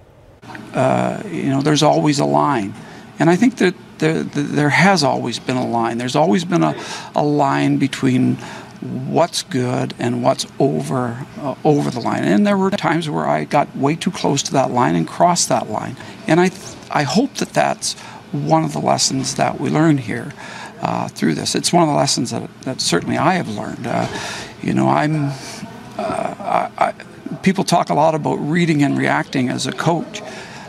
Uh, 0.73 1.23
you 1.27 1.51
know, 1.51 1.61
there's 1.61 1.83
always 1.83 2.21
a 2.21 2.25
line. 2.25 2.73
And 3.19 3.29
I 3.29 3.37
think 3.37 3.59
that 3.59 3.75
there, 3.99 4.23
there 4.23 4.69
has 4.69 5.03
always 5.03 5.39
been 5.39 5.57
a 5.57 5.67
line. 5.67 5.99
There's 5.99 6.17
always 6.17 6.45
been 6.45 6.63
a, 6.63 6.75
a 7.15 7.25
line 7.25 7.79
between 7.79 8.37
what's 8.81 9.43
good 9.43 9.95
and 9.99 10.23
what's 10.23 10.47
over 10.59 11.27
uh, 11.39 11.55
over 11.65 11.91
the 11.91 12.01
line. 12.01 12.25
And 12.25 12.47
there 12.47 12.57
were 12.57 12.71
times 12.71 13.09
where 13.09 13.27
I 13.27 13.45
got 13.45 13.75
way 13.77 13.97
too 13.97 14.11
close 14.11 14.43
to 14.45 14.53
that 14.53 14.71
line 14.71 14.95
and 14.95 15.09
crossed 15.09 15.49
that 15.49 15.71
line. 15.71 15.97
And 16.27 16.41
I 16.41 16.51
I 16.91 17.03
hope 17.03 17.35
that 17.35 17.51
that's 17.51 17.95
one 18.33 18.65
of 18.65 18.73
the 18.73 18.81
lessons 18.81 19.37
that 19.37 19.61
we 19.61 19.71
learn 19.71 19.99
here 19.99 20.33
uh, 20.83 21.09
through 21.09 21.35
this. 21.35 21.55
It's 21.55 21.73
one 21.73 21.83
of 21.83 21.89
the 21.89 21.95
lessons 21.95 22.31
that, 22.31 22.49
that 22.63 22.81
certainly 22.81 23.17
I 23.17 23.35
have 23.35 23.49
learned. 23.49 23.87
Uh, 23.87 24.07
you 24.63 24.75
know, 24.75 24.89
I'm. 24.89 25.33
Uh, 25.99 26.35
I, 26.39 26.71
I, 26.79 26.95
people 27.43 27.65
talk 27.65 27.91
a 27.91 27.95
lot 27.95 28.15
about 28.15 28.37
reading 28.37 28.83
and 28.83 28.99
reacting 28.99 29.49
as 29.49 29.67
a 29.67 29.73
coach. 29.73 30.23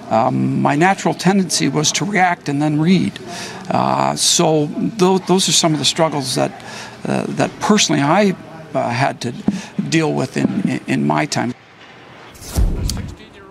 Um, 0.10 0.62
my 0.62 0.76
natural 0.76 1.14
tendency 1.14 1.68
was 1.68 1.92
to 1.94 2.06
react 2.06 2.50
and 2.50 2.62
then 2.62 2.80
read. 2.80 3.20
Uh, 3.70 4.16
so 4.16 4.68
th- 4.98 5.26
those 5.28 5.50
are 5.50 5.54
some 5.54 5.74
of 5.74 5.80
the 5.80 5.86
struggles 5.86 6.36
that 6.36 6.52
uh, 7.06 7.26
that 7.28 7.52
personally 7.60 8.02
I 8.02 8.36
uh, 8.74 8.90
had 8.90 9.22
to 9.22 9.32
deal 9.90 10.14
with 10.14 10.38
in, 10.38 10.82
in 10.88 11.06
my 11.06 11.26
time. 11.26 11.54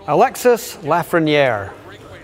Alexis 0.07 0.77
Lafreniere 0.77 1.73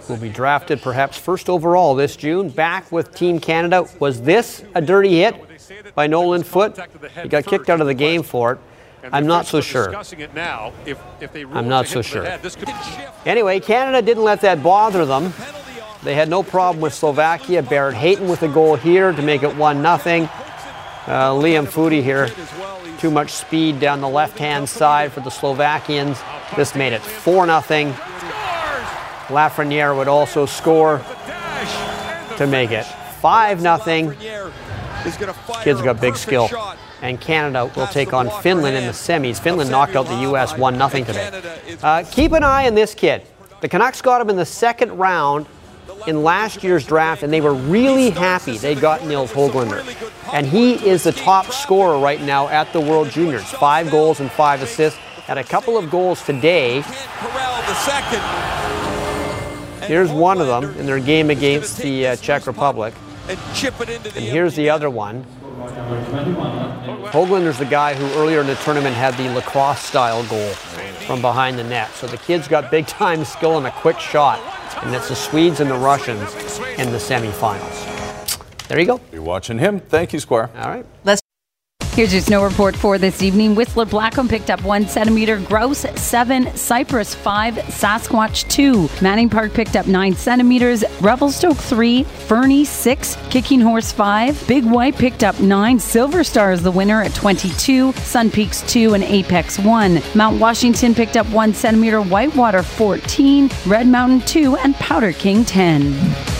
will 0.10 0.18
be 0.18 0.30
drafted 0.30 0.82
perhaps 0.82 1.18
first 1.18 1.50
overall 1.50 1.96
this 1.96 2.16
June. 2.16 2.50
Back 2.50 2.92
with 2.92 3.14
Team 3.14 3.40
Canada. 3.40 3.86
Was 4.00 4.22
this 4.22 4.64
a 4.76 4.82
dirty 4.82 5.18
hit 5.18 5.36
by 5.96 6.08
Nolan 6.08 6.44
Foote? 6.44 6.80
He 7.22 7.30
got 7.30 7.46
kicked 7.46 7.70
out 7.70 7.82
of 7.82 7.88
the 7.88 7.94
game 7.94 8.24
for 8.24 8.54
it. 8.54 8.60
I'm 9.12 9.28
not 9.28 9.46
so 9.46 9.60
sure. 9.60 9.94
I'm 9.96 11.68
not 11.68 11.88
so 11.88 12.02
sure. 12.02 12.26
Anyway, 13.26 13.60
Canada 13.60 14.02
didn't 14.02 14.24
let 14.24 14.42
that 14.42 14.64
bother 14.64 15.06
them. 15.06 15.34
They 16.04 16.16
had 16.16 16.30
no 16.30 16.44
problem 16.44 16.82
with 16.82 16.94
Slovakia. 16.94 17.62
Barrett 17.64 17.96
Hayton 17.96 18.28
with 18.30 18.44
a 18.44 18.48
goal 18.48 18.76
here 18.76 19.12
to 19.12 19.22
make 19.22 19.44
it 19.44 19.56
1 19.56 19.78
0. 19.78 19.86
Uh, 19.86 21.32
Liam 21.34 21.66
Foudy 21.66 22.02
here. 22.02 22.30
Too 23.00 23.12
much 23.12 23.32
speed 23.32 23.80
down 23.80 24.00
the 24.00 24.08
left 24.08 24.38
hand 24.38 24.70
side 24.70 25.12
for 25.12 25.20
the 25.20 25.32
Slovakians. 25.32 26.22
This 26.56 26.76
made 26.76 26.94
it 26.94 27.02
4 27.02 27.46
0. 27.46 27.62
Lafreniere 29.28 29.96
would 29.98 30.08
also 30.08 30.46
score 30.46 31.02
to 32.38 32.48
make 32.48 32.72
it 32.72 32.86
5 32.86 33.62
0. 33.62 34.14
Kid's 35.64 35.82
got 35.82 36.00
big 36.00 36.16
skill 36.16 36.50
and 37.04 37.20
Canada 37.20 37.70
will 37.76 37.88
take 37.88 38.14
on 38.14 38.30
Finland 38.42 38.78
in 38.78 38.86
the 38.86 38.94
semis. 38.94 39.40
Finland 39.40 39.70
knocked 39.70 39.96
out 39.98 40.08
the 40.08 40.22
U.S. 40.22 40.58
1 40.58 40.76
0 40.76 41.04
today. 41.04 41.42
Uh, 41.84 42.04
keep 42.10 42.32
an 42.32 42.44
eye 42.44 42.66
on 42.66 42.76
this 42.76 42.96
kid. 42.96 43.28
The 43.60 43.68
Canucks 43.68 44.02
got 44.02 44.22
him 44.22 44.30
in 44.30 44.38
the 44.38 44.46
second 44.46 44.98
round 44.98 45.46
in 46.08 46.24
last 46.24 46.64
year's 46.64 46.86
draft, 46.88 47.22
and 47.22 47.32
they 47.32 47.42
were 47.42 47.54
really 47.54 48.10
happy 48.10 48.58
they 48.58 48.74
got 48.74 49.06
Nils 49.06 49.32
Hoglander. 49.32 49.84
And 50.32 50.48
he 50.48 50.76
is 50.76 51.04
the 51.04 51.12
top 51.12 51.48
scorer 51.48 52.00
right 52.00 52.22
now 52.22 52.48
at 52.48 52.72
the 52.72 52.80
World 52.80 53.10
Juniors. 53.10 53.44
Five 53.44 53.92
goals 53.92 54.22
and 54.22 54.32
five 54.32 54.62
assists. 54.62 54.98
Had 55.26 55.38
a 55.38 55.44
couple 55.44 55.78
of 55.78 55.92
goals 55.92 56.24
today. 56.26 56.84
Here's 59.88 60.12
one 60.12 60.40
of 60.40 60.48
them 60.48 60.74
in 60.80 60.86
their 60.86 61.00
game 61.00 61.30
against 61.30 61.78
the 61.78 62.08
uh, 62.08 62.16
Czech 62.16 62.48
Republic. 62.48 62.94
And 63.28 64.24
here's 64.24 64.56
the 64.56 64.70
other 64.70 64.90
one. 64.90 65.26
Hoglander's 67.12 67.58
the 67.58 67.66
guy 67.66 67.94
who 67.94 68.06
earlier 68.20 68.42
in 68.42 68.48
the 68.48 68.56
tournament 68.56 68.96
had 68.96 69.16
the 69.16 69.30
lacrosse 69.34 69.82
style 69.82 70.24
goal 70.26 70.50
from 71.08 71.22
behind 71.22 71.58
the 71.58 71.64
net. 71.64 71.92
So 71.92 72.08
the 72.08 72.18
kid's 72.18 72.48
got 72.48 72.72
big 72.72 72.88
time 72.88 73.24
skill 73.26 73.58
and 73.58 73.68
a 73.68 73.72
quick 73.72 74.00
shot. 74.00 74.40
And 74.84 74.94
it's 74.94 75.10
the 75.10 75.16
Swedes 75.16 75.60
and 75.60 75.70
the 75.70 75.78
Russians 75.78 76.34
in 76.78 76.92
the 76.92 76.98
semifinals. 76.98 78.68
There 78.68 78.80
you 78.80 78.86
go. 78.86 79.00
You're 79.12 79.22
watching 79.22 79.60
him. 79.60 79.80
Thank 79.80 80.14
you, 80.14 80.20
Squire. 80.20 80.50
All 80.58 80.70
right. 80.70 80.86
Let's 81.04 81.23
Here's 81.94 82.12
your 82.12 82.24
snow 82.24 82.44
report 82.44 82.76
for 82.76 82.98
this 82.98 83.22
evening. 83.22 83.54
Whistler 83.54 83.86
Blackcomb 83.86 84.28
picked 84.28 84.50
up 84.50 84.64
one 84.64 84.88
centimeter, 84.88 85.38
Grouse 85.38 85.86
seven, 85.96 86.48
Cypress 86.58 87.14
five, 87.14 87.54
Sasquatch 87.54 88.50
two, 88.50 88.90
Manning 89.00 89.30
Park 89.30 89.54
picked 89.54 89.76
up 89.76 89.86
nine 89.86 90.16
centimeters, 90.16 90.84
Revelstoke 91.02 91.56
three, 91.56 92.04
Fernie 92.04 92.66
six, 92.66 93.16
Kicking 93.30 93.62
Horse 93.62 93.92
five, 93.92 94.44
Big 94.48 94.66
White 94.66 94.98
picked 94.98 95.24
up 95.24 95.40
nine, 95.40 95.78
Silver 95.78 96.24
Star 96.24 96.52
is 96.52 96.64
the 96.64 96.72
winner 96.72 97.04
at 97.04 97.14
22, 97.14 97.94
Sun 97.94 98.32
Peaks 98.32 98.64
two, 98.64 98.96
and 98.96 99.04
Apex 99.04 99.60
one. 99.60 100.02
Mount 100.16 100.40
Washington 100.40 100.96
picked 100.96 101.16
up 101.16 101.30
one 101.30 101.54
centimeter, 101.54 102.02
Whitewater 102.02 102.64
14, 102.64 103.52
Red 103.68 103.86
Mountain 103.86 104.22
two, 104.22 104.56
and 104.56 104.74
Powder 104.78 105.14
King 105.14 105.46
10. 105.46 106.33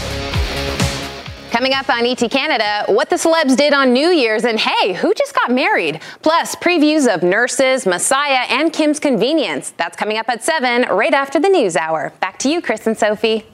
Coming 1.54 1.76
up 1.76 1.88
on 1.88 2.04
ET 2.04 2.18
Canada, 2.32 2.84
what 2.88 3.12
the 3.12 3.16
celebs 3.16 3.56
did 3.56 3.74
on 3.74 3.94
New 3.94 4.10
Year's, 4.10 4.44
and 4.44 4.60
hey, 4.60 4.94
who 4.94 5.14
just 5.14 5.36
got 5.36 5.52
married? 5.52 6.02
Plus, 6.24 6.56
previews 6.56 7.08
of 7.08 7.22
Nurses, 7.22 7.86
Messiah, 7.86 8.48
and 8.50 8.74
Kim's 8.74 9.00
Convenience. 9.00 9.70
That's 9.78 9.96
coming 9.96 10.18
up 10.18 10.28
at 10.30 10.44
7, 10.44 10.88
right 10.90 11.14
after 11.14 11.40
the 11.40 11.50
news 11.50 11.76
hour. 11.76 12.12
Back 12.20 12.40
to 12.40 12.50
you, 12.50 12.60
Chris 12.60 12.88
and 12.88 12.98
Sophie. 12.98 13.46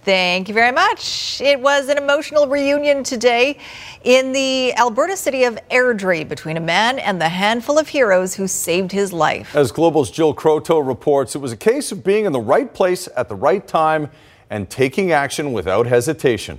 Thank 0.00 0.48
you 0.48 0.54
very 0.54 0.72
much. 0.72 1.42
It 1.42 1.60
was 1.60 1.90
an 1.90 1.98
emotional 1.98 2.46
reunion 2.46 3.04
today 3.04 3.58
in 4.02 4.32
the 4.32 4.74
Alberta 4.76 5.14
city 5.14 5.44
of 5.44 5.58
Airdrie 5.70 6.26
between 6.26 6.56
a 6.56 6.60
man 6.60 6.98
and 7.00 7.20
the 7.20 7.28
handful 7.28 7.78
of 7.78 7.86
heroes 7.86 8.34
who 8.34 8.48
saved 8.48 8.92
his 8.92 9.12
life. 9.12 9.54
As 9.54 9.72
Global's 9.72 10.10
Jill 10.10 10.34
Croteau 10.34 10.80
reports, 10.80 11.34
it 11.34 11.40
was 11.40 11.52
a 11.52 11.58
case 11.58 11.92
of 11.92 12.02
being 12.02 12.24
in 12.24 12.32
the 12.32 12.40
right 12.40 12.72
place 12.72 13.10
at 13.14 13.28
the 13.28 13.36
right 13.36 13.68
time 13.68 14.08
and 14.48 14.70
taking 14.70 15.12
action 15.12 15.52
without 15.52 15.86
hesitation. 15.86 16.58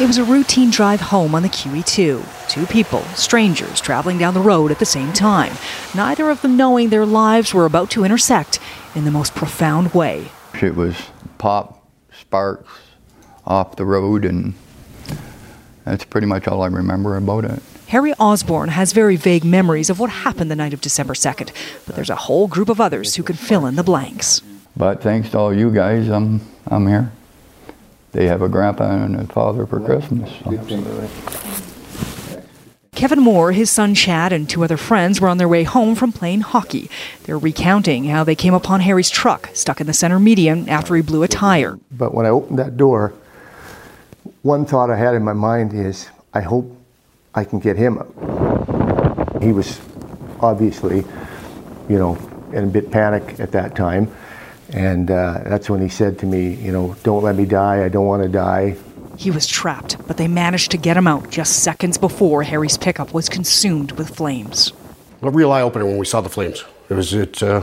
It 0.00 0.08
was 0.08 0.18
a 0.18 0.24
routine 0.24 0.70
drive 0.70 1.00
home 1.00 1.36
on 1.36 1.44
the 1.44 1.48
QE2. 1.48 2.48
Two 2.50 2.66
people, 2.66 3.02
strangers, 3.14 3.80
traveling 3.80 4.18
down 4.18 4.34
the 4.34 4.40
road 4.40 4.72
at 4.72 4.80
the 4.80 4.84
same 4.84 5.12
time, 5.12 5.52
neither 5.94 6.30
of 6.30 6.42
them 6.42 6.56
knowing 6.56 6.88
their 6.88 7.06
lives 7.06 7.54
were 7.54 7.64
about 7.64 7.90
to 7.90 8.02
intersect 8.02 8.58
in 8.96 9.04
the 9.04 9.12
most 9.12 9.36
profound 9.36 9.94
way. 9.94 10.32
It 10.60 10.74
was 10.74 10.96
pop, 11.38 11.86
sparks 12.10 12.72
off 13.46 13.76
the 13.76 13.84
road, 13.84 14.24
and 14.24 14.54
that's 15.84 16.04
pretty 16.04 16.26
much 16.26 16.48
all 16.48 16.62
I 16.62 16.66
remember 16.66 17.16
about 17.16 17.44
it. 17.44 17.62
Harry 17.86 18.14
Osborne 18.14 18.70
has 18.70 18.92
very 18.92 19.14
vague 19.14 19.44
memories 19.44 19.90
of 19.90 20.00
what 20.00 20.10
happened 20.10 20.50
the 20.50 20.56
night 20.56 20.74
of 20.74 20.80
December 20.80 21.14
2nd, 21.14 21.52
but 21.86 21.94
there's 21.94 22.10
a 22.10 22.16
whole 22.16 22.48
group 22.48 22.68
of 22.68 22.80
others 22.80 23.14
who 23.14 23.22
can 23.22 23.36
fill 23.36 23.64
in 23.64 23.76
the 23.76 23.84
blanks. 23.84 24.42
But 24.76 25.04
thanks 25.04 25.30
to 25.30 25.38
all 25.38 25.54
you 25.54 25.70
guys, 25.70 26.08
I'm, 26.08 26.40
I'm 26.66 26.88
here 26.88 27.12
they 28.14 28.26
have 28.28 28.42
a 28.42 28.48
grandpa 28.48 28.90
and 28.90 29.16
a 29.16 29.26
father 29.26 29.66
for 29.66 29.80
Christmas. 29.80 30.30
So. 30.44 31.08
Kevin 32.94 33.18
Moore, 33.18 33.50
his 33.50 33.70
son 33.70 33.92
Chad, 33.94 34.32
and 34.32 34.48
two 34.48 34.62
other 34.62 34.76
friends 34.76 35.20
were 35.20 35.28
on 35.28 35.36
their 35.36 35.48
way 35.48 35.64
home 35.64 35.96
from 35.96 36.12
playing 36.12 36.42
hockey. 36.42 36.88
They're 37.24 37.36
recounting 37.36 38.04
how 38.04 38.22
they 38.22 38.36
came 38.36 38.54
upon 38.54 38.80
Harry's 38.80 39.10
truck 39.10 39.50
stuck 39.52 39.80
in 39.80 39.88
the 39.88 39.92
center 39.92 40.20
median 40.20 40.68
after 40.68 40.94
he 40.94 41.02
blew 41.02 41.24
a 41.24 41.28
tire. 41.28 41.76
But 41.90 42.14
when 42.14 42.24
I 42.24 42.28
opened 42.28 42.60
that 42.60 42.76
door, 42.76 43.12
one 44.42 44.64
thought 44.64 44.90
I 44.90 44.96
had 44.96 45.14
in 45.14 45.24
my 45.24 45.32
mind 45.32 45.74
is, 45.74 46.08
I 46.32 46.40
hope 46.40 46.70
I 47.34 47.42
can 47.42 47.58
get 47.58 47.76
him 47.76 47.98
up. 47.98 49.42
He 49.42 49.50
was 49.50 49.80
obviously, 50.40 50.98
you 51.88 51.98
know, 51.98 52.16
in 52.52 52.64
a 52.64 52.68
bit 52.68 52.92
panic 52.92 53.40
at 53.40 53.50
that 53.52 53.74
time. 53.74 54.14
And 54.72 55.10
uh, 55.10 55.42
that's 55.44 55.68
when 55.68 55.80
he 55.80 55.88
said 55.88 56.18
to 56.20 56.26
me, 56.26 56.54
you 56.54 56.72
know, 56.72 56.96
don't 57.02 57.22
let 57.22 57.36
me 57.36 57.44
die. 57.44 57.84
I 57.84 57.88
don't 57.88 58.06
want 58.06 58.22
to 58.22 58.28
die. 58.28 58.76
He 59.16 59.30
was 59.30 59.46
trapped, 59.46 59.96
but 60.06 60.16
they 60.16 60.26
managed 60.26 60.70
to 60.72 60.76
get 60.76 60.96
him 60.96 61.06
out 61.06 61.30
just 61.30 61.62
seconds 61.62 61.98
before 61.98 62.42
Harry's 62.42 62.76
pickup 62.76 63.14
was 63.14 63.28
consumed 63.28 63.92
with 63.92 64.14
flames. 64.14 64.72
A 65.22 65.30
real 65.30 65.52
eye 65.52 65.62
opener 65.62 65.86
when 65.86 65.98
we 65.98 66.06
saw 66.06 66.20
the 66.20 66.28
flames. 66.28 66.64
It 66.88 66.94
was 66.94 67.14
it. 67.14 67.42
Uh, 67.42 67.62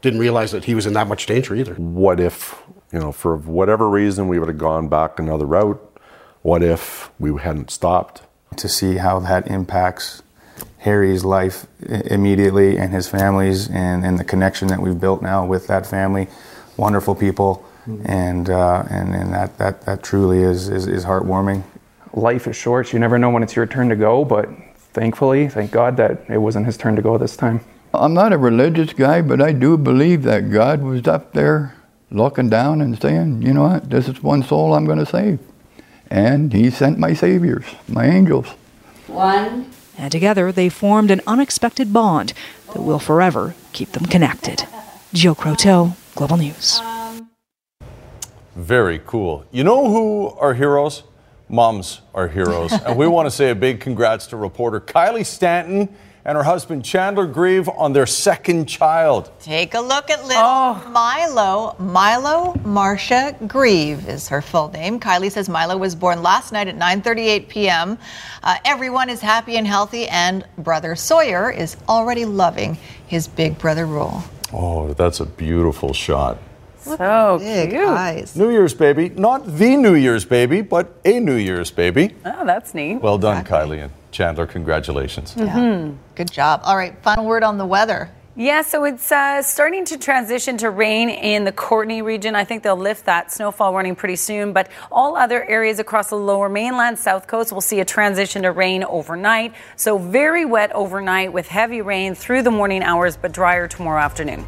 didn't 0.00 0.20
realize 0.20 0.52
that 0.52 0.64
he 0.64 0.74
was 0.74 0.86
in 0.86 0.92
that 0.94 1.08
much 1.08 1.26
danger 1.26 1.54
either. 1.54 1.74
What 1.74 2.20
if, 2.20 2.60
you 2.92 2.98
know, 2.98 3.12
for 3.12 3.36
whatever 3.36 3.88
reason 3.88 4.28
we 4.28 4.38
would 4.38 4.48
have 4.48 4.58
gone 4.58 4.88
back 4.88 5.18
another 5.18 5.46
route? 5.46 5.80
What 6.42 6.62
if 6.62 7.10
we 7.18 7.40
hadn't 7.40 7.70
stopped? 7.70 8.22
To 8.56 8.68
see 8.68 8.96
how 8.96 9.20
that 9.20 9.46
impacts 9.46 10.22
Harry's 10.82 11.24
life 11.24 11.66
immediately 11.86 12.76
and 12.76 12.92
his 12.92 13.08
family's 13.08 13.68
and, 13.68 14.04
and 14.04 14.18
the 14.18 14.24
connection 14.24 14.66
that 14.66 14.80
we've 14.80 14.98
built 14.98 15.22
now 15.22 15.46
with 15.46 15.68
that 15.68 15.86
family. 15.86 16.26
Wonderful 16.76 17.14
people. 17.14 17.64
Mm-hmm. 17.86 18.10
And, 18.10 18.50
uh, 18.50 18.84
and, 18.90 19.14
and 19.14 19.32
that, 19.32 19.58
that, 19.58 19.82
that 19.82 20.02
truly 20.02 20.42
is, 20.42 20.68
is, 20.68 20.88
is 20.88 21.04
heartwarming. 21.04 21.62
Life 22.14 22.48
is 22.48 22.56
short. 22.56 22.92
You 22.92 22.98
never 22.98 23.16
know 23.16 23.30
when 23.30 23.44
it's 23.44 23.54
your 23.54 23.66
turn 23.66 23.88
to 23.90 23.96
go, 23.96 24.24
but 24.24 24.48
thankfully, 24.92 25.48
thank 25.48 25.70
God 25.70 25.96
that 25.98 26.24
it 26.28 26.38
wasn't 26.38 26.66
his 26.66 26.76
turn 26.76 26.96
to 26.96 27.02
go 27.02 27.16
this 27.16 27.36
time. 27.36 27.60
I'm 27.94 28.14
not 28.14 28.32
a 28.32 28.38
religious 28.38 28.92
guy, 28.92 29.22
but 29.22 29.40
I 29.40 29.52
do 29.52 29.78
believe 29.78 30.22
that 30.24 30.50
God 30.50 30.82
was 30.82 31.06
up 31.06 31.32
there 31.32 31.76
looking 32.10 32.50
down 32.50 32.80
and 32.80 33.00
saying, 33.00 33.42
you 33.42 33.54
know 33.54 33.62
what, 33.62 33.88
this 33.88 34.08
is 34.08 34.22
one 34.22 34.42
soul 34.42 34.74
I'm 34.74 34.84
going 34.84 34.98
to 34.98 35.06
save. 35.06 35.38
And 36.10 36.52
he 36.52 36.70
sent 36.70 36.98
my 36.98 37.14
saviors, 37.14 37.64
my 37.88 38.06
angels. 38.06 38.48
One. 39.06 39.71
And 39.98 40.10
together 40.10 40.52
they 40.52 40.68
formed 40.68 41.10
an 41.10 41.20
unexpected 41.26 41.92
bond 41.92 42.32
that 42.72 42.82
will 42.82 42.98
forever 42.98 43.54
keep 43.72 43.92
them 43.92 44.06
connected. 44.06 44.66
Jill 45.12 45.34
Croteau, 45.34 45.94
Global 46.14 46.36
News. 46.36 46.80
Very 48.56 49.00
cool. 49.04 49.46
You 49.50 49.64
know 49.64 49.88
who 49.88 50.28
are 50.38 50.54
heroes? 50.54 51.02
Moms 51.48 52.00
are 52.14 52.28
heroes. 52.28 52.72
and 52.86 52.96
we 52.96 53.06
want 53.06 53.26
to 53.26 53.30
say 53.30 53.50
a 53.50 53.54
big 53.54 53.80
congrats 53.80 54.26
to 54.28 54.36
reporter 54.36 54.80
Kylie 54.80 55.26
Stanton 55.26 55.94
and 56.24 56.36
her 56.36 56.44
husband 56.44 56.84
Chandler 56.84 57.26
Grieve 57.26 57.68
on 57.68 57.92
their 57.92 58.06
second 58.06 58.66
child. 58.66 59.30
Take 59.40 59.74
a 59.74 59.80
look 59.80 60.10
at 60.10 60.22
little 60.22 60.42
oh. 60.42 60.90
Milo. 60.92 61.76
Milo 61.78 62.54
Marcia 62.64 63.36
Grieve 63.46 64.08
is 64.08 64.28
her 64.28 64.40
full 64.40 64.68
name. 64.70 65.00
Kylie 65.00 65.30
says 65.30 65.48
Milo 65.48 65.76
was 65.76 65.94
born 65.94 66.22
last 66.22 66.52
night 66.52 66.68
at 66.68 66.76
9:38 66.76 67.48
p.m. 67.48 67.98
Uh, 68.42 68.56
everyone 68.64 69.10
is 69.10 69.20
happy 69.20 69.56
and 69.56 69.66
healthy, 69.66 70.08
and 70.08 70.46
brother 70.58 70.94
Sawyer 70.94 71.50
is 71.50 71.76
already 71.88 72.24
loving 72.24 72.78
his 73.06 73.26
big 73.26 73.58
brother 73.58 73.86
role. 73.86 74.22
Oh, 74.52 74.92
that's 74.94 75.20
a 75.20 75.26
beautiful 75.26 75.92
shot. 75.92 76.38
So 76.78 77.38
Big 77.40 77.70
cute. 77.70 77.86
Eyes. 77.86 78.34
New 78.36 78.50
Year's 78.50 78.74
baby, 78.74 79.08
not 79.10 79.46
the 79.56 79.76
New 79.76 79.94
Year's 79.94 80.24
baby, 80.24 80.62
but 80.62 80.92
a 81.04 81.20
New 81.20 81.36
Year's 81.36 81.70
baby. 81.70 82.14
Oh, 82.24 82.44
that's 82.44 82.74
neat. 82.74 82.96
Well 82.96 83.18
done, 83.18 83.44
Kylie 83.44 83.84
and 83.84 83.92
Chandler. 84.12 84.46
Congratulations. 84.46 85.34
Yeah. 85.36 85.90
Good 86.14 86.30
job. 86.30 86.60
All 86.64 86.76
right, 86.76 86.96
final 87.02 87.24
word 87.24 87.42
on 87.42 87.58
the 87.58 87.66
weather. 87.66 88.10
Yeah, 88.34 88.62
so 88.62 88.84
it's 88.84 89.12
uh, 89.12 89.42
starting 89.42 89.84
to 89.86 89.98
transition 89.98 90.56
to 90.58 90.70
rain 90.70 91.10
in 91.10 91.44
the 91.44 91.52
Courtenay 91.52 92.00
region. 92.00 92.34
I 92.34 92.44
think 92.44 92.62
they'll 92.62 92.76
lift 92.76 93.04
that 93.04 93.30
snowfall 93.30 93.72
warning 93.72 93.94
pretty 93.94 94.16
soon, 94.16 94.54
but 94.54 94.70
all 94.90 95.16
other 95.16 95.44
areas 95.44 95.78
across 95.78 96.08
the 96.08 96.16
lower 96.16 96.48
mainland, 96.48 96.98
south 96.98 97.26
coast, 97.26 97.52
will 97.52 97.60
see 97.60 97.80
a 97.80 97.84
transition 97.84 98.42
to 98.44 98.50
rain 98.50 98.84
overnight. 98.84 99.52
So 99.76 99.98
very 99.98 100.46
wet 100.46 100.72
overnight 100.72 101.34
with 101.34 101.46
heavy 101.46 101.82
rain 101.82 102.14
through 102.14 102.42
the 102.42 102.50
morning 102.50 102.82
hours, 102.82 103.18
but 103.18 103.32
drier 103.32 103.68
tomorrow 103.68 104.00
afternoon. 104.00 104.46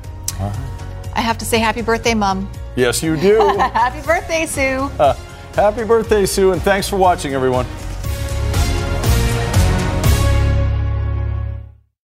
I 1.15 1.21
have 1.21 1.37
to 1.39 1.45
say 1.45 1.59
happy 1.59 1.83
birthday, 1.83 2.15
Mom. 2.15 2.51
Yes, 2.77 3.03
you 3.03 3.19
do. 3.19 3.39
happy 3.59 4.01
birthday, 4.01 4.47
Sue. 4.47 4.91
Uh, 4.99 5.13
happy 5.55 5.85
birthday, 5.85 6.25
Sue, 6.25 6.53
and 6.53 6.63
thanks 6.63 6.89
for 6.89 6.97
watching, 6.97 7.35
everyone. 7.35 7.67